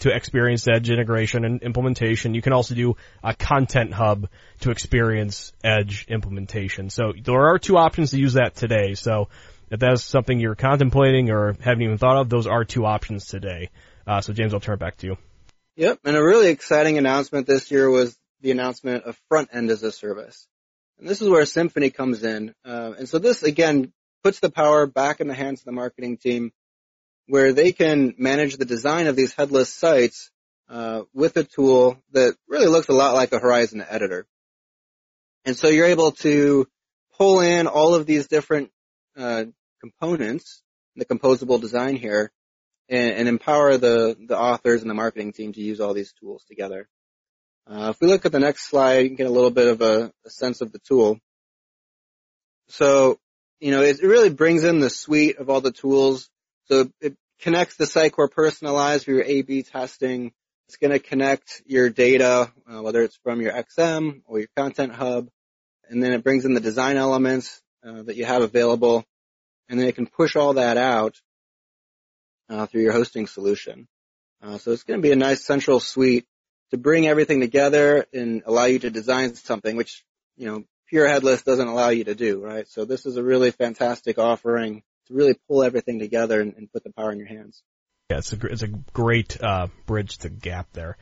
to 0.00 0.14
Experience 0.14 0.68
Edge 0.68 0.88
integration 0.88 1.44
and 1.44 1.60
implementation. 1.60 2.34
You 2.34 2.42
can 2.42 2.52
also 2.52 2.76
do 2.76 2.96
a 3.24 3.34
Content 3.34 3.92
Hub 3.92 4.28
to 4.60 4.70
Experience 4.70 5.52
Edge 5.64 6.06
implementation. 6.08 6.90
So 6.90 7.12
there 7.20 7.48
are 7.48 7.58
two 7.58 7.76
options 7.76 8.12
to 8.12 8.20
use 8.20 8.34
that 8.34 8.54
today. 8.54 8.94
So 8.94 9.28
if 9.70 9.80
that's 9.80 10.02
something 10.02 10.38
you're 10.38 10.54
contemplating 10.54 11.30
or 11.30 11.54
haven't 11.60 11.82
even 11.82 11.98
thought 11.98 12.16
of, 12.16 12.28
those 12.28 12.46
are 12.46 12.64
two 12.64 12.84
options 12.84 13.26
today. 13.26 13.70
Uh, 14.06 14.20
so 14.20 14.32
James, 14.32 14.54
I'll 14.54 14.60
turn 14.60 14.74
it 14.74 14.80
back 14.80 14.96
to 14.98 15.06
you. 15.06 15.16
Yep, 15.76 16.00
and 16.04 16.16
a 16.16 16.22
really 16.22 16.48
exciting 16.48 16.98
announcement 16.98 17.46
this 17.46 17.70
year 17.70 17.88
was 17.88 18.16
the 18.40 18.50
announcement 18.50 19.04
of 19.04 19.16
front 19.28 19.50
end 19.52 19.70
as 19.70 19.82
a 19.82 19.92
service. 19.92 20.46
And 20.98 21.08
this 21.08 21.22
is 21.22 21.28
where 21.28 21.44
Symphony 21.46 21.90
comes 21.90 22.24
in. 22.24 22.54
Uh, 22.64 22.94
and 22.98 23.08
so 23.08 23.18
this 23.18 23.42
again 23.42 23.92
puts 24.24 24.40
the 24.40 24.50
power 24.50 24.86
back 24.86 25.20
in 25.20 25.28
the 25.28 25.34
hands 25.34 25.60
of 25.60 25.64
the 25.66 25.72
marketing 25.72 26.16
team 26.16 26.52
where 27.28 27.52
they 27.52 27.72
can 27.72 28.14
manage 28.18 28.56
the 28.56 28.64
design 28.64 29.06
of 29.06 29.14
these 29.14 29.34
headless 29.34 29.72
sites 29.72 30.30
uh, 30.68 31.02
with 31.14 31.36
a 31.36 31.44
tool 31.44 31.98
that 32.12 32.34
really 32.48 32.66
looks 32.66 32.88
a 32.88 32.92
lot 32.92 33.14
like 33.14 33.32
a 33.32 33.38
Horizon 33.38 33.84
editor. 33.88 34.26
And 35.44 35.56
so 35.56 35.68
you're 35.68 35.86
able 35.86 36.12
to 36.12 36.66
pull 37.16 37.40
in 37.40 37.66
all 37.66 37.94
of 37.94 38.06
these 38.06 38.26
different 38.26 38.70
uh, 39.18 39.44
components, 39.80 40.62
the 40.96 41.04
composable 41.04 41.60
design 41.60 41.96
here, 41.96 42.30
and, 42.88 43.12
and, 43.12 43.28
empower 43.28 43.76
the, 43.76 44.16
the 44.28 44.38
authors 44.38 44.80
and 44.80 44.90
the 44.90 44.94
marketing 44.94 45.32
team 45.32 45.52
to 45.52 45.60
use 45.60 45.80
all 45.80 45.92
these 45.92 46.12
tools 46.12 46.44
together. 46.48 46.88
Uh, 47.66 47.90
if 47.90 48.00
we 48.00 48.06
look 48.06 48.24
at 48.24 48.32
the 48.32 48.40
next 48.40 48.68
slide, 48.68 49.00
you 49.00 49.08
can 49.08 49.16
get 49.16 49.26
a 49.26 49.32
little 49.32 49.50
bit 49.50 49.68
of 49.68 49.82
a, 49.82 50.12
a 50.24 50.30
sense 50.30 50.62
of 50.62 50.72
the 50.72 50.78
tool. 50.78 51.18
So, 52.68 53.18
you 53.60 53.72
know, 53.72 53.82
it, 53.82 54.00
it, 54.00 54.06
really 54.06 54.30
brings 54.30 54.64
in 54.64 54.80
the 54.80 54.88
suite 54.88 55.36
of 55.36 55.50
all 55.50 55.60
the 55.60 55.72
tools. 55.72 56.30
So 56.66 56.90
it 57.00 57.16
connects 57.40 57.76
the 57.76 57.84
Sitecore 57.84 58.30
personalized 58.30 59.04
for 59.04 59.10
your 59.10 59.24
A-B 59.24 59.64
testing. 59.64 60.32
It's 60.68 60.76
going 60.76 60.92
to 60.92 60.98
connect 60.98 61.62
your 61.66 61.90
data, 61.90 62.52
uh, 62.70 62.82
whether 62.82 63.02
it's 63.02 63.18
from 63.22 63.40
your 63.40 63.52
XM 63.52 64.22
or 64.26 64.38
your 64.38 64.48
Content 64.56 64.94
Hub, 64.94 65.28
and 65.88 66.02
then 66.02 66.12
it 66.12 66.22
brings 66.22 66.44
in 66.44 66.54
the 66.54 66.60
design 66.60 66.96
elements 66.96 67.60
uh, 67.86 68.02
that 68.02 68.16
you 68.16 68.24
have 68.24 68.42
available 68.42 69.04
and 69.68 69.78
then 69.78 69.88
it 69.88 69.94
can 69.94 70.06
push 70.06 70.36
all 70.36 70.54
that 70.54 70.76
out 70.76 71.20
uh, 72.48 72.66
through 72.66 72.82
your 72.82 72.92
hosting 72.92 73.26
solution. 73.26 73.86
Uh, 74.42 74.58
so 74.58 74.72
it's 74.72 74.84
going 74.84 74.98
to 74.98 75.02
be 75.02 75.12
a 75.12 75.16
nice 75.16 75.44
central 75.44 75.80
suite 75.80 76.26
to 76.70 76.78
bring 76.78 77.06
everything 77.06 77.40
together 77.40 78.06
and 78.12 78.42
allow 78.46 78.64
you 78.64 78.78
to 78.78 78.90
design 78.90 79.34
something, 79.34 79.76
which 79.76 80.04
you 80.36 80.46
know 80.46 80.64
pure 80.88 81.08
headless 81.08 81.42
doesn't 81.42 81.68
allow 81.68 81.88
you 81.88 82.04
to 82.04 82.14
do, 82.14 82.40
right? 82.42 82.68
So 82.68 82.84
this 82.84 83.04
is 83.04 83.16
a 83.16 83.22
really 83.22 83.50
fantastic 83.50 84.18
offering 84.18 84.82
to 85.08 85.14
really 85.14 85.36
pull 85.48 85.62
everything 85.62 85.98
together 85.98 86.40
and, 86.40 86.54
and 86.54 86.72
put 86.72 86.84
the 86.84 86.92
power 86.92 87.12
in 87.12 87.18
your 87.18 87.28
hands. 87.28 87.62
Yeah, 88.10 88.18
it's 88.18 88.32
a 88.32 88.46
it's 88.46 88.62
a 88.62 88.68
great 88.68 89.42
uh, 89.42 89.68
bridge 89.86 90.18
to 90.18 90.28
gap 90.28 90.68
there. 90.72 90.96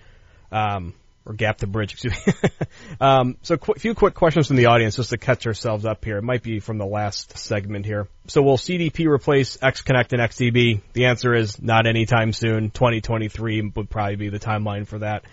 Um, 0.50 0.94
or 1.26 1.34
gap 1.34 1.58
the 1.58 1.66
bridge, 1.66 1.92
excuse 1.92 2.14
me. 2.26 2.50
um, 3.00 3.36
so 3.42 3.54
a 3.54 3.58
qu- 3.58 3.74
few 3.74 3.94
quick 3.94 4.14
questions 4.14 4.46
from 4.46 4.56
the 4.56 4.66
audience 4.66 4.96
just 4.96 5.10
to 5.10 5.18
catch 5.18 5.46
ourselves 5.46 5.84
up 5.84 6.04
here. 6.04 6.18
It 6.18 6.22
might 6.22 6.42
be 6.42 6.60
from 6.60 6.78
the 6.78 6.86
last 6.86 7.36
segment 7.36 7.84
here. 7.84 8.08
So 8.28 8.42
will 8.42 8.56
CDP 8.56 9.06
replace 9.06 9.56
XConnect 9.56 10.12
and 10.12 10.22
XDB? 10.22 10.82
The 10.92 11.06
answer 11.06 11.34
is 11.34 11.60
not 11.60 11.86
anytime 11.86 12.32
soon. 12.32 12.70
2023 12.70 13.72
would 13.74 13.90
probably 13.90 14.16
be 14.16 14.28
the 14.28 14.38
timeline 14.38 14.86
for 14.86 15.00
that. 15.00 15.24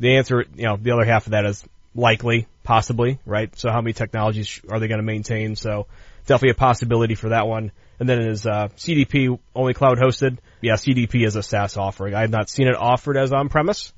The 0.00 0.16
answer, 0.16 0.44
you 0.54 0.64
know, 0.64 0.76
the 0.76 0.92
other 0.92 1.04
half 1.04 1.26
of 1.26 1.32
that 1.32 1.44
is 1.44 1.62
likely, 1.94 2.48
possibly, 2.62 3.18
right? 3.26 3.56
So 3.58 3.70
how 3.70 3.80
many 3.80 3.92
technologies 3.92 4.60
are 4.68 4.80
they 4.80 4.88
going 4.88 4.98
to 4.98 5.04
maintain? 5.04 5.56
So 5.56 5.86
definitely 6.26 6.50
a 6.50 6.54
possibility 6.54 7.14
for 7.14 7.28
that 7.28 7.46
one. 7.46 7.70
And 8.00 8.08
then 8.08 8.22
is 8.22 8.44
uh, 8.44 8.68
CDP 8.76 9.38
only 9.54 9.74
cloud 9.74 9.98
hosted? 9.98 10.38
Yeah, 10.60 10.74
CDP 10.74 11.24
is 11.24 11.36
a 11.36 11.42
SaaS 11.42 11.76
offering. 11.76 12.14
I 12.14 12.22
have 12.22 12.30
not 12.30 12.48
seen 12.48 12.66
it 12.66 12.74
offered 12.76 13.16
as 13.16 13.32
on 13.32 13.48
premise. 13.48 13.92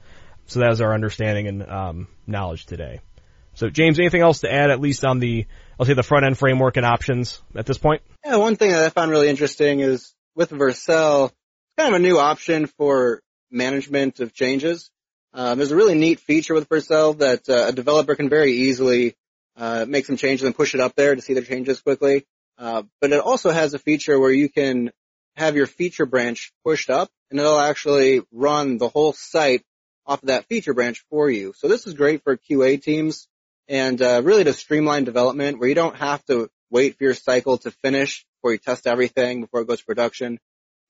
So 0.46 0.60
that 0.60 0.70
is 0.70 0.80
our 0.80 0.94
understanding 0.94 1.48
and 1.48 1.62
um, 1.68 2.08
knowledge 2.26 2.66
today. 2.66 3.00
So 3.54 3.70
James, 3.70 3.98
anything 3.98 4.20
else 4.20 4.40
to 4.40 4.52
add, 4.52 4.70
at 4.70 4.80
least 4.80 5.04
on 5.04 5.18
the, 5.18 5.46
I'll 5.78 5.86
say 5.86 5.94
the 5.94 6.02
front 6.02 6.26
end 6.26 6.38
framework 6.38 6.76
and 6.76 6.84
options 6.84 7.40
at 7.54 7.66
this 7.66 7.78
point? 7.78 8.02
Yeah, 8.24 8.36
one 8.36 8.56
thing 8.56 8.70
that 8.70 8.84
I 8.84 8.90
found 8.90 9.10
really 9.10 9.28
interesting 9.28 9.80
is 9.80 10.14
with 10.34 10.50
Vercel, 10.50 11.32
kind 11.78 11.94
of 11.94 12.00
a 12.00 12.02
new 12.02 12.18
option 12.18 12.66
for 12.66 13.22
management 13.50 14.20
of 14.20 14.34
changes. 14.34 14.90
Um, 15.32 15.58
there's 15.58 15.72
a 15.72 15.76
really 15.76 15.94
neat 15.94 16.20
feature 16.20 16.54
with 16.54 16.68
Vercel 16.68 17.18
that 17.18 17.48
uh, 17.48 17.68
a 17.68 17.72
developer 17.72 18.14
can 18.14 18.28
very 18.28 18.52
easily 18.52 19.16
uh, 19.56 19.86
make 19.88 20.06
some 20.06 20.16
changes 20.16 20.46
and 20.46 20.54
push 20.54 20.74
it 20.74 20.80
up 20.80 20.94
there 20.94 21.14
to 21.14 21.22
see 21.22 21.34
the 21.34 21.42
changes 21.42 21.80
quickly. 21.80 22.26
Uh, 22.58 22.82
but 23.00 23.12
it 23.12 23.20
also 23.20 23.50
has 23.50 23.74
a 23.74 23.78
feature 23.78 24.18
where 24.18 24.30
you 24.30 24.48
can 24.48 24.90
have 25.36 25.56
your 25.56 25.66
feature 25.66 26.06
branch 26.06 26.52
pushed 26.64 26.90
up 26.90 27.10
and 27.30 27.38
it'll 27.38 27.58
actually 27.58 28.22
run 28.32 28.78
the 28.78 28.88
whole 28.88 29.12
site 29.12 29.62
off 30.06 30.22
of 30.22 30.28
that 30.28 30.46
feature 30.46 30.74
branch 30.74 31.04
for 31.10 31.30
you. 31.30 31.52
So 31.56 31.68
this 31.68 31.86
is 31.86 31.94
great 31.94 32.22
for 32.22 32.36
QA 32.36 32.80
teams 32.80 33.28
and 33.68 34.00
uh, 34.00 34.22
really 34.24 34.44
to 34.44 34.52
streamline 34.52 35.04
development 35.04 35.58
where 35.58 35.68
you 35.68 35.74
don't 35.74 35.96
have 35.96 36.24
to 36.26 36.48
wait 36.70 36.96
for 36.96 37.04
your 37.04 37.14
cycle 37.14 37.58
to 37.58 37.70
finish 37.70 38.24
before 38.36 38.52
you 38.52 38.58
test 38.58 38.86
everything 38.86 39.40
before 39.40 39.62
it 39.62 39.68
goes 39.68 39.80
to 39.80 39.86
production. 39.86 40.38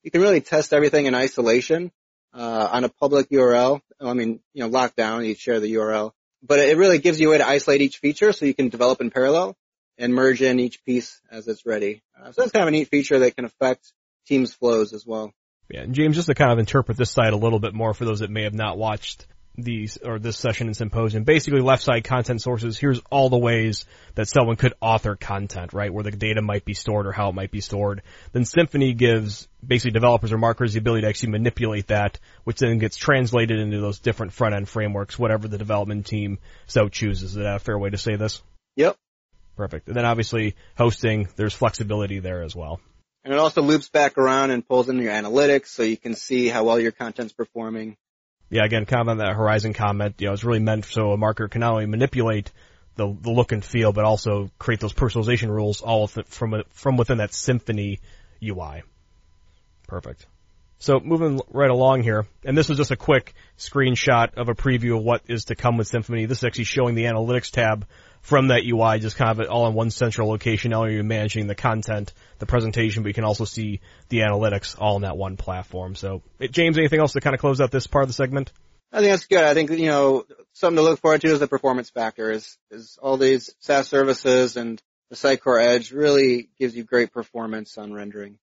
You 0.03 0.11
can 0.11 0.21
really 0.21 0.41
test 0.41 0.73
everything 0.73 1.05
in 1.05 1.15
isolation 1.15 1.91
uh, 2.33 2.69
on 2.71 2.83
a 2.83 2.89
public 2.89 3.29
URL. 3.29 3.81
I 3.99 4.13
mean, 4.13 4.39
you 4.53 4.63
know, 4.63 4.69
lockdown, 4.69 5.25
you 5.25 5.35
share 5.35 5.59
the 5.59 5.73
URL, 5.73 6.11
but 6.43 6.59
it 6.59 6.77
really 6.77 6.99
gives 6.99 7.19
you 7.19 7.29
a 7.29 7.31
way 7.31 7.37
to 7.39 7.47
isolate 7.47 7.81
each 7.81 7.97
feature 7.97 8.31
so 8.31 8.45
you 8.45 8.53
can 8.53 8.69
develop 8.69 9.01
in 9.01 9.09
parallel 9.09 9.55
and 9.97 10.13
merge 10.13 10.41
in 10.41 10.59
each 10.59 10.83
piece 10.85 11.19
as 11.31 11.47
it's 11.47 11.65
ready. 11.65 12.03
Uh, 12.17 12.31
so 12.31 12.41
that's 12.41 12.51
kind 12.51 12.63
of 12.63 12.67
a 12.67 12.71
neat 12.71 12.89
feature 12.89 13.19
that 13.19 13.35
can 13.35 13.45
affect 13.45 13.91
teams 14.27 14.53
flows 14.53 14.93
as 14.93 15.05
well. 15.05 15.33
Yeah, 15.69 15.81
and 15.81 15.93
James, 15.93 16.15
just 16.15 16.27
to 16.27 16.35
kind 16.35 16.51
of 16.51 16.59
interpret 16.59 16.97
this 16.97 17.11
side 17.11 17.33
a 17.33 17.37
little 17.37 17.59
bit 17.59 17.73
more 17.73 17.93
for 17.93 18.05
those 18.05 18.19
that 18.19 18.29
may 18.29 18.43
have 18.43 18.53
not 18.53 18.77
watched 18.77 19.27
these 19.57 19.97
or 19.97 20.19
this 20.19 20.37
session 20.37 20.67
and 20.67 20.77
symposium. 20.77 21.23
Basically, 21.23 21.61
left 21.61 21.83
side 21.83 22.03
content 22.03 22.41
sources. 22.41 22.77
Here's 22.77 23.01
all 23.09 23.29
the 23.29 23.37
ways 23.37 23.85
that 24.15 24.27
someone 24.27 24.55
could 24.55 24.73
author 24.81 25.15
content, 25.15 25.73
right? 25.73 25.91
Where 25.91 26.03
the 26.03 26.11
data 26.11 26.41
might 26.41 26.63
be 26.63 26.75
stored 26.75 27.07
or 27.07 27.11
how 27.11 27.29
it 27.29 27.35
might 27.35 27.51
be 27.51 27.61
stored. 27.61 28.03
Then 28.33 28.45
Symphony 28.45 28.93
gives 28.93 29.47
basically 29.65 29.91
developers 29.91 30.31
or 30.31 30.37
marketers 30.37 30.73
the 30.73 30.79
ability 30.79 31.01
to 31.01 31.07
actually 31.07 31.31
manipulate 31.31 31.87
that, 31.87 32.19
which 32.43 32.59
then 32.59 32.77
gets 32.77 32.97
translated 32.97 33.59
into 33.59 33.81
those 33.81 33.99
different 33.99 34.33
front 34.33 34.55
end 34.55 34.69
frameworks, 34.69 35.17
whatever 35.17 35.47
the 35.47 35.57
development 35.57 36.05
team 36.05 36.37
so 36.67 36.87
chooses. 36.87 37.31
Is 37.31 37.35
that 37.35 37.55
a 37.55 37.59
fair 37.59 37.77
way 37.77 37.89
to 37.89 37.97
say 37.97 38.15
this? 38.15 38.41
Yep. 38.75 38.95
Perfect. 39.55 39.87
And 39.87 39.97
then 39.97 40.05
obviously 40.05 40.55
hosting, 40.77 41.29
there's 41.35 41.53
flexibility 41.53 42.19
there 42.19 42.43
as 42.43 42.55
well. 42.55 42.79
And 43.27 43.33
it 43.33 43.39
also 43.39 43.61
loops 43.61 43.89
back 43.89 44.17
around 44.17 44.51
and 44.51 44.65
pulls 44.65 44.87
in 44.87 44.99
your 44.99 45.11
analytics 45.11 45.67
so 45.67 45.83
you 45.83 45.97
can 45.97 46.15
see 46.15 46.47
how 46.47 46.63
well 46.63 46.79
your 46.79 46.93
content's 46.93 47.33
performing. 47.33 47.97
Yeah, 48.49 48.63
again, 48.63 48.85
on 48.89 49.17
that 49.17 49.35
Horizon 49.35 49.73
comment, 49.73 50.15
you 50.19 50.27
know, 50.27 50.33
it's 50.33 50.45
really 50.45 50.61
meant 50.61 50.85
so 50.85 51.11
a 51.11 51.17
marketer 51.17 51.51
can 51.51 51.59
not 51.59 51.73
only 51.73 51.87
manipulate 51.87 52.53
the, 52.95 53.13
the 53.19 53.29
look 53.29 53.51
and 53.51 53.65
feel, 53.65 53.91
but 53.91 54.05
also 54.05 54.49
create 54.57 54.79
those 54.79 54.93
personalization 54.93 55.49
rules 55.49 55.81
all 55.81 56.07
from, 56.07 56.63
from 56.69 56.95
within 56.95 57.17
that 57.17 57.33
Symphony 57.33 57.99
UI. 58.41 58.83
Perfect. 59.89 60.25
So 60.79 61.01
moving 61.03 61.41
right 61.49 61.69
along 61.69 62.03
here, 62.03 62.27
and 62.45 62.57
this 62.57 62.69
is 62.69 62.77
just 62.77 62.91
a 62.91 62.95
quick 62.95 63.33
screenshot 63.57 64.35
of 64.35 64.47
a 64.47 64.55
preview 64.55 64.95
of 64.95 65.03
what 65.03 65.23
is 65.27 65.45
to 65.45 65.55
come 65.55 65.75
with 65.75 65.87
Symphony. 65.87 66.27
This 66.27 66.37
is 66.37 66.43
actually 66.45 66.63
showing 66.63 66.95
the 66.95 67.03
analytics 67.03 67.51
tab 67.51 67.87
from 68.27 68.49
that 68.49 68.65
UI, 68.65 68.99
just 68.99 69.15
kind 69.15 69.39
of 69.39 69.49
all 69.49 69.67
in 69.69 69.73
one 69.73 69.89
central 69.89 70.27
location. 70.27 70.71
Not 70.71 70.81
only 70.81 70.95
are 70.95 70.97
you 70.97 71.03
managing 71.03 71.47
the 71.47 71.55
content, 71.55 72.11
the 72.39 72.45
presentation, 72.45 73.01
but 73.01 73.07
you 73.07 73.13
can 73.13 73.23
also 73.23 73.45
see 73.45 73.79
the 74.09 74.19
analytics 74.19 74.75
all 74.77 74.97
in 74.97 75.03
that 75.03 75.15
one 75.15 75.37
platform. 75.37 75.95
So, 75.95 76.21
James, 76.51 76.77
anything 76.77 76.99
else 76.99 77.13
to 77.13 77.21
kind 77.21 77.33
of 77.33 77.39
close 77.39 77.61
out 77.61 77.71
this 77.71 77.87
part 77.87 78.03
of 78.03 78.09
the 78.09 78.13
segment? 78.13 78.51
I 78.91 78.99
think 78.99 79.11
that's 79.11 79.27
good. 79.27 79.45
I 79.45 79.53
think, 79.53 79.69
you 79.71 79.85
know, 79.85 80.25
something 80.51 80.75
to 80.75 80.81
look 80.81 80.99
forward 80.99 81.21
to 81.21 81.27
is 81.27 81.39
the 81.39 81.47
performance 81.47 81.89
factor 81.89 82.29
is, 82.29 82.57
is 82.69 82.99
all 83.01 83.15
these 83.15 83.55
SaaS 83.59 83.87
services 83.87 84.57
and 84.57 84.81
the 85.09 85.15
Sitecore 85.15 85.63
Edge 85.63 85.93
really 85.93 86.49
gives 86.59 86.75
you 86.75 86.83
great 86.83 87.13
performance 87.13 87.77
on 87.77 87.93
rendering. 87.93 88.37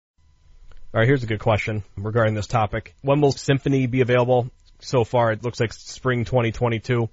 All 0.93 1.01
right, 1.01 1.07
here's 1.07 1.23
a 1.23 1.27
good 1.27 1.41
question 1.41 1.83
regarding 1.97 2.35
this 2.35 2.47
topic. 2.47 2.95
When 3.01 3.19
will 3.19 3.33
Symphony 3.33 3.87
be 3.87 3.99
available? 3.99 4.49
So 4.79 5.03
far, 5.03 5.33
it 5.33 5.43
looks 5.43 5.59
like 5.59 5.73
spring 5.73 6.23
2022. 6.23 7.09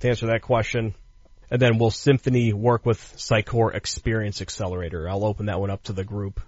To 0.00 0.08
answer 0.08 0.26
that 0.28 0.40
question, 0.40 0.94
and 1.50 1.60
then 1.60 1.78
will 1.78 1.90
Symphony 1.90 2.52
work 2.52 2.84
with 2.86 2.98
Sitecore 3.16 3.74
Experience 3.74 4.40
Accelerator? 4.40 5.08
I'll 5.08 5.24
open 5.24 5.46
that 5.46 5.60
one 5.60 5.70
up 5.70 5.82
to 5.84 5.92
the 5.92 6.04
group. 6.04 6.40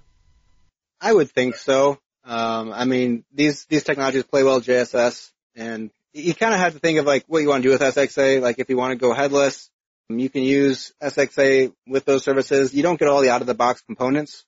I 1.01 1.13
would 1.13 1.31
think 1.31 1.57
so. 1.57 1.99
Um, 2.25 2.73
I 2.73 2.85
mean, 2.85 3.25
these 3.33 3.65
these 3.67 3.85
technologies 3.85 4.25
play 4.25 4.43
well 4.43 4.61
JSS, 4.61 5.31
and 5.55 5.91
you 6.13 6.35
kind 6.35 6.55
of 6.55 6.61
have 6.61 6.73
to 6.73 6.79
think 6.79 6.99
of 6.99 7.07
like 7.07 7.25
what 7.29 7.41
you 7.41 7.49
want 7.49 7.63
to 7.63 7.69
do 7.69 7.73
with 7.73 7.83
SXA. 7.83 8.41
Like 8.41 8.59
if 8.59 8.69
you 8.69 8.77
want 8.77 8.93
to 8.93 8.97
go 8.97 9.13
headless, 9.13 9.71
you 10.09 10.29
can 10.31 10.43
use 10.43 10.93
SXA 11.03 11.73
with 11.87 12.05
those 12.05 12.25
services. 12.25 12.75
You 12.75 12.83
don't 12.83 12.99
get 12.99 13.09
all 13.09 13.23
the 13.23 13.31
out 13.31 13.43
of 13.43 13.47
the 13.47 13.55
box 13.55 13.83
components. 13.83 14.45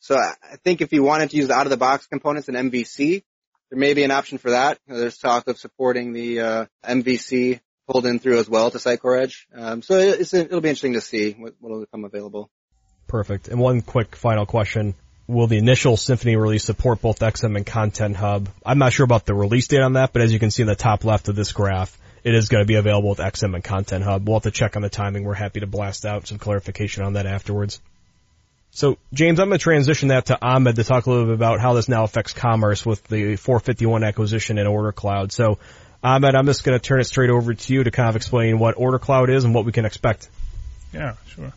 So 0.00 0.16
I 0.16 0.56
think 0.64 0.80
if 0.80 0.92
you 0.92 1.02
wanted 1.02 1.30
to 1.30 1.36
use 1.36 1.48
the 1.48 1.54
out 1.54 1.66
of 1.66 1.70
the 1.70 1.76
box 1.76 2.06
components 2.06 2.48
in 2.48 2.54
MVC, 2.54 3.24
there 3.70 3.78
may 3.78 3.94
be 3.94 4.04
an 4.04 4.10
option 4.10 4.38
for 4.38 4.50
that. 4.50 4.78
There's 4.86 5.18
talk 5.18 5.48
of 5.48 5.58
supporting 5.58 6.12
the 6.12 6.40
uh, 6.40 6.66
MVC 6.84 7.60
pulled 7.88 8.06
in 8.06 8.18
through 8.18 8.38
as 8.38 8.48
well 8.48 8.70
to 8.70 8.78
Sitecore 8.78 9.20
Edge. 9.20 9.48
Um, 9.54 9.82
so 9.82 9.98
it'll 9.98 10.60
be 10.60 10.68
interesting 10.68 10.92
to 10.92 11.00
see 11.00 11.32
what 11.32 11.54
will 11.60 11.80
become 11.80 12.04
available. 12.04 12.50
Perfect. 13.06 13.48
And 13.48 13.58
one 13.58 13.80
quick 13.80 14.14
final 14.14 14.46
question. 14.46 14.94
Will 15.26 15.46
the 15.46 15.58
initial 15.58 15.96
Symphony 15.96 16.36
release 16.36 16.64
support 16.64 17.02
both 17.02 17.18
XM 17.18 17.56
and 17.56 17.66
Content 17.66 18.16
Hub? 18.16 18.48
I'm 18.64 18.78
not 18.78 18.92
sure 18.92 19.04
about 19.04 19.26
the 19.26 19.34
release 19.34 19.68
date 19.68 19.82
on 19.82 19.94
that, 19.94 20.12
but 20.12 20.22
as 20.22 20.32
you 20.32 20.38
can 20.38 20.50
see 20.50 20.62
in 20.62 20.68
the 20.68 20.74
top 20.74 21.04
left 21.04 21.28
of 21.28 21.36
this 21.36 21.52
graph, 21.52 21.98
it 22.24 22.34
is 22.34 22.48
going 22.48 22.62
to 22.62 22.66
be 22.66 22.76
available 22.76 23.10
with 23.10 23.18
XM 23.18 23.54
and 23.54 23.64
Content 23.64 24.04
Hub. 24.04 24.26
We'll 24.26 24.36
have 24.36 24.44
to 24.44 24.50
check 24.50 24.76
on 24.76 24.82
the 24.82 24.88
timing. 24.88 25.24
We're 25.24 25.34
happy 25.34 25.60
to 25.60 25.66
blast 25.66 26.06
out 26.06 26.26
some 26.26 26.38
clarification 26.38 27.04
on 27.04 27.14
that 27.14 27.26
afterwards. 27.26 27.80
So, 28.70 28.98
James, 29.12 29.40
I'm 29.40 29.48
going 29.48 29.58
to 29.58 29.62
transition 29.62 30.08
that 30.08 30.26
to 30.26 30.38
Ahmed 30.40 30.76
to 30.76 30.84
talk 30.84 31.06
a 31.06 31.10
little 31.10 31.26
bit 31.26 31.34
about 31.34 31.60
how 31.60 31.72
this 31.72 31.88
now 31.88 32.04
affects 32.04 32.32
commerce 32.32 32.84
with 32.84 33.02
the 33.04 33.36
451 33.36 34.04
acquisition 34.04 34.58
and 34.58 34.68
Order 34.68 34.92
Cloud. 34.92 35.32
So, 35.32 35.58
Ahmed, 36.02 36.36
I'm 36.36 36.46
just 36.46 36.62
going 36.62 36.78
to 36.78 36.82
turn 36.82 37.00
it 37.00 37.04
straight 37.04 37.30
over 37.30 37.54
to 37.54 37.72
you 37.72 37.82
to 37.82 37.90
kind 37.90 38.08
of 38.08 38.16
explain 38.16 38.58
what 38.58 38.74
Order 38.78 38.98
Cloud 38.98 39.30
is 39.30 39.44
and 39.44 39.52
what 39.52 39.64
we 39.64 39.72
can 39.72 39.84
expect. 39.84 40.28
Yeah, 40.92 41.14
sure. 41.26 41.52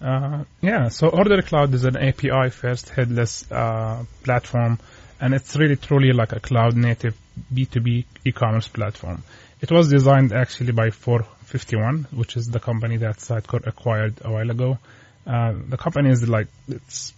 Uh, 0.00 0.44
yeah, 0.60 0.88
so 0.88 1.08
Order 1.08 1.40
Cloud 1.42 1.72
is 1.74 1.84
an 1.84 1.96
API 1.96 2.50
first 2.50 2.88
headless 2.88 3.50
uh, 3.50 4.04
platform, 4.24 4.78
and 5.20 5.34
it's 5.34 5.56
really 5.56 5.76
truly 5.76 6.12
like 6.12 6.32
a 6.32 6.40
cloud 6.40 6.74
native 6.74 7.16
B2B 7.52 8.06
e-commerce 8.24 8.66
platform. 8.66 9.22
It 9.60 9.70
was 9.70 9.88
designed 9.88 10.32
actually 10.32 10.72
by 10.72 10.90
451, 10.90 12.08
which 12.12 12.36
is 12.36 12.46
the 12.48 12.60
company 12.60 12.96
that 12.96 13.18
Sitecore 13.18 13.66
acquired 13.66 14.14
a 14.24 14.32
while 14.32 14.50
ago. 14.50 14.78
Uh, 15.26 15.52
the 15.68 15.76
company 15.76 16.10
is 16.10 16.26
like, 16.28 16.48
it's 16.66 17.12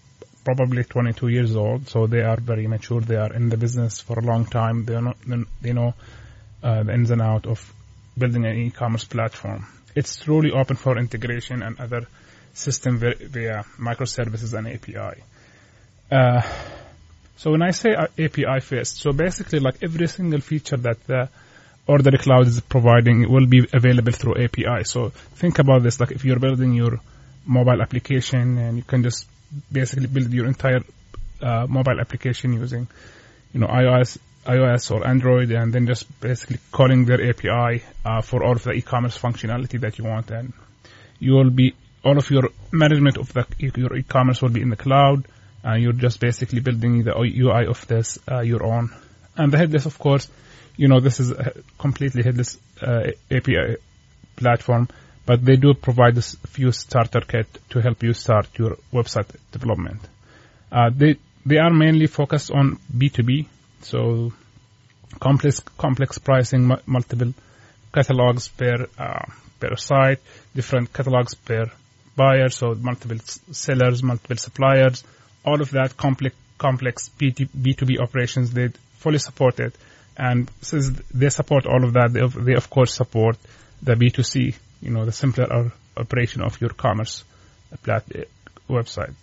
probably 0.45 0.85
22 0.85 1.29
years 1.29 1.57
old, 1.57 1.89
so 1.89 2.07
they 2.07 2.21
are 2.21 2.37
very 2.37 2.67
mature. 2.67 3.01
They 3.01 3.17
are 3.17 3.33
in 3.33 3.49
the 3.49 3.57
business 3.57 4.01
for 4.01 4.19
a 4.19 4.23
long 4.23 4.45
time. 4.45 4.85
They 4.85 5.01
know, 5.01 5.15
they 5.63 5.73
know 5.73 5.95
uh, 6.63 6.83
the 6.83 6.93
ins 6.93 7.11
and 7.11 7.23
out 7.23 7.47
of 7.47 7.73
building 8.17 8.45
an 8.45 8.57
e-commerce 8.57 9.05
platform. 9.05 9.67
It's 9.95 10.17
truly 10.17 10.51
open 10.51 10.77
for 10.77 10.99
integration 10.99 11.63
and 11.63 11.79
other 11.81 12.07
system 12.55 12.99
via, 12.99 13.15
via 13.15 13.65
microservices 13.79 14.57
and 14.57 14.69
API. 14.69 15.23
Uh, 16.11 16.43
so 17.37 17.51
when 17.51 17.63
I 17.63 17.71
say 17.73 17.95
API 17.95 18.61
first, 18.61 18.99
so 18.99 19.13
basically 19.13 19.61
like 19.61 19.83
every 19.83 20.07
single 20.07 20.41
feature 20.41 20.77
that 20.77 21.05
the 21.07 21.29
Order 21.87 22.17
Cloud 22.17 22.47
is 22.47 22.61
providing 22.61 23.31
will 23.31 23.47
be 23.47 23.67
available 23.73 24.13
through 24.13 24.45
API. 24.45 24.85
So 24.85 25.09
think 25.09 25.59
about 25.59 25.83
this, 25.83 25.99
like 25.99 26.13
if 26.13 26.25
you're 26.25 26.39
building 26.39 26.75
your 26.75 27.01
mobile 27.45 27.83
application 27.83 28.59
and 28.59 28.77
you 28.77 28.85
can 28.85 29.03
just 29.03 29.27
basically 29.71 30.07
build 30.07 30.33
your 30.33 30.47
entire 30.47 30.83
uh, 31.41 31.67
mobile 31.69 31.99
application 32.01 32.53
using, 32.53 32.87
you 33.53 33.61
know, 33.61 33.67
iOS 33.67 34.19
iOS 34.47 34.91
or 34.91 35.07
Android 35.07 35.51
and 35.53 35.73
then 35.73 35.87
just 35.87 36.21
basically 36.21 36.59
calling 36.71 37.05
their 37.05 37.29
API 37.29 37.83
uh, 38.05 38.21
for 38.23 38.43
all 38.43 38.53
of 38.53 38.65
the 38.65 38.73
e-commerce 38.73 39.17
functionality 39.17 39.81
that 39.81 39.99
you 39.99 40.05
want 40.05 40.31
and 40.31 40.53
you 41.19 41.33
will 41.33 41.51
be 41.51 41.75
all 42.05 42.19
of 42.19 42.29
your 42.31 42.49
management 42.73 43.17
of 43.17 43.33
the 43.33 43.47
your 43.59 43.97
e-commerce 43.97 44.43
will 44.43 44.49
be 44.49 44.61
in 44.61 44.71
the 44.71 44.77
cloud 44.77 45.25
and 45.63 45.83
you're 45.83 45.93
just 45.93 46.21
basically 46.21 46.61
building 46.61 47.05
the 47.05 47.17
UI 47.17 47.67
of 47.67 47.87
this 47.87 48.19
uh, 48.31 48.41
your 48.41 48.65
own. 48.65 48.91
And 49.37 49.53
the 49.53 49.59
headless, 49.59 49.87
of 49.87 49.99
course, 49.99 50.29
you 50.77 50.89
know, 50.89 51.01
this 51.01 51.21
is 51.21 51.31
a 51.31 51.53
completely 51.79 52.23
headless 52.23 52.59
uh, 52.81 53.13
API 53.31 53.77
platform, 54.37 54.89
but 55.25 55.45
they 55.45 55.57
do 55.57 55.75
provide 55.75 56.19
a 56.19 56.23
few 56.23 56.73
starter 56.73 57.21
kit 57.21 57.47
to 57.71 57.81
help 57.81 58.03
you 58.03 58.13
start 58.13 58.49
your 58.59 58.77
website 58.93 59.29
development. 59.53 60.01
Uh, 60.71 60.91
they 60.95 61.17
they 61.45 61.59
are 61.59 61.71
mainly 61.71 62.07
focused 62.07 62.51
on 62.51 62.79
B2B, 62.97 63.47
so 63.85 64.33
complex 65.21 65.61
complex 65.79 66.19
pricing, 66.19 66.67
mu- 66.67 66.83
multiple 66.87 67.33
catalogs 67.93 68.49
per 68.49 68.87
uh, 68.99 69.25
per 69.61 69.77
site, 69.77 70.21
different 70.55 70.93
catalogs 70.93 71.35
per 71.35 71.71
buyer, 72.17 72.49
so 72.49 72.75
multiple 72.75 73.19
sellers, 73.53 74.03
multiple 74.03 74.37
suppliers, 74.37 75.05
all 75.45 75.61
of 75.61 75.71
that 75.71 75.97
complex 75.97 76.35
complex 76.59 77.11
B2B 77.19 77.99
operations 78.01 78.53
they 78.53 78.69
fully 78.99 79.19
support 79.19 79.59
it. 79.61 79.75
And 80.17 80.51
since 80.61 80.91
they 81.13 81.31
support 81.31 81.67
all 81.67 81.85
of 81.85 81.95
that, 81.95 82.13
they 82.13 82.21
of, 82.21 82.35
they 82.45 82.55
of 82.55 82.69
course 82.71 82.95
support 82.95 83.37
the 83.83 83.95
B2C, 83.95 84.55
you 84.81 84.91
know, 84.91 85.05
the 85.05 85.13
simpler 85.13 85.73
operation 85.97 86.43
of 86.43 86.61
your 86.61 86.71
commerce 86.71 87.25
website. 88.69 89.15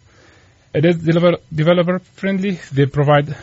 It 0.73 0.85
is 0.85 0.97
developer 0.97 1.99
friendly. 1.99 2.59
They 2.71 2.85
provide 2.85 3.35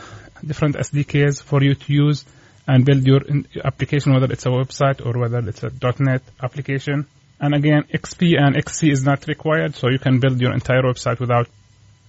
different 0.45 0.77
SDKs 0.77 1.43
for 1.43 1.63
you 1.63 1.75
to 1.75 1.93
use 1.93 2.25
and 2.67 2.85
build 2.85 3.07
your 3.07 3.21
application, 3.65 4.13
whether 4.13 4.33
it's 4.33 4.47
a 4.47 4.51
website 4.51 5.05
or 5.05 5.19
whether 5.19 5.39
it's 5.49 5.63
a 5.63 5.71
.NET 6.01 6.23
application. 6.43 7.07
And 7.39 7.55
again, 7.55 7.85
XP 7.93 8.35
and 8.39 8.57
XC 8.57 8.91
is 8.91 9.05
not 9.05 9.27
required, 9.29 9.77
so 9.77 9.89
you 9.89 9.99
can 9.99 10.21
build 10.21 10.41
your 10.41 10.53
entire 10.53 10.83
website 10.83 11.21
without 11.21 11.49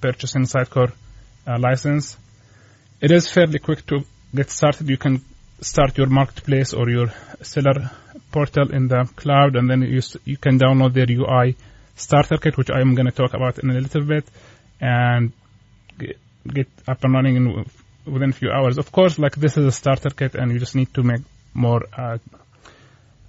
purchasing 0.02 0.44
Sitecore 0.44 0.94
uh, 1.46 1.60
license. 1.60 2.18
It 3.02 3.12
is 3.12 3.30
fairly 3.30 3.60
quick 3.60 3.86
to 3.88 4.04
get 4.34 4.50
started. 4.50 4.90
You 4.90 4.98
can 4.98 5.22
start 5.62 5.98
your 5.98 6.08
marketplace 6.08 6.74
or 6.74 6.90
your 6.90 7.12
seller 7.42 7.92
portal 8.32 8.72
in 8.72 8.88
the 8.88 9.10
cloud, 9.16 9.56
and 9.56 9.70
then 9.70 9.82
you 9.82 10.02
you 10.26 10.38
can 10.38 10.58
download 10.60 10.94
their 10.94 11.10
UI 11.10 11.56
starter 11.96 12.38
kit, 12.38 12.58
which 12.58 12.70
I'm 12.72 12.96
going 12.96 13.08
to 13.08 13.12
talk 13.12 13.34
about 13.34 13.60
in 13.60 13.70
a 13.70 13.74
little 13.74 14.04
bit, 14.04 14.26
and 14.80 15.34
get, 15.98 16.70
up 16.88 17.04
and 17.04 17.14
running 17.14 17.36
in 17.36 17.66
within 18.08 18.30
a 18.30 18.34
few 18.34 18.51
hours. 18.51 18.78
Of 18.78 18.91
course, 18.91 19.20
like 19.20 19.36
this 19.36 19.58
is 19.58 19.66
a 19.66 19.72
starter 19.72 20.10
kit, 20.10 20.36
and 20.36 20.51
you 20.51 20.60
just 20.60 20.76
need 20.76 20.93
to 20.93 21.03
make 21.03 21.22
more. 21.53 21.84
Uh, 21.95 22.18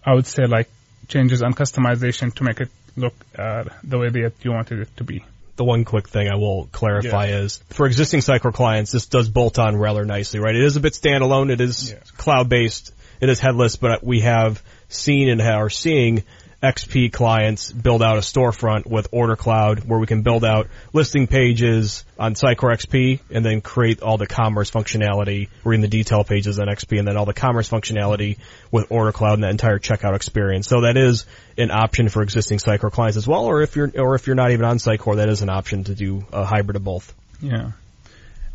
I 0.05 0.15
would 0.15 0.27
say 0.27 0.47
like 0.47 0.69
changes 1.09 1.43
and 1.43 1.57
customization 1.57 2.35
to 2.35 2.45
make 2.45 2.61
it 2.61 2.71
look 2.97 3.15
uh, 3.37 3.65
the 3.85 3.99
way 3.99 4.09
that 4.09 4.35
you 4.43 4.53
wanted 4.53 4.81
it 4.81 4.97
to 4.97 5.05
be. 5.05 5.25
The 5.57 5.65
one 5.65 5.85
quick 5.85 6.09
thing 6.09 6.29
I 6.29 6.37
will 6.37 6.69
clarify 6.71 7.27
yeah. 7.27 7.39
is 7.41 7.59
for 7.71 7.87
existing 7.87 8.21
Sitecore 8.21 8.55
clients, 8.55 8.93
this 8.93 9.07
does 9.07 9.29
bolt 9.29 9.59
on 9.59 9.77
rather 9.77 10.05
nicely, 10.05 10.39
right? 10.39 10.55
It 10.55 10.63
is 10.63 10.77
a 10.77 10.81
bit 10.81 10.93
standalone. 10.93 11.51
It 11.51 11.61
is 11.61 11.91
yeah. 11.91 11.99
cloud 12.17 12.49
based. 12.49 12.93
It 13.21 13.29
is 13.29 13.41
headless, 13.41 13.75
but 13.75 14.05
we 14.05 14.21
have 14.21 14.63
seen 14.89 15.29
and 15.29 15.43
are 15.43 15.69
seeing 15.69 16.23
XP 16.63 17.13
clients 17.13 17.71
build 17.71 18.03
out 18.03 18.17
a 18.17 18.21
storefront 18.21 18.85
with 18.85 19.07
Order 19.13 19.37
Cloud 19.37 19.85
where 19.85 19.99
we 19.99 20.09
can 20.09 20.23
build 20.23 20.45
out 20.45 20.67
listing 20.93 21.29
pages 21.29 22.05
on 22.19 22.35
Sitecore 22.35 22.75
XP 22.75 23.21
and 23.31 23.45
then 23.45 23.61
create 23.61 24.03
all 24.03 24.19
the 24.19 24.27
commerce 24.27 24.69
functionality. 24.69 25.49
We're 25.63 25.75
in 25.75 25.83
the 25.83 25.89
detail 25.89 26.25
pages 26.25 26.59
on 26.59 26.67
XP 26.67 26.99
and 26.99 27.07
then 27.07 27.17
all 27.17 27.27
the 27.27 27.35
commerce 27.35 27.69
functionality 27.69 28.39
with 28.73 28.91
Order 28.91 29.13
Cloud 29.13 29.35
and 29.35 29.45
that 29.45 29.53
entire 29.53 29.79
checkout 29.79 30.17
experience. 30.17 30.67
So 30.67 30.81
that 30.81 30.97
is 30.97 31.27
an 31.57 31.71
option 31.71 32.09
for 32.09 32.23
existing 32.23 32.59
Sitecore 32.59 32.91
clients 32.91 33.17
as 33.17 33.29
well, 33.29 33.45
or 33.45 33.63
if 33.63 33.77
you're 33.77 33.93
or 33.97 34.17
if 34.17 34.27
you're 34.27 34.37
not 34.37 34.51
even 34.51 34.65
on 34.65 34.79
Sitecore, 34.79 35.17
that 35.17 35.29
is 35.29 35.43
an 35.43 35.51
option 35.51 35.85
to 35.85 35.95
do 35.95 36.27
a 36.33 36.45
hybrid 36.45 36.75
of 36.75 36.83
both. 36.83 37.15
Yeah. 37.41 37.71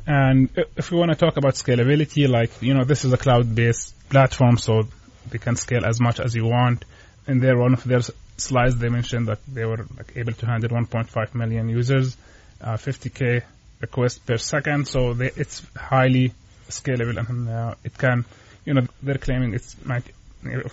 And 0.06 0.49
if 0.76 0.91
we 0.91 0.97
want 0.97 1.12
to 1.12 1.16
talk 1.16 1.38
about 1.38 1.54
scalability, 1.54 2.28
like, 2.28 2.62
you 2.62 2.74
know, 2.74 2.84
this 2.84 3.06
is 3.06 3.14
a 3.14 3.18
cloud-based 3.18 4.10
platform, 4.10 4.58
so 4.58 4.89
they 5.30 5.38
can 5.38 5.56
scale 5.56 5.86
as 5.86 6.01
much 6.01 6.20
as 6.20 6.36
you 6.36 6.43
want 6.43 6.84
in 7.28 7.39
their 7.39 7.57
one 7.57 7.74
of 7.74 7.84
their 7.84 8.01
slides 8.38 8.78
they 8.78 8.89
mentioned 8.89 9.28
that 9.28 9.39
they 9.47 9.65
were 9.65 9.86
like 9.97 10.13
able 10.15 10.34
to 10.34 10.45
handle 10.45 10.69
1.5 10.69 11.36
million 11.36 11.69
users, 11.69 12.17
uh, 12.61 12.74
50k 12.74 13.43
requests 13.80 14.19
per 14.19 14.38
second. 14.38 14.88
So 14.88 15.13
they, 15.13 15.32
it's 15.36 15.65
highly 15.76 16.34
scalable 16.69 17.17
and 17.17 17.49
uh, 17.49 17.76
it 17.84 17.97
can, 17.97 18.26
you 18.65 18.74
know, 18.74 18.88
they're 19.01 19.17
claiming 19.17 19.53
it's 19.53 19.76
like 19.86 20.13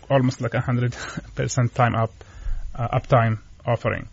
almost 0.09 0.40
like 0.40 0.55
a 0.55 0.61
hundred 0.61 0.96
percent 1.34 1.74
time 1.74 1.94
up 1.94 2.12
uh, 2.74 2.98
uptime 2.98 3.38
offering. 3.64 4.09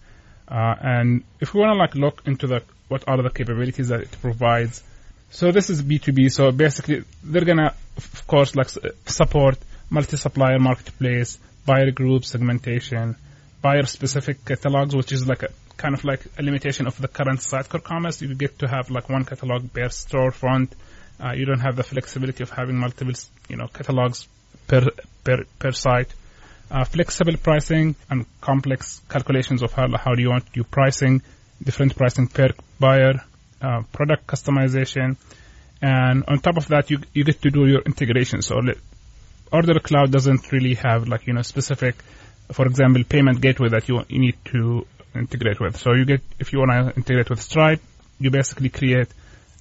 Uh, 0.48 0.76
and 0.82 1.24
if 1.40 1.54
we 1.54 1.60
want 1.60 1.72
to 1.72 1.80
like 1.80 1.96
look 1.96 2.22
into 2.26 2.48
the 2.48 2.62
what 2.88 3.04
are 3.08 3.22
the 3.22 3.30
capabilities 3.30 3.90
that 3.90 4.02
it 4.02 4.12
provides, 4.22 4.82
so 5.30 5.52
this 5.52 5.70
is 5.70 5.84
B2B. 5.84 6.32
So 6.32 6.52
basically, 6.52 7.04
they're 7.22 7.44
gonna, 7.44 7.74
of 7.98 8.28
course, 8.28 8.56
like 8.56 8.70
support 9.06 9.58
multi-supplier 9.90 10.60
marketplace, 10.60 11.38
buyer 11.68 11.92
group 11.92 12.26
segmentation, 12.26 13.16
buyer 13.62 13.86
specific 13.86 14.44
catalogs, 14.46 14.96
which 14.96 15.12
is 15.12 15.28
like 15.28 15.44
a 15.44 15.50
kind 15.76 15.94
of 15.94 16.04
like 16.04 16.22
a 16.40 16.42
limitation 16.42 16.88
of 16.88 17.00
the 17.00 17.08
current 17.08 17.40
Sitecore 17.40 17.84
commerce. 17.84 18.22
You 18.22 18.34
get 18.34 18.60
to 18.60 18.68
have 18.68 18.90
like 18.90 19.10
one 19.10 19.26
catalog 19.26 19.72
per 19.72 19.90
storefront. 19.90 20.70
Uh, 21.24 21.34
you 21.34 21.46
don't 21.46 21.60
have 21.60 21.76
the 21.76 21.84
flexibility 21.84 22.44
of 22.44 22.50
having 22.50 22.78
multiple, 22.78 23.14
you 23.50 23.58
know, 23.58 23.68
catalogs 23.68 24.28
per 24.68 24.82
per 25.24 25.44
per 25.60 25.72
site. 25.72 26.14
Uh, 26.70 26.84
flexible 26.84 27.38
pricing 27.38 27.96
and 28.10 28.26
complex 28.42 29.02
calculations 29.10 29.62
of 29.62 29.72
how 29.74 29.88
how 30.06 30.14
do 30.16 30.22
you 30.22 30.30
want 30.30 30.46
your 30.54 30.66
pricing, 30.66 31.22
different 31.64 31.96
pricing 31.96 32.28
per 32.28 32.50
buyer, 32.80 33.14
uh, 33.62 33.82
product 33.92 34.28
customization, 34.28 35.16
and 35.82 36.24
on 36.28 36.40
top 36.40 36.58
of 36.58 36.68
that, 36.68 36.92
you 36.92 37.00
you 37.14 37.24
get 37.24 37.42
to 37.42 37.50
do 37.50 37.66
your 37.68 37.82
integration. 37.82 38.42
So 38.42 38.56
Order 39.52 39.80
Cloud 39.80 40.12
doesn't 40.12 40.52
really 40.52 40.76
have 40.76 41.08
like, 41.08 41.28
you 41.28 41.34
know, 41.34 41.42
specific, 41.42 41.96
for 42.52 42.66
example, 42.66 43.04
payment 43.04 43.42
gateway 43.42 43.70
that 43.70 43.88
you, 43.88 44.04
need 44.10 44.38
to 44.46 44.86
integrate 45.16 45.60
with. 45.60 45.78
So 45.78 45.94
you 45.94 46.06
get, 46.06 46.22
if 46.40 46.54
you 46.54 46.60
want 46.60 46.72
to 46.72 46.96
integrate 46.96 47.30
with 47.30 47.42
Stripe, 47.42 47.82
you 48.20 48.32
basically 48.32 48.70
create 48.70 49.08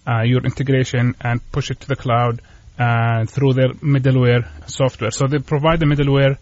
uh, 0.06 0.22
your 0.22 0.42
integration 0.44 1.14
and 1.20 1.40
push 1.52 1.70
it 1.70 1.80
to 1.80 1.88
the 1.88 1.96
cloud 1.96 2.40
uh, 2.78 3.24
through 3.26 3.54
their 3.54 3.70
middleware 3.74 4.46
software. 4.68 5.10
So 5.10 5.26
they 5.26 5.38
provide 5.38 5.80
the 5.80 5.86
middleware 5.86 6.38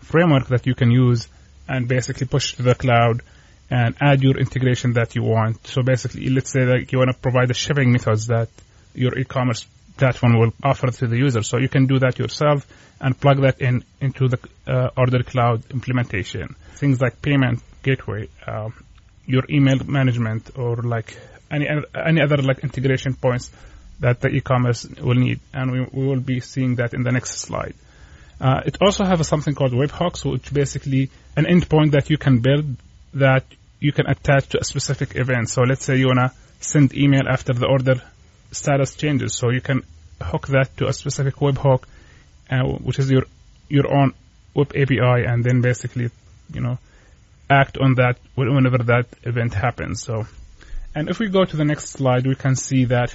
framework 0.00 0.48
that 0.48 0.66
you 0.66 0.74
can 0.74 0.90
use 0.90 1.28
and 1.68 1.86
basically 1.86 2.26
push 2.26 2.54
to 2.54 2.62
the 2.62 2.74
cloud 2.74 3.22
and 3.70 3.94
add 4.00 4.22
your 4.22 4.38
integration 4.38 4.94
that 4.94 5.14
you 5.14 5.22
want. 5.22 5.66
So 5.66 5.82
basically, 5.82 6.30
let's 6.30 6.50
say 6.50 6.64
that 6.64 6.90
you 6.90 6.98
want 6.98 7.10
to 7.10 7.18
provide 7.18 7.48
the 7.48 7.54
shipping 7.54 7.92
methods 7.92 8.28
that 8.28 8.48
your 8.94 9.16
e-commerce 9.18 9.66
platform 9.98 10.38
will 10.38 10.52
offer 10.62 10.90
to 10.90 11.06
the 11.06 11.16
user. 11.16 11.42
So 11.42 11.58
you 11.58 11.68
can 11.68 11.86
do 11.86 11.98
that 11.98 12.18
yourself 12.18 12.66
and 13.00 13.18
plug 13.18 13.42
that 13.42 13.60
in 13.60 13.84
into 14.00 14.28
the 14.28 14.38
uh, 14.66 14.90
Order 14.96 15.22
Cloud 15.22 15.70
implementation. 15.70 16.54
Things 16.76 17.00
like 17.00 17.20
payment 17.20 17.62
gateway, 17.82 18.28
uh, 18.46 18.70
your 19.26 19.44
email 19.50 19.78
management, 19.84 20.50
or 20.56 20.76
like 20.76 21.16
any 21.50 21.66
any 21.94 22.20
other 22.22 22.38
like 22.38 22.60
integration 22.60 23.14
points 23.14 23.50
that 24.00 24.20
the 24.20 24.28
e-commerce 24.28 24.86
will 25.00 25.14
need, 25.14 25.40
and 25.52 25.72
we, 25.72 25.80
we 25.92 26.06
will 26.06 26.20
be 26.20 26.40
seeing 26.40 26.76
that 26.76 26.94
in 26.94 27.02
the 27.02 27.10
next 27.10 27.38
slide. 27.38 27.74
Uh, 28.40 28.60
it 28.64 28.78
also 28.80 29.04
has 29.04 29.26
something 29.26 29.54
called 29.54 29.72
webhooks, 29.72 30.24
which 30.30 30.52
basically 30.52 31.10
an 31.36 31.44
endpoint 31.44 31.90
that 31.92 32.08
you 32.08 32.16
can 32.16 32.38
build 32.38 32.64
that 33.14 33.44
you 33.80 33.92
can 33.92 34.06
attach 34.06 34.48
to 34.50 34.60
a 34.60 34.64
specific 34.64 35.16
event. 35.16 35.48
So 35.48 35.62
let's 35.62 35.84
say 35.84 35.96
you 35.96 36.06
wanna 36.06 36.32
send 36.60 36.94
email 36.94 37.28
after 37.28 37.52
the 37.52 37.66
order 37.66 38.02
status 38.50 38.94
changes. 38.94 39.34
So 39.34 39.50
you 39.50 39.60
can 39.60 39.82
hook 40.20 40.48
that 40.48 40.76
to 40.78 40.88
a 40.88 40.92
specific 40.92 41.36
webhook, 41.36 41.84
uh, 42.50 42.64
which 42.64 42.98
is 42.98 43.10
your 43.10 43.24
your 43.68 43.92
own 43.92 44.14
web 44.54 44.72
API, 44.74 45.24
and 45.26 45.44
then 45.44 45.60
basically, 45.60 46.10
you 46.52 46.60
know, 46.60 46.78
act 47.50 47.78
on 47.78 47.94
that 47.96 48.18
whenever 48.34 48.78
that 48.78 49.06
event 49.22 49.54
happens. 49.54 50.02
So, 50.02 50.26
and 50.94 51.08
if 51.08 51.18
we 51.18 51.28
go 51.28 51.44
to 51.44 51.56
the 51.56 51.64
next 51.64 51.90
slide, 51.90 52.26
we 52.26 52.34
can 52.34 52.56
see 52.56 52.86
that 52.86 53.14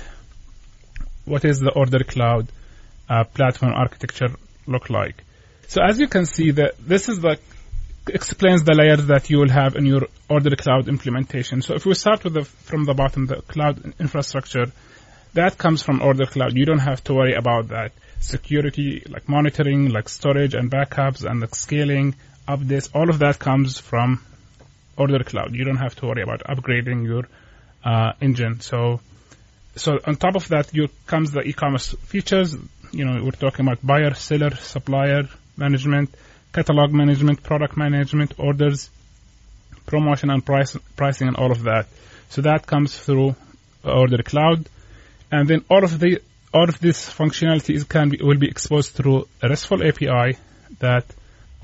what 1.25 1.45
is 1.45 1.59
the 1.59 1.71
Order 1.71 2.03
Cloud 2.03 2.47
uh, 3.09 3.23
platform 3.23 3.73
architecture 3.73 4.35
look 4.67 4.89
like. 4.89 5.23
So 5.67 5.81
as 5.81 5.99
you 5.99 6.07
can 6.07 6.25
see, 6.25 6.51
that 6.51 6.75
this 6.79 7.09
is 7.09 7.19
the 7.21 7.39
explains 8.07 8.63
the 8.63 8.75
layers 8.75 9.05
that 9.07 9.29
you 9.29 9.39
will 9.39 9.49
have 9.49 9.75
in 9.75 9.85
your 9.85 10.07
Order 10.29 10.55
Cloud 10.55 10.87
implementation. 10.87 11.61
So 11.61 11.73
if 11.75 11.85
we 11.85 11.93
start 11.93 12.23
with 12.23 12.33
the 12.33 12.43
from 12.43 12.83
the 12.85 12.93
bottom, 12.93 13.25
the 13.25 13.41
cloud 13.41 13.93
infrastructure, 13.99 14.71
that 15.33 15.57
comes 15.57 15.81
from 15.81 16.01
Order 16.01 16.25
Cloud. 16.25 16.53
You 16.53 16.65
don't 16.65 16.79
have 16.79 17.03
to 17.05 17.13
worry 17.13 17.33
about 17.33 17.69
that 17.69 17.91
security, 18.19 19.03
like 19.07 19.27
monitoring, 19.27 19.89
like 19.89 20.09
storage 20.09 20.53
and 20.53 20.71
backups 20.71 21.29
and 21.29 21.41
like 21.41 21.55
scaling, 21.55 22.15
updates. 22.47 22.89
All 22.93 23.09
of 23.09 23.19
that 23.19 23.39
comes 23.39 23.79
from 23.79 24.23
Order 24.97 25.23
Cloud. 25.23 25.55
You 25.55 25.65
don't 25.65 25.77
have 25.77 25.95
to 25.95 26.07
worry 26.07 26.21
about 26.21 26.43
upgrading 26.43 27.05
your 27.05 27.27
uh, 27.83 28.13
engine. 28.21 28.61
So, 28.61 29.01
so 29.75 29.99
on 30.05 30.15
top 30.15 30.35
of 30.35 30.47
that, 30.49 30.73
you 30.73 30.89
comes 31.07 31.31
the 31.31 31.41
e-commerce 31.41 31.95
features. 32.05 32.55
You 32.91 33.05
know, 33.05 33.23
we're 33.23 33.31
talking 33.31 33.65
about 33.65 33.85
buyer, 33.85 34.13
seller, 34.13 34.51
supplier 34.55 35.27
management, 35.57 36.13
catalog 36.53 36.91
management, 36.91 37.41
product 37.41 37.75
management, 37.75 38.33
orders, 38.37 38.89
promotion 39.85 40.29
and 40.29 40.45
price, 40.45 40.77
pricing, 40.95 41.27
and 41.27 41.37
all 41.37 41.51
of 41.51 41.63
that. 41.63 41.87
So 42.29 42.41
that 42.43 42.65
comes 42.65 42.97
through 42.97 43.35
Order 43.83 44.23
Cloud, 44.23 44.69
and 45.33 45.47
then 45.47 45.65
all 45.69 45.83
of 45.83 45.99
the 45.99 46.21
all 46.53 46.69
of 46.69 46.79
this 46.79 47.09
functionality 47.09 47.73
is, 47.73 47.83
can 47.85 48.09
be, 48.09 48.19
will 48.21 48.37
be 48.37 48.47
exposed 48.47 48.91
through 48.91 49.27
a 49.41 49.49
RESTful 49.49 49.81
API 49.83 50.37
that 50.79 51.05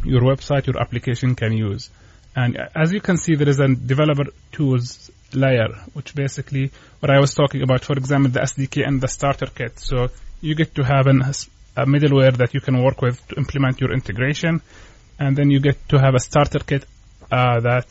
your 0.04 0.22
website, 0.22 0.66
your 0.66 0.82
application 0.82 1.36
can 1.36 1.54
use. 1.54 1.92
And 2.36 2.58
as 2.76 2.92
you 2.92 3.00
can 3.00 3.18
see, 3.18 3.36
there 3.36 3.48
is 3.48 3.60
a 3.60 3.68
developer 3.68 4.26
tools 4.52 5.12
layer, 5.34 5.68
which 5.94 6.16
basically 6.16 6.72
what 7.00 7.12
I 7.12 7.20
was 7.20 7.36
talking 7.36 7.62
about, 7.62 7.86
for 7.86 7.94
example, 7.94 8.32
the 8.32 8.40
SDK 8.40 8.88
and 8.88 9.00
the 9.00 9.08
starter 9.08 9.46
kit. 9.46 9.80
So 9.80 10.08
you 10.42 10.56
get 10.56 10.74
to 10.76 10.84
have 10.84 11.06
an, 11.06 11.22
a 11.22 11.86
middleware 11.86 12.36
that 12.38 12.56
you 12.56 12.62
can 12.62 12.84
work 12.84 13.04
with 13.04 13.26
to 13.28 13.36
implement 13.36 13.80
your 13.80 13.94
integration, 13.94 14.64
and 15.20 15.38
then 15.38 15.52
you 15.52 15.60
get 15.60 15.78
to 15.90 16.00
have 16.00 16.16
a 16.16 16.20
starter 16.20 16.60
kit 16.60 16.86
uh, 17.32 17.60
that 17.60 17.86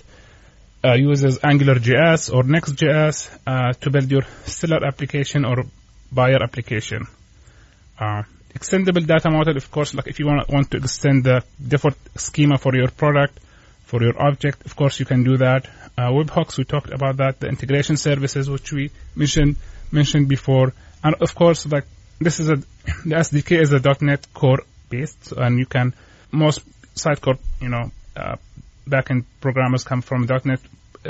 uh, 0.84 0.94
uses 0.94 1.38
AngularJS 1.38 2.32
or 2.32 2.44
Next.js 2.44 3.38
uh, 3.46 3.72
to 3.72 3.90
build 3.90 4.10
your 4.10 4.22
seller 4.44 4.84
application 4.84 5.44
or 5.44 5.64
buyer 6.12 6.42
application. 6.42 7.06
Uh, 7.98 8.22
extendable 8.54 9.06
data 9.06 9.30
model, 9.30 9.56
of 9.56 9.70
course, 9.70 9.94
like 9.94 10.06
if 10.06 10.18
you 10.18 10.26
want, 10.26 10.48
want 10.48 10.70
to 10.70 10.76
extend 10.78 11.24
the 11.24 11.42
default 11.66 11.96
schema 12.16 12.58
for 12.58 12.74
your 12.74 12.88
product, 12.88 13.38
for 13.84 14.02
your 14.02 14.20
object, 14.22 14.64
of 14.66 14.76
course 14.76 15.00
you 15.00 15.06
can 15.06 15.24
do 15.24 15.36
that. 15.38 15.66
Uh, 15.96 16.10
webhooks, 16.10 16.56
we 16.56 16.64
talked 16.64 16.92
about 16.92 17.16
that. 17.16 17.40
The 17.40 17.48
integration 17.48 17.96
services, 17.96 18.48
which 18.48 18.72
we 18.72 18.90
mentioned 19.16 19.56
mentioned 19.90 20.28
before, 20.28 20.74
and 21.02 21.14
of 21.20 21.34
course, 21.34 21.66
like 21.66 21.84
this 22.20 22.38
is 22.38 22.50
a 22.50 22.56
the 22.56 23.16
SDK 23.16 23.60
is 23.60 23.72
a 23.72 23.80
.NET 24.00 24.32
Core 24.32 24.62
based, 24.88 25.32
and 25.32 25.58
you 25.58 25.66
can 25.66 25.94
most 26.30 26.60
Sitecore, 26.94 27.38
you 27.60 27.68
know, 27.68 27.90
uh, 28.16 28.36
backend 28.88 29.24
programmers 29.40 29.84
come 29.84 30.02
from 30.02 30.26
.NET 30.44 30.60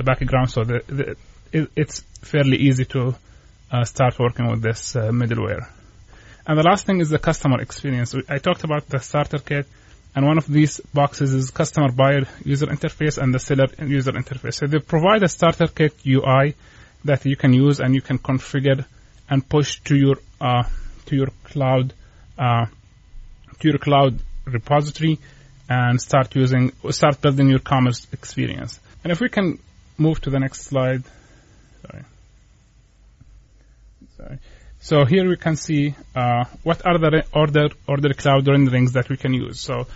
background, 0.04 0.50
so 0.50 0.64
the, 0.64 0.82
the, 0.86 1.16
it, 1.52 1.70
it's 1.76 2.00
fairly 2.22 2.56
easy 2.56 2.84
to 2.86 3.14
uh, 3.70 3.84
start 3.84 4.18
working 4.18 4.50
with 4.50 4.62
this 4.62 4.96
uh, 4.96 5.10
middleware. 5.10 5.68
And 6.46 6.58
the 6.58 6.62
last 6.62 6.86
thing 6.86 7.00
is 7.00 7.10
the 7.10 7.18
customer 7.18 7.60
experience. 7.60 8.14
I 8.28 8.38
talked 8.38 8.64
about 8.64 8.88
the 8.88 8.98
starter 8.98 9.38
kit, 9.38 9.66
and 10.14 10.26
one 10.26 10.38
of 10.38 10.46
these 10.46 10.80
boxes 10.94 11.34
is 11.34 11.50
customer 11.50 11.92
buyer 11.92 12.24
user 12.44 12.66
interface 12.66 13.18
and 13.18 13.34
the 13.34 13.38
seller 13.38 13.66
user 13.80 14.12
interface. 14.12 14.54
So 14.54 14.66
they 14.66 14.78
provide 14.78 15.22
a 15.22 15.28
starter 15.28 15.66
kit 15.66 15.94
UI 16.06 16.54
that 17.04 17.24
you 17.26 17.36
can 17.36 17.52
use 17.52 17.80
and 17.80 17.94
you 17.94 18.00
can 18.00 18.18
configure 18.18 18.84
and 19.28 19.46
push 19.46 19.80
to 19.80 19.94
your 19.96 20.16
uh, 20.40 20.64
to 21.06 21.16
your 21.16 21.28
cloud 21.44 21.92
uh, 22.38 22.66
to 23.60 23.68
your 23.68 23.78
cloud 23.78 24.18
repository 24.46 25.18
and 25.68 26.00
start 26.00 26.34
using 26.34 26.72
start 26.90 27.20
building 27.20 27.48
your 27.48 27.58
commerce 27.58 28.06
experience. 28.12 28.80
And 29.04 29.12
if 29.12 29.20
we 29.20 29.28
can 29.28 29.58
move 29.96 30.20
to 30.22 30.30
the 30.30 30.38
next 30.38 30.62
slide. 30.62 31.02
Sorry. 31.82 32.04
Sorry. 34.16 34.38
So 34.80 35.04
here 35.04 35.28
we 35.28 35.36
can 35.36 35.56
see 35.56 35.94
uh, 36.14 36.44
what 36.62 36.86
are 36.86 36.98
the 36.98 37.24
order 37.34 37.68
order 37.86 38.14
cloud 38.14 38.46
renderings 38.46 38.92
that 38.92 39.08
we 39.08 39.16
can 39.16 39.34
use. 39.34 39.60
So 39.60 39.86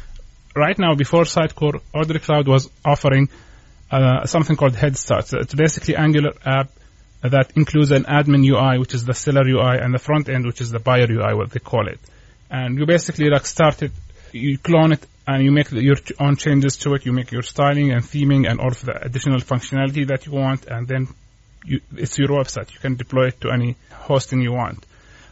right 0.54 0.78
now, 0.78 0.94
before 0.94 1.22
Sitecore, 1.22 1.80
Order 1.94 2.18
Cloud 2.18 2.48
was 2.48 2.68
offering 2.84 3.28
uh, 3.90 4.26
something 4.26 4.56
called 4.56 4.74
Head 4.74 4.96
Start. 4.96 5.26
So 5.26 5.38
it's 5.38 5.54
basically 5.54 5.96
Angular 5.96 6.32
app 6.44 6.70
that 7.22 7.52
includes 7.54 7.92
an 7.92 8.04
admin 8.04 8.44
UI, 8.44 8.78
which 8.78 8.94
is 8.94 9.04
the 9.04 9.14
seller 9.14 9.46
UI, 9.46 9.78
and 9.78 9.94
the 9.94 9.98
front 9.98 10.28
end, 10.28 10.44
which 10.44 10.60
is 10.60 10.70
the 10.70 10.80
buyer 10.80 11.06
UI, 11.08 11.34
what 11.34 11.50
they 11.50 11.60
call 11.60 11.86
it. 11.86 12.00
And 12.50 12.78
you 12.78 12.86
basically 12.86 13.28
like 13.30 13.46
start 13.46 13.82
it, 13.82 13.92
you 14.32 14.58
clone 14.58 14.92
it, 14.92 15.06
and 15.26 15.42
you 15.44 15.52
make 15.52 15.70
your 15.70 15.96
own 16.20 16.36
changes 16.36 16.76
to 16.78 16.94
it. 16.94 17.06
You 17.06 17.12
make 17.12 17.30
your 17.30 17.42
styling 17.42 17.92
and 17.92 18.02
theming 18.02 18.48
and 18.48 18.60
all 18.60 18.68
of 18.68 18.84
the 18.84 19.04
additional 19.04 19.40
functionality 19.40 20.06
that 20.08 20.26
you 20.26 20.32
want, 20.32 20.66
and 20.66 20.86
then 20.88 21.08
you, 21.64 21.80
it's 21.96 22.18
your 22.18 22.28
website. 22.28 22.72
You 22.72 22.80
can 22.80 22.96
deploy 22.96 23.28
it 23.28 23.40
to 23.42 23.50
any 23.50 23.76
hosting 23.90 24.40
you 24.40 24.52
want. 24.52 24.84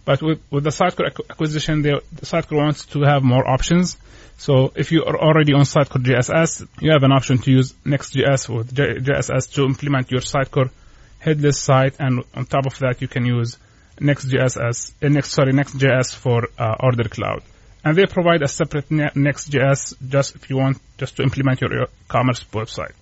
But 0.05 0.22
with, 0.22 0.41
with 0.51 0.64
the 0.64 0.70
Sitecore 0.70 1.11
acquisition, 1.28 1.82
the 1.82 2.03
Sitecore 2.22 2.57
wants 2.57 2.86
to 2.86 3.03
have 3.03 3.22
more 3.22 3.47
options. 3.47 3.97
So 4.38 4.72
if 4.74 4.91
you 4.93 5.05
are 5.05 5.18
already 5.18 5.53
on 5.53 5.62
Sitecore 5.62 6.03
JSS, 6.03 6.66
you 6.80 6.93
have 6.93 7.03
an 7.03 7.12
option 7.12 7.38
to 7.38 7.51
use 7.51 7.74
Next.js 7.84 8.49
with 8.49 8.74
JSS 8.74 9.53
to 9.55 9.64
implement 9.64 10.11
your 10.11 10.20
Sitecore 10.20 10.70
headless 11.18 11.59
site, 11.61 11.97
and 11.99 12.24
on 12.34 12.47
top 12.47 12.66
of 12.66 12.78
that, 12.78 13.01
you 13.01 13.09
can 13.09 13.24
use 13.24 13.59
Next.js 14.01 14.57
uh, 14.57 15.09
next 15.09 15.32
sorry 15.32 15.53
Next.js 15.53 16.14
for 16.14 16.49
uh, 16.59 16.76
Order 16.80 17.09
Cloud, 17.09 17.43
and 17.85 17.97
they 17.97 18.07
provide 18.07 18.43
a 18.43 18.49
separate 18.49 18.91
Next.js 18.91 19.95
just 20.09 20.35
if 20.35 20.51
you 20.51 20.57
want 20.57 20.78
just 20.99 21.16
to 21.16 21.22
implement 21.22 21.61
your, 21.61 21.87
commerce 22.09 22.45
website. 22.53 22.93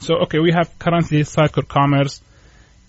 So 0.00 0.16
okay, 0.22 0.38
we 0.38 0.52
have 0.52 0.78
currently 0.78 1.20
Sitecore 1.20 1.68
Commerce 1.68 2.20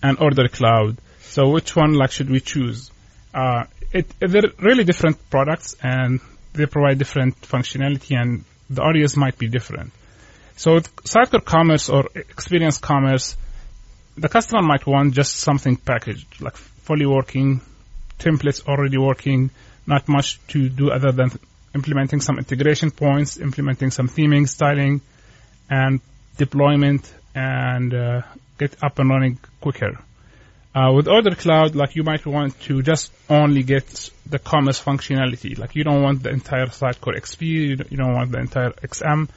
and 0.02 0.18
Order 0.18 0.48
Cloud. 0.48 0.98
So 1.20 1.48
which 1.50 1.76
one 1.76 1.94
like 1.94 2.10
should 2.10 2.30
we 2.30 2.40
choose? 2.40 2.90
Uh, 3.32 3.64
it, 3.92 4.12
they're 4.18 4.50
really 4.58 4.84
different 4.84 5.18
products 5.30 5.76
and 5.82 6.20
they 6.52 6.66
provide 6.66 6.98
different 6.98 7.40
functionality 7.42 8.16
and 8.20 8.44
the 8.70 8.82
audience 8.82 9.16
might 9.16 9.38
be 9.38 9.48
different. 9.48 9.92
So 10.56 10.74
with 10.74 10.94
Sitecore 10.96 11.44
Commerce 11.44 11.88
or 11.88 12.08
Experience 12.14 12.78
Commerce, 12.78 13.36
the 14.16 14.28
customer 14.28 14.62
might 14.62 14.86
want 14.86 15.14
just 15.14 15.36
something 15.36 15.76
packaged, 15.76 16.40
like 16.40 16.56
fully 16.56 17.06
working, 17.06 17.60
templates 18.18 18.66
already 18.66 18.98
working, 18.98 19.50
not 19.86 20.08
much 20.08 20.40
to 20.48 20.68
do 20.68 20.90
other 20.90 21.12
than 21.12 21.30
implementing 21.74 22.20
some 22.20 22.38
integration 22.38 22.90
points, 22.90 23.38
implementing 23.38 23.90
some 23.90 24.08
theming, 24.08 24.48
styling, 24.48 25.00
and 25.68 26.00
deployment, 26.36 27.12
and 27.34 27.92
uh, 27.94 28.22
get 28.58 28.82
up 28.82 28.98
and 28.98 29.10
running 29.10 29.38
quicker. 29.60 29.98
Uh, 30.74 30.92
with 30.92 31.06
Order 31.06 31.36
Cloud, 31.36 31.76
like 31.76 31.94
you 31.94 32.02
might 32.02 32.26
want 32.26 32.58
to 32.62 32.82
just 32.82 33.12
only 33.30 33.62
get 33.62 34.10
the 34.26 34.40
commerce 34.40 34.82
functionality. 34.82 35.56
Like 35.56 35.76
you 35.76 35.84
don't 35.84 36.02
want 36.02 36.24
the 36.24 36.30
entire 36.30 36.66
Sitecore 36.66 37.16
XP, 37.16 37.42
you 37.42 37.76
don't, 37.76 38.12
want 38.12 38.32
the 38.32 38.38
entire 38.38 38.70
XM, 38.70 39.28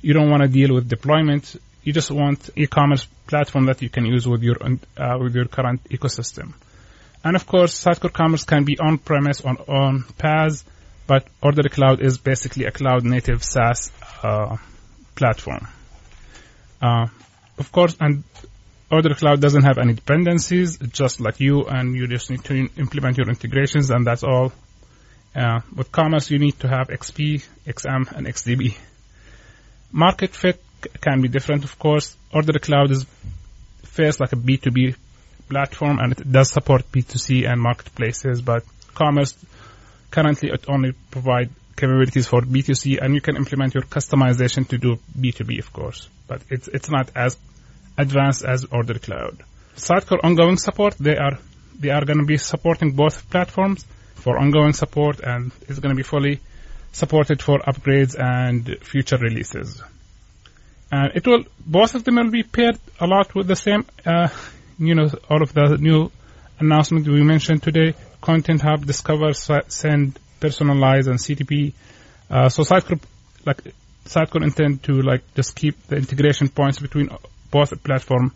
you 0.00 0.14
don't 0.14 0.30
want 0.30 0.44
to 0.44 0.48
deal 0.48 0.74
with 0.74 0.88
deployment. 0.88 1.56
You 1.82 1.92
just 1.92 2.10
want 2.12 2.50
e-commerce 2.54 3.06
platform 3.26 3.66
that 3.66 3.82
you 3.82 3.88
can 3.88 4.06
use 4.06 4.28
with 4.28 4.42
your 4.42 4.56
uh, 4.62 5.18
with 5.20 5.34
your 5.34 5.46
current 5.46 5.82
ecosystem. 5.84 6.54
And 7.26 7.34
of 7.34 7.44
course, 7.44 7.84
Sitecore 7.84 8.12
Commerce 8.12 8.44
can 8.44 8.62
be 8.62 8.78
on-premise 8.78 9.40
on 9.40 9.56
on 9.66 10.04
PaaS, 10.16 10.62
but 11.08 11.26
Order 11.42 11.68
Cloud 11.68 12.00
is 12.00 12.18
basically 12.18 12.66
a 12.66 12.70
cloud-native 12.70 13.42
SaaS 13.42 13.90
uh, 14.22 14.56
platform. 15.16 15.66
Uh, 16.80 17.08
of 17.58 17.72
course, 17.72 17.96
and 17.98 18.22
Order 18.92 19.16
Cloud 19.16 19.40
doesn't 19.40 19.64
have 19.64 19.78
any 19.78 19.94
dependencies, 19.94 20.78
just 20.78 21.20
like 21.20 21.40
you, 21.40 21.64
and 21.64 21.96
you 21.96 22.06
just 22.06 22.30
need 22.30 22.44
to 22.44 22.68
implement 22.76 23.18
your 23.18 23.28
integrations, 23.28 23.90
and 23.90 24.06
that's 24.06 24.22
all. 24.22 24.52
Uh, 25.34 25.62
with 25.74 25.90
Commerce, 25.90 26.30
you 26.30 26.38
need 26.38 26.60
to 26.60 26.68
have 26.68 26.86
XP, 26.90 27.44
XM, 27.66 28.16
and 28.16 28.28
XDB. 28.28 28.76
Market 29.90 30.30
fit 30.30 30.62
can 31.00 31.22
be 31.22 31.26
different, 31.26 31.64
of 31.64 31.76
course. 31.76 32.16
Order 32.32 32.60
Cloud 32.60 32.92
is 32.92 33.04
first 33.82 34.20
like 34.20 34.32
a 34.32 34.36
B2B 34.36 34.94
platform, 35.48 35.98
and 35.98 36.12
it 36.12 36.30
does 36.30 36.50
support 36.50 36.90
B2C 36.92 37.50
and 37.50 37.60
marketplaces, 37.60 38.42
but 38.42 38.64
Commerce 38.94 39.34
currently 40.10 40.50
it 40.50 40.64
only 40.68 40.92
provide 41.10 41.50
capabilities 41.76 42.26
for 42.26 42.40
B2C, 42.40 42.98
and 43.02 43.14
you 43.14 43.20
can 43.20 43.36
implement 43.36 43.74
your 43.74 43.84
customization 43.84 44.66
to 44.68 44.78
do 44.78 44.98
B2B, 45.18 45.58
of 45.58 45.72
course. 45.72 46.08
But 46.26 46.42
it's 46.48 46.68
it's 46.68 46.90
not 46.90 47.10
as 47.14 47.36
advanced 47.98 48.44
as 48.44 48.64
Order 48.64 48.98
Cloud. 48.98 49.42
Sitecore 49.76 50.24
ongoing 50.24 50.56
support, 50.56 50.96
they 50.98 51.16
are 51.16 51.38
they 51.78 51.90
are 51.90 52.04
going 52.04 52.18
to 52.18 52.24
be 52.24 52.38
supporting 52.38 52.92
both 52.92 53.28
platforms 53.30 53.84
for 54.14 54.38
ongoing 54.38 54.72
support, 54.72 55.20
and 55.20 55.52
it's 55.68 55.78
going 55.78 55.94
to 55.94 55.96
be 55.96 56.02
fully 56.02 56.40
supported 56.92 57.42
for 57.42 57.58
upgrades 57.58 58.18
and 58.18 58.78
future 58.82 59.18
releases. 59.18 59.82
And 60.90 61.12
it 61.14 61.26
will 61.26 61.44
both 61.66 61.94
of 61.94 62.04
them 62.04 62.16
will 62.16 62.30
be 62.30 62.42
paired 62.42 62.78
a 62.98 63.06
lot 63.06 63.34
with 63.34 63.46
the 63.48 63.56
same, 63.56 63.84
uh, 64.06 64.28
you 64.78 64.94
know, 64.94 65.08
all 65.28 65.42
of 65.42 65.52
the 65.52 65.76
new 65.78 66.10
announcements 66.58 67.08
we 67.08 67.22
mentioned 67.22 67.62
today: 67.62 67.94
Content 68.20 68.60
Hub, 68.62 68.86
Discover, 68.86 69.32
Send, 69.34 70.18
Personalize, 70.40 71.06
and 71.06 71.18
CDP. 71.18 71.72
Uh, 72.30 72.48
so 72.48 72.62
Sitecore, 72.62 73.00
like 73.44 73.62
Sitecore 74.04 74.42
intend 74.42 74.82
to 74.84 75.02
like 75.02 75.22
just 75.34 75.54
keep 75.54 75.86
the 75.86 75.96
integration 75.96 76.48
points 76.48 76.78
between 76.78 77.08
both 77.50 77.82
platform 77.82 78.32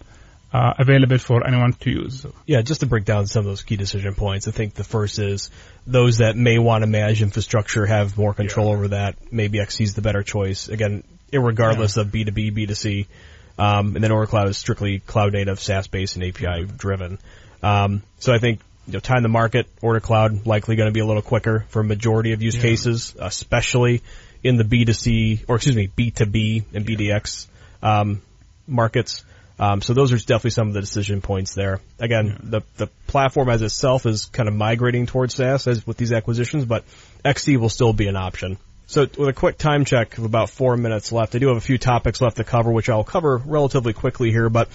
uh, 0.52 0.74
available 0.78 1.18
for 1.18 1.46
anyone 1.46 1.72
to 1.74 1.90
use. 1.90 2.26
Yeah, 2.46 2.62
just 2.62 2.80
to 2.80 2.86
break 2.86 3.04
down 3.04 3.26
some 3.26 3.40
of 3.40 3.46
those 3.46 3.62
key 3.62 3.76
decision 3.76 4.14
points, 4.14 4.48
I 4.48 4.50
think 4.50 4.74
the 4.74 4.84
first 4.84 5.18
is 5.18 5.50
those 5.86 6.18
that 6.18 6.36
may 6.36 6.58
want 6.58 6.82
to 6.82 6.86
manage 6.86 7.22
infrastructure 7.22 7.86
have 7.86 8.18
more 8.18 8.34
control 8.34 8.68
yeah. 8.68 8.74
over 8.74 8.88
that. 8.88 9.32
Maybe 9.32 9.60
XC 9.60 9.84
is 9.84 9.94
the 9.94 10.02
better 10.02 10.22
choice. 10.22 10.68
Again, 10.68 11.04
regardless 11.32 11.96
yeah. 11.96 12.02
of 12.02 12.08
B2B, 12.08 12.52
B2C. 12.56 13.06
Um, 13.60 13.94
and 13.94 14.02
then 14.02 14.10
Order 14.10 14.26
Cloud 14.26 14.48
is 14.48 14.56
strictly 14.56 15.00
cloud 15.00 15.34
native, 15.34 15.60
SaaS 15.60 15.86
based, 15.86 16.16
and 16.16 16.24
API 16.24 16.64
driven. 16.64 17.18
Um, 17.62 18.02
so 18.18 18.32
I 18.32 18.38
think 18.38 18.60
you 18.86 18.94
know, 18.94 19.00
time 19.00 19.22
to 19.22 19.28
market, 19.28 19.66
Order 19.82 20.00
Cloud 20.00 20.46
likely 20.46 20.76
going 20.76 20.88
to 20.88 20.94
be 20.94 21.00
a 21.00 21.04
little 21.04 21.20
quicker 21.20 21.66
for 21.68 21.80
a 21.80 21.84
majority 21.84 22.32
of 22.32 22.40
use 22.40 22.56
yeah. 22.56 22.62
cases, 22.62 23.14
especially 23.18 24.00
in 24.42 24.56
the 24.56 24.64
B2C 24.64 25.44
or 25.46 25.56
excuse 25.56 25.76
me 25.76 25.88
B2B 25.88 26.64
and 26.72 26.86
BDX 26.86 27.48
um, 27.82 28.22
markets. 28.66 29.24
Um, 29.58 29.82
so 29.82 29.92
those 29.92 30.10
are 30.14 30.16
definitely 30.16 30.52
some 30.52 30.68
of 30.68 30.74
the 30.74 30.80
decision 30.80 31.20
points 31.20 31.54
there. 31.54 31.80
Again, 31.98 32.28
yeah. 32.28 32.36
the 32.40 32.60
the 32.78 32.86
platform 33.08 33.50
as 33.50 33.60
itself 33.60 34.06
is 34.06 34.24
kind 34.24 34.48
of 34.48 34.54
migrating 34.54 35.04
towards 35.04 35.34
SaaS 35.34 35.66
as 35.66 35.86
with 35.86 35.98
these 35.98 36.12
acquisitions, 36.12 36.64
but 36.64 36.82
XC 37.26 37.58
will 37.58 37.68
still 37.68 37.92
be 37.92 38.06
an 38.06 38.16
option. 38.16 38.56
So 38.90 39.02
with 39.02 39.28
a 39.28 39.32
quick 39.32 39.56
time 39.56 39.84
check 39.84 40.18
of 40.18 40.24
about 40.24 40.50
four 40.50 40.76
minutes 40.76 41.12
left, 41.12 41.36
I 41.36 41.38
do 41.38 41.46
have 41.46 41.56
a 41.56 41.60
few 41.60 41.78
topics 41.78 42.20
left 42.20 42.38
to 42.38 42.44
cover, 42.44 42.72
which 42.72 42.88
I'll 42.88 43.04
cover 43.04 43.36
relatively 43.36 43.92
quickly 43.92 44.32
here, 44.32 44.50
but 44.50 44.68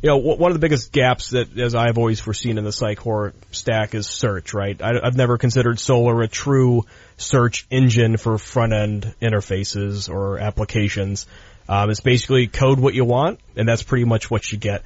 you 0.00 0.10
know, 0.10 0.18
one 0.18 0.52
of 0.52 0.54
the 0.54 0.60
biggest 0.60 0.92
gaps 0.92 1.30
that, 1.30 1.58
as 1.58 1.74
I've 1.74 1.98
always 1.98 2.20
foreseen 2.20 2.56
in 2.58 2.62
the 2.62 2.70
Sitecore 2.70 3.32
stack 3.50 3.96
is 3.96 4.06
search, 4.06 4.54
right? 4.54 4.80
I, 4.80 5.04
have 5.04 5.16
never 5.16 5.38
considered 5.38 5.78
Solr 5.78 6.22
a 6.22 6.28
true 6.28 6.84
search 7.16 7.66
engine 7.68 8.16
for 8.16 8.38
front 8.38 8.74
end 8.74 9.12
interfaces 9.20 10.08
or 10.08 10.38
applications. 10.38 11.26
Um, 11.68 11.90
it's 11.90 12.00
basically 12.00 12.46
code 12.46 12.78
what 12.78 12.94
you 12.94 13.04
want, 13.04 13.40
and 13.56 13.68
that's 13.68 13.82
pretty 13.82 14.04
much 14.04 14.30
what 14.30 14.52
you 14.52 14.58
get. 14.58 14.84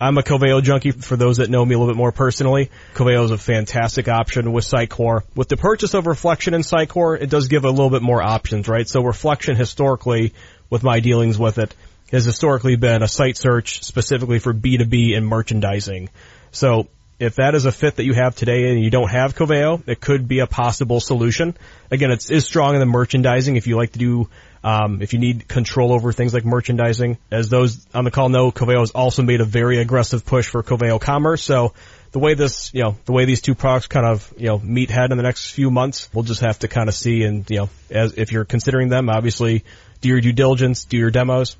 I'm 0.00 0.16
a 0.16 0.22
Coveo 0.22 0.62
junkie 0.62 0.92
for 0.92 1.16
those 1.16 1.38
that 1.38 1.50
know 1.50 1.64
me 1.64 1.74
a 1.74 1.78
little 1.78 1.92
bit 1.92 1.98
more 1.98 2.12
personally. 2.12 2.70
Coveo 2.94 3.24
is 3.24 3.32
a 3.32 3.38
fantastic 3.38 4.06
option 4.06 4.52
with 4.52 4.64
Sitecore. 4.64 5.22
With 5.34 5.48
the 5.48 5.56
purchase 5.56 5.92
of 5.94 6.04
Reflektion 6.04 6.54
in 6.54 6.60
Sitecore, 6.60 7.20
it 7.20 7.30
does 7.30 7.48
give 7.48 7.64
a 7.64 7.70
little 7.70 7.90
bit 7.90 8.02
more 8.02 8.22
options, 8.22 8.68
right? 8.68 8.88
So 8.88 9.02
Reflektion 9.02 9.56
historically, 9.56 10.34
with 10.70 10.84
my 10.84 11.00
dealings 11.00 11.36
with 11.36 11.58
it, 11.58 11.74
has 12.12 12.24
historically 12.24 12.76
been 12.76 13.02
a 13.02 13.08
site 13.08 13.36
search 13.36 13.82
specifically 13.82 14.38
for 14.38 14.54
B2B 14.54 15.16
and 15.16 15.26
merchandising. 15.26 16.10
So 16.52 16.86
if 17.18 17.34
that 17.36 17.56
is 17.56 17.66
a 17.66 17.72
fit 17.72 17.96
that 17.96 18.04
you 18.04 18.14
have 18.14 18.36
today 18.36 18.70
and 18.70 18.80
you 18.80 18.90
don't 18.90 19.10
have 19.10 19.34
Coveo, 19.34 19.82
it 19.88 20.00
could 20.00 20.28
be 20.28 20.38
a 20.38 20.46
possible 20.46 21.00
solution. 21.00 21.56
Again, 21.90 22.12
it's 22.12 22.30
is 22.30 22.44
strong 22.44 22.74
in 22.74 22.80
the 22.80 22.86
merchandising 22.86 23.56
if 23.56 23.66
you 23.66 23.76
like 23.76 23.92
to 23.92 23.98
do 23.98 24.28
um, 24.68 25.00
if 25.00 25.14
you 25.14 25.18
need 25.18 25.48
control 25.48 25.92
over 25.92 26.12
things 26.12 26.34
like 26.34 26.44
merchandising. 26.44 27.16
As 27.30 27.48
those 27.48 27.86
on 27.94 28.04
the 28.04 28.10
call 28.10 28.28
know, 28.28 28.52
Coveo 28.52 28.80
has 28.80 28.90
also 28.90 29.22
made 29.22 29.40
a 29.40 29.46
very 29.46 29.78
aggressive 29.78 30.26
push 30.26 30.46
for 30.46 30.62
Coveo 30.62 31.00
Commerce. 31.00 31.42
So 31.42 31.72
the 32.12 32.18
way 32.18 32.34
this, 32.34 32.74
you 32.74 32.82
know, 32.82 32.96
the 33.06 33.12
way 33.12 33.24
these 33.24 33.40
two 33.40 33.54
products 33.54 33.86
kind 33.86 34.04
of, 34.04 34.30
you 34.36 34.48
know, 34.48 34.58
meet 34.58 34.90
head 34.90 35.10
in 35.10 35.16
the 35.16 35.22
next 35.22 35.52
few 35.52 35.70
months, 35.70 36.10
we'll 36.12 36.24
just 36.24 36.42
have 36.42 36.58
to 36.58 36.68
kind 36.68 36.90
of 36.90 36.94
see. 36.94 37.22
And 37.22 37.48
you 37.48 37.56
know, 37.56 37.70
as 37.90 38.12
if 38.18 38.30
you're 38.30 38.44
considering 38.44 38.90
them, 38.90 39.08
obviously 39.08 39.64
do 40.02 40.10
your 40.10 40.20
due 40.20 40.34
diligence, 40.34 40.84
do 40.84 40.98
your 40.98 41.10
demos, 41.10 41.56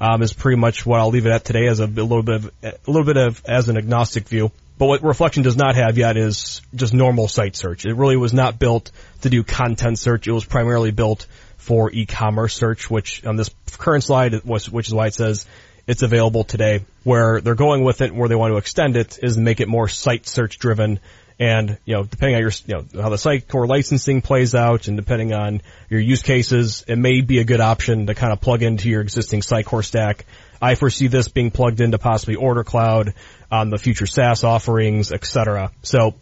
um, 0.00 0.22
is 0.22 0.32
pretty 0.32 0.56
much 0.56 0.86
what 0.86 0.98
I'll 0.98 1.10
leave 1.10 1.26
it 1.26 1.32
at 1.32 1.44
today 1.44 1.66
as 1.66 1.80
a, 1.80 1.84
a 1.84 1.86
little 1.86 2.22
bit 2.22 2.36
of 2.36 2.50
a 2.62 2.90
little 2.90 3.04
bit 3.04 3.18
of 3.18 3.44
as 3.44 3.68
an 3.68 3.76
agnostic 3.76 4.28
view. 4.28 4.50
But 4.78 4.86
what 4.86 5.02
Reflektion 5.02 5.42
does 5.42 5.56
not 5.56 5.74
have 5.76 5.98
yet 5.98 6.16
is 6.16 6.62
just 6.74 6.94
normal 6.94 7.28
site 7.28 7.56
search. 7.56 7.84
It 7.84 7.94
really 7.94 8.16
was 8.16 8.32
not 8.32 8.58
built 8.58 8.90
to 9.22 9.30
do 9.30 9.42
content 9.42 9.98
search. 9.98 10.26
It 10.26 10.32
was 10.32 10.44
primarily 10.44 10.90
built 10.90 11.26
for 11.66 11.90
e-commerce 11.90 12.54
search, 12.54 12.88
which 12.88 13.26
on 13.26 13.36
this 13.36 13.50
current 13.78 14.04
slide, 14.04 14.34
which 14.44 14.86
is 14.86 14.94
why 14.94 15.08
it 15.08 15.14
says 15.14 15.46
it's 15.86 16.02
available 16.02 16.44
today. 16.44 16.84
Where 17.02 17.40
they're 17.40 17.54
going 17.56 17.82
with 17.82 18.00
it, 18.00 18.14
where 18.14 18.28
they 18.28 18.36
want 18.36 18.52
to 18.52 18.56
extend 18.56 18.96
it, 18.96 19.18
is 19.22 19.36
make 19.36 19.60
it 19.60 19.68
more 19.68 19.88
site 19.88 20.26
search 20.26 20.58
driven 20.58 21.00
and, 21.38 21.76
you 21.84 21.94
know, 21.94 22.04
depending 22.04 22.36
on 22.36 22.40
your, 22.40 22.52
you 22.66 22.74
know, 22.74 23.02
how 23.02 23.10
the 23.10 23.16
Sitecore 23.16 23.68
licensing 23.68 24.22
plays 24.22 24.54
out 24.54 24.88
and 24.88 24.96
depending 24.96 25.34
on 25.34 25.60
your 25.90 26.00
use 26.00 26.22
cases, 26.22 26.84
it 26.88 26.96
may 26.96 27.20
be 27.20 27.40
a 27.40 27.44
good 27.44 27.60
option 27.60 28.06
to 28.06 28.14
kind 28.14 28.32
of 28.32 28.40
plug 28.40 28.62
into 28.62 28.88
your 28.88 29.02
existing 29.02 29.42
Sitecore 29.42 29.84
stack. 29.84 30.24
I 30.62 30.76
foresee 30.76 31.08
this 31.08 31.28
being 31.28 31.50
plugged 31.50 31.82
into 31.82 31.98
possibly 31.98 32.36
Order 32.36 32.64
Cloud 32.64 33.12
on 33.50 33.68
the 33.68 33.76
future 33.76 34.06
SaaS 34.06 34.44
offerings, 34.44 35.12
etc. 35.12 35.72
So 35.82 36.14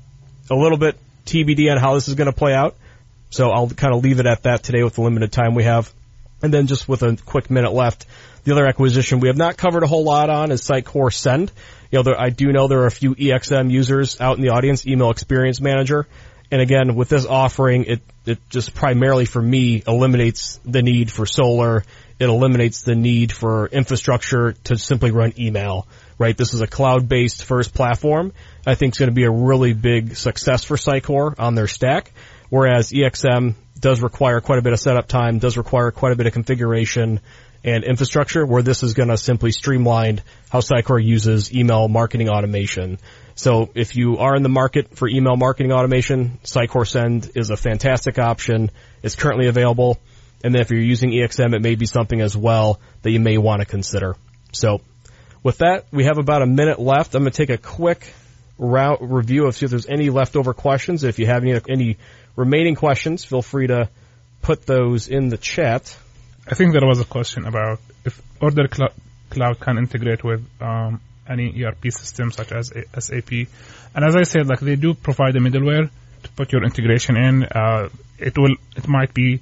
a 0.50 0.56
little 0.56 0.78
bit 0.78 0.98
TBD 1.26 1.70
on 1.70 1.78
how 1.78 1.94
this 1.94 2.08
is 2.08 2.16
going 2.16 2.26
to 2.30 2.36
play 2.36 2.52
out. 2.52 2.76
So 3.30 3.50
I'll 3.50 3.68
kind 3.70 3.94
of 3.94 4.02
leave 4.02 4.20
it 4.20 4.26
at 4.26 4.44
that 4.44 4.62
today 4.62 4.82
with 4.84 4.94
the 4.94 5.02
limited 5.02 5.32
time 5.32 5.54
we 5.54 5.64
have. 5.64 5.92
And 6.42 6.52
then 6.52 6.66
just 6.66 6.88
with 6.88 7.02
a 7.02 7.16
quick 7.24 7.50
minute 7.50 7.72
left, 7.72 8.06
the 8.44 8.52
other 8.52 8.66
acquisition 8.66 9.20
we 9.20 9.28
have 9.28 9.36
not 9.36 9.56
covered 9.56 9.82
a 9.82 9.86
whole 9.86 10.04
lot 10.04 10.30
on 10.30 10.52
is 10.52 10.62
Sitecore 10.62 11.12
Send 11.12 11.50
you 11.94 12.00
know, 12.00 12.02
there, 12.02 12.20
I 12.20 12.30
do 12.30 12.50
know 12.50 12.66
there 12.66 12.80
are 12.80 12.86
a 12.86 12.90
few 12.90 13.14
EXM 13.14 13.70
users 13.70 14.20
out 14.20 14.36
in 14.36 14.42
the 14.42 14.48
audience, 14.48 14.84
Email 14.84 15.10
Experience 15.10 15.60
Manager. 15.60 16.08
And 16.50 16.60
again, 16.60 16.96
with 16.96 17.08
this 17.08 17.24
offering, 17.24 17.84
it, 17.84 18.00
it 18.26 18.38
just 18.50 18.74
primarily 18.74 19.26
for 19.26 19.40
me 19.40 19.80
eliminates 19.86 20.58
the 20.64 20.82
need 20.82 21.12
for 21.12 21.24
Solr. 21.24 21.84
It 22.18 22.24
eliminates 22.24 22.82
the 22.82 22.96
need 22.96 23.30
for 23.30 23.68
infrastructure 23.68 24.54
to 24.64 24.76
simply 24.76 25.12
run 25.12 25.34
email, 25.38 25.86
right? 26.18 26.36
This 26.36 26.52
is 26.52 26.62
a 26.62 26.66
cloud-based 26.66 27.44
first 27.44 27.74
platform. 27.74 28.32
I 28.66 28.74
think 28.74 28.90
it's 28.90 28.98
going 28.98 29.10
to 29.10 29.14
be 29.14 29.22
a 29.22 29.30
really 29.30 29.72
big 29.72 30.16
success 30.16 30.64
for 30.64 30.76
Sitecore 30.76 31.38
on 31.38 31.54
their 31.54 31.68
stack. 31.68 32.10
Whereas 32.54 32.92
EXM 32.92 33.54
does 33.80 34.00
require 34.00 34.40
quite 34.40 34.60
a 34.60 34.62
bit 34.62 34.72
of 34.72 34.78
setup 34.78 35.08
time, 35.08 35.40
does 35.40 35.56
require 35.56 35.90
quite 35.90 36.12
a 36.12 36.14
bit 36.14 36.28
of 36.28 36.32
configuration, 36.32 37.18
and 37.64 37.82
infrastructure 37.82 38.46
where 38.46 38.62
this 38.62 38.84
is 38.84 38.94
going 38.94 39.08
to 39.08 39.16
simply 39.16 39.50
streamline 39.50 40.22
how 40.50 40.60
Sitecore 40.60 41.04
uses 41.04 41.52
email 41.52 41.88
marketing 41.88 42.28
automation. 42.28 43.00
So 43.34 43.70
if 43.74 43.96
you 43.96 44.18
are 44.18 44.36
in 44.36 44.44
the 44.44 44.48
market 44.48 44.96
for 44.96 45.08
email 45.08 45.34
marketing 45.34 45.72
automation, 45.72 46.38
Sitecore 46.44 46.86
Send 46.86 47.32
is 47.34 47.50
a 47.50 47.56
fantastic 47.56 48.20
option. 48.20 48.70
It's 49.02 49.16
currently 49.16 49.48
available. 49.48 49.98
And 50.44 50.54
then 50.54 50.62
if 50.62 50.70
you're 50.70 50.80
using 50.80 51.10
EXM, 51.10 51.56
it 51.56 51.60
may 51.60 51.74
be 51.74 51.86
something 51.86 52.20
as 52.20 52.36
well 52.36 52.78
that 53.02 53.10
you 53.10 53.18
may 53.18 53.36
want 53.36 53.62
to 53.62 53.66
consider. 53.66 54.14
So 54.52 54.80
with 55.42 55.58
that, 55.58 55.86
we 55.90 56.04
have 56.04 56.18
about 56.18 56.42
a 56.42 56.46
minute 56.46 56.78
left. 56.78 57.16
I'm 57.16 57.22
going 57.22 57.32
to 57.32 57.36
take 57.36 57.50
a 57.50 57.58
quick 57.58 58.06
route 58.58 58.98
review 59.00 59.46
of 59.46 59.56
see 59.56 59.64
if 59.64 59.70
there's 59.70 59.88
any 59.88 60.10
leftover 60.10 60.54
questions. 60.54 61.02
If 61.02 61.18
you 61.18 61.26
have 61.26 61.42
any, 61.42 61.60
any 61.68 61.96
remaining 62.36 62.74
questions, 62.74 63.24
feel 63.24 63.42
free 63.42 63.66
to 63.68 63.88
put 64.42 64.66
those 64.66 65.08
in 65.08 65.28
the 65.28 65.36
chat. 65.38 65.96
I 66.46 66.54
think 66.54 66.72
there 66.72 66.86
was 66.86 67.00
a 67.00 67.04
question 67.04 67.46
about 67.46 67.80
if 68.04 68.20
Order 68.40 68.68
Cl- 68.72 68.92
Cloud 69.30 69.60
can 69.60 69.78
integrate 69.78 70.22
with 70.22 70.44
um, 70.60 71.00
any 71.28 71.64
ERP 71.64 71.90
system 71.90 72.30
such 72.30 72.52
as 72.52 72.72
SAP. 72.98 73.32
And 73.94 74.04
as 74.04 74.16
I 74.16 74.24
said, 74.24 74.46
like 74.46 74.60
they 74.60 74.76
do 74.76 74.94
provide 74.94 75.34
a 75.36 75.40
middleware 75.40 75.88
to 76.22 76.30
put 76.30 76.52
your 76.52 76.64
integration 76.64 77.16
in. 77.16 77.44
Uh, 77.44 77.88
it 78.18 78.36
will, 78.36 78.56
it 78.76 78.86
might 78.88 79.14
be 79.14 79.40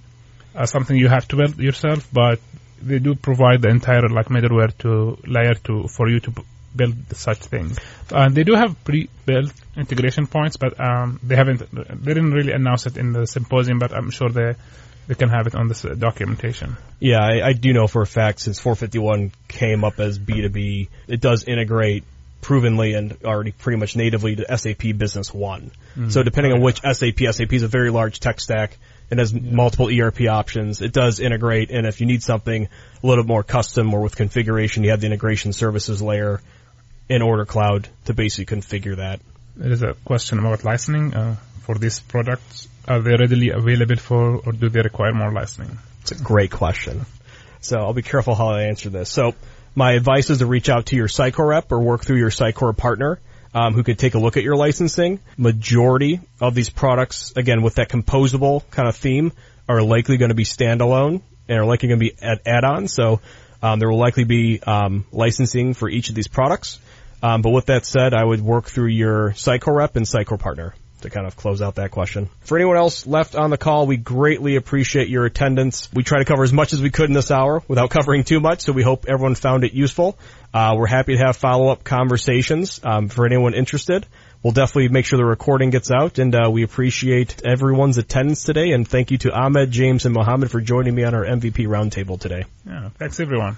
uh, 0.54 0.66
something 0.66 0.96
you 0.96 1.08
have 1.08 1.26
to 1.28 1.36
build 1.36 1.58
yourself, 1.58 2.08
but 2.12 2.40
they 2.80 2.98
do 2.98 3.14
provide 3.14 3.62
the 3.62 3.68
entire 3.68 4.08
like 4.08 4.26
middleware 4.26 4.76
to 4.78 5.18
layer 5.26 5.54
to 5.64 5.88
for 5.88 6.08
you 6.08 6.20
to 6.20 6.32
build 6.74 6.94
such 7.16 7.38
things. 7.38 7.78
Uh, 8.10 8.28
they 8.28 8.44
do 8.44 8.54
have 8.54 8.82
pre-built 8.84 9.52
integration 9.76 10.26
points, 10.26 10.56
but 10.56 10.78
um, 10.80 11.18
they 11.22 11.36
haven't. 11.36 11.60
They 11.70 12.14
didn't 12.14 12.32
really 12.32 12.52
announce 12.52 12.86
it 12.86 12.96
in 12.96 13.12
the 13.12 13.26
symposium, 13.26 13.78
but 13.78 13.92
I'm 13.92 14.10
sure 14.10 14.28
they 14.28 14.54
they 15.08 15.14
can 15.14 15.28
have 15.28 15.46
it 15.46 15.54
on 15.54 15.68
this 15.68 15.84
uh, 15.84 15.94
documentation. 15.94 16.76
Yeah, 17.00 17.20
I, 17.20 17.48
I 17.48 17.52
do 17.52 17.72
know 17.72 17.86
for 17.86 18.02
a 18.02 18.06
fact 18.06 18.40
since 18.40 18.58
451 18.60 19.32
came 19.48 19.84
up 19.84 19.98
as 19.98 20.18
B2B, 20.18 20.88
it 21.08 21.20
does 21.20 21.44
integrate 21.44 22.04
provenly 22.40 22.94
and 22.94 23.16
already 23.24 23.52
pretty 23.52 23.78
much 23.78 23.96
natively 23.96 24.36
to 24.36 24.58
SAP 24.58 24.96
Business 24.96 25.32
One. 25.32 25.70
Mm-hmm. 25.96 26.10
So 26.10 26.22
depending 26.22 26.52
on 26.52 26.60
which 26.60 26.80
SAP, 26.80 27.18
SAP 27.30 27.52
is 27.52 27.62
a 27.62 27.68
very 27.68 27.90
large 27.90 28.20
tech 28.20 28.40
stack 28.40 28.76
and 29.10 29.20
has 29.20 29.32
yeah. 29.32 29.40
multiple 29.52 29.88
ERP 29.88 30.22
options. 30.22 30.80
It 30.82 30.92
does 30.92 31.20
integrate, 31.20 31.70
and 31.70 31.86
if 31.86 32.00
you 32.00 32.06
need 32.06 32.22
something 32.22 32.68
a 33.02 33.06
little 33.06 33.24
more 33.24 33.42
custom 33.42 33.92
or 33.94 34.00
with 34.00 34.16
configuration, 34.16 34.84
you 34.84 34.90
have 34.90 35.00
the 35.00 35.06
integration 35.06 35.52
services 35.52 36.02
layer 36.02 36.40
in 37.08 37.22
Order 37.22 37.44
Cloud 37.44 37.88
to 38.06 38.14
basically 38.14 38.56
configure 38.56 38.96
that. 38.96 39.20
There 39.56 39.72
is 39.72 39.82
a 39.82 39.94
question 40.04 40.38
about 40.38 40.64
licensing 40.64 41.14
uh, 41.14 41.36
for 41.62 41.76
these 41.76 42.00
products 42.00 42.68
are 42.86 43.00
they 43.00 43.12
readily 43.12 43.50
available 43.50 43.96
for, 43.96 44.38
or 44.44 44.52
do 44.52 44.68
they 44.68 44.80
require 44.80 45.12
more 45.12 45.30
licensing? 45.30 45.78
It's 46.02 46.12
a 46.12 46.16
great 46.16 46.50
question. 46.50 47.06
So 47.60 47.78
I'll 47.78 47.92
be 47.92 48.02
careful 48.02 48.34
how 48.34 48.48
I 48.48 48.62
answer 48.62 48.90
this. 48.90 49.08
So 49.08 49.34
my 49.74 49.92
advice 49.92 50.30
is 50.30 50.38
to 50.38 50.46
reach 50.46 50.68
out 50.68 50.86
to 50.86 50.96
your 50.96 51.06
Sitecore 51.06 51.48
rep 51.48 51.70
or 51.70 51.80
work 51.80 52.04
through 52.04 52.18
your 52.18 52.30
Sitecore 52.30 52.76
partner. 52.76 53.20
Um, 53.54 53.74
who 53.74 53.82
could 53.82 53.98
take 53.98 54.14
a 54.14 54.18
look 54.18 54.38
at 54.38 54.42
your 54.42 54.56
licensing. 54.56 55.20
Majority 55.36 56.20
of 56.40 56.54
these 56.54 56.70
products, 56.70 57.34
again, 57.36 57.60
with 57.60 57.74
that 57.74 57.90
composable 57.90 58.62
kind 58.70 58.88
of 58.88 58.96
theme, 58.96 59.30
are 59.68 59.82
likely 59.82 60.16
going 60.16 60.30
to 60.30 60.34
be 60.34 60.44
standalone 60.44 61.20
and 61.48 61.58
are 61.58 61.66
likely 61.66 61.90
going 61.90 62.00
to 62.00 62.06
be 62.06 62.16
add-ons. 62.46 62.94
So 62.94 63.20
um, 63.62 63.78
there 63.78 63.90
will 63.90 63.98
likely 63.98 64.24
be 64.24 64.62
um, 64.62 65.04
licensing 65.12 65.74
for 65.74 65.90
each 65.90 66.08
of 66.08 66.14
these 66.14 66.28
products. 66.28 66.78
Um, 67.22 67.42
but 67.42 67.50
with 67.50 67.66
that 67.66 67.86
said, 67.86 68.14
I 68.14 68.24
would 68.24 68.40
work 68.40 68.66
through 68.66 68.88
your 68.88 69.30
Sitecore 69.30 69.76
rep 69.76 69.96
and 69.96 70.06
Sitecore 70.06 70.38
partner 70.38 70.74
to 71.02 71.10
kind 71.10 71.26
of 71.26 71.36
close 71.36 71.60
out 71.60 71.76
that 71.76 71.90
question. 71.90 72.28
For 72.40 72.56
anyone 72.56 72.76
else 72.76 73.06
left 73.06 73.34
on 73.34 73.50
the 73.50 73.58
call, 73.58 73.86
we 73.86 73.96
greatly 73.96 74.56
appreciate 74.56 75.08
your 75.08 75.24
attendance. 75.24 75.88
We 75.92 76.02
try 76.02 76.18
to 76.18 76.24
cover 76.24 76.42
as 76.42 76.52
much 76.52 76.72
as 76.72 76.80
we 76.80 76.90
could 76.90 77.08
in 77.08 77.12
this 77.12 77.30
hour 77.30 77.62
without 77.68 77.90
covering 77.90 78.24
too 78.24 78.40
much, 78.40 78.62
so 78.62 78.72
we 78.72 78.82
hope 78.82 79.06
everyone 79.08 79.34
found 79.34 79.64
it 79.64 79.72
useful. 79.72 80.18
Uh, 80.54 80.74
we're 80.76 80.86
happy 80.86 81.16
to 81.16 81.24
have 81.24 81.36
follow-up 81.36 81.84
conversations 81.84 82.80
um, 82.84 83.08
for 83.08 83.26
anyone 83.26 83.54
interested. 83.54 84.06
We'll 84.42 84.52
definitely 84.52 84.88
make 84.88 85.06
sure 85.06 85.18
the 85.18 85.24
recording 85.24 85.70
gets 85.70 85.90
out, 85.90 86.18
and 86.18 86.34
uh, 86.34 86.50
we 86.50 86.64
appreciate 86.64 87.42
everyone's 87.44 87.98
attendance 87.98 88.42
today. 88.42 88.72
And 88.72 88.86
thank 88.86 89.12
you 89.12 89.18
to 89.18 89.32
Ahmed, 89.32 89.70
James, 89.70 90.04
and 90.04 90.14
Mohammed 90.14 90.50
for 90.50 90.60
joining 90.60 90.94
me 90.94 91.04
on 91.04 91.14
our 91.14 91.24
MVP 91.24 91.66
roundtable 91.68 92.18
today. 92.18 92.44
Yeah, 92.66 92.88
thanks 92.98 93.20
everyone. 93.20 93.56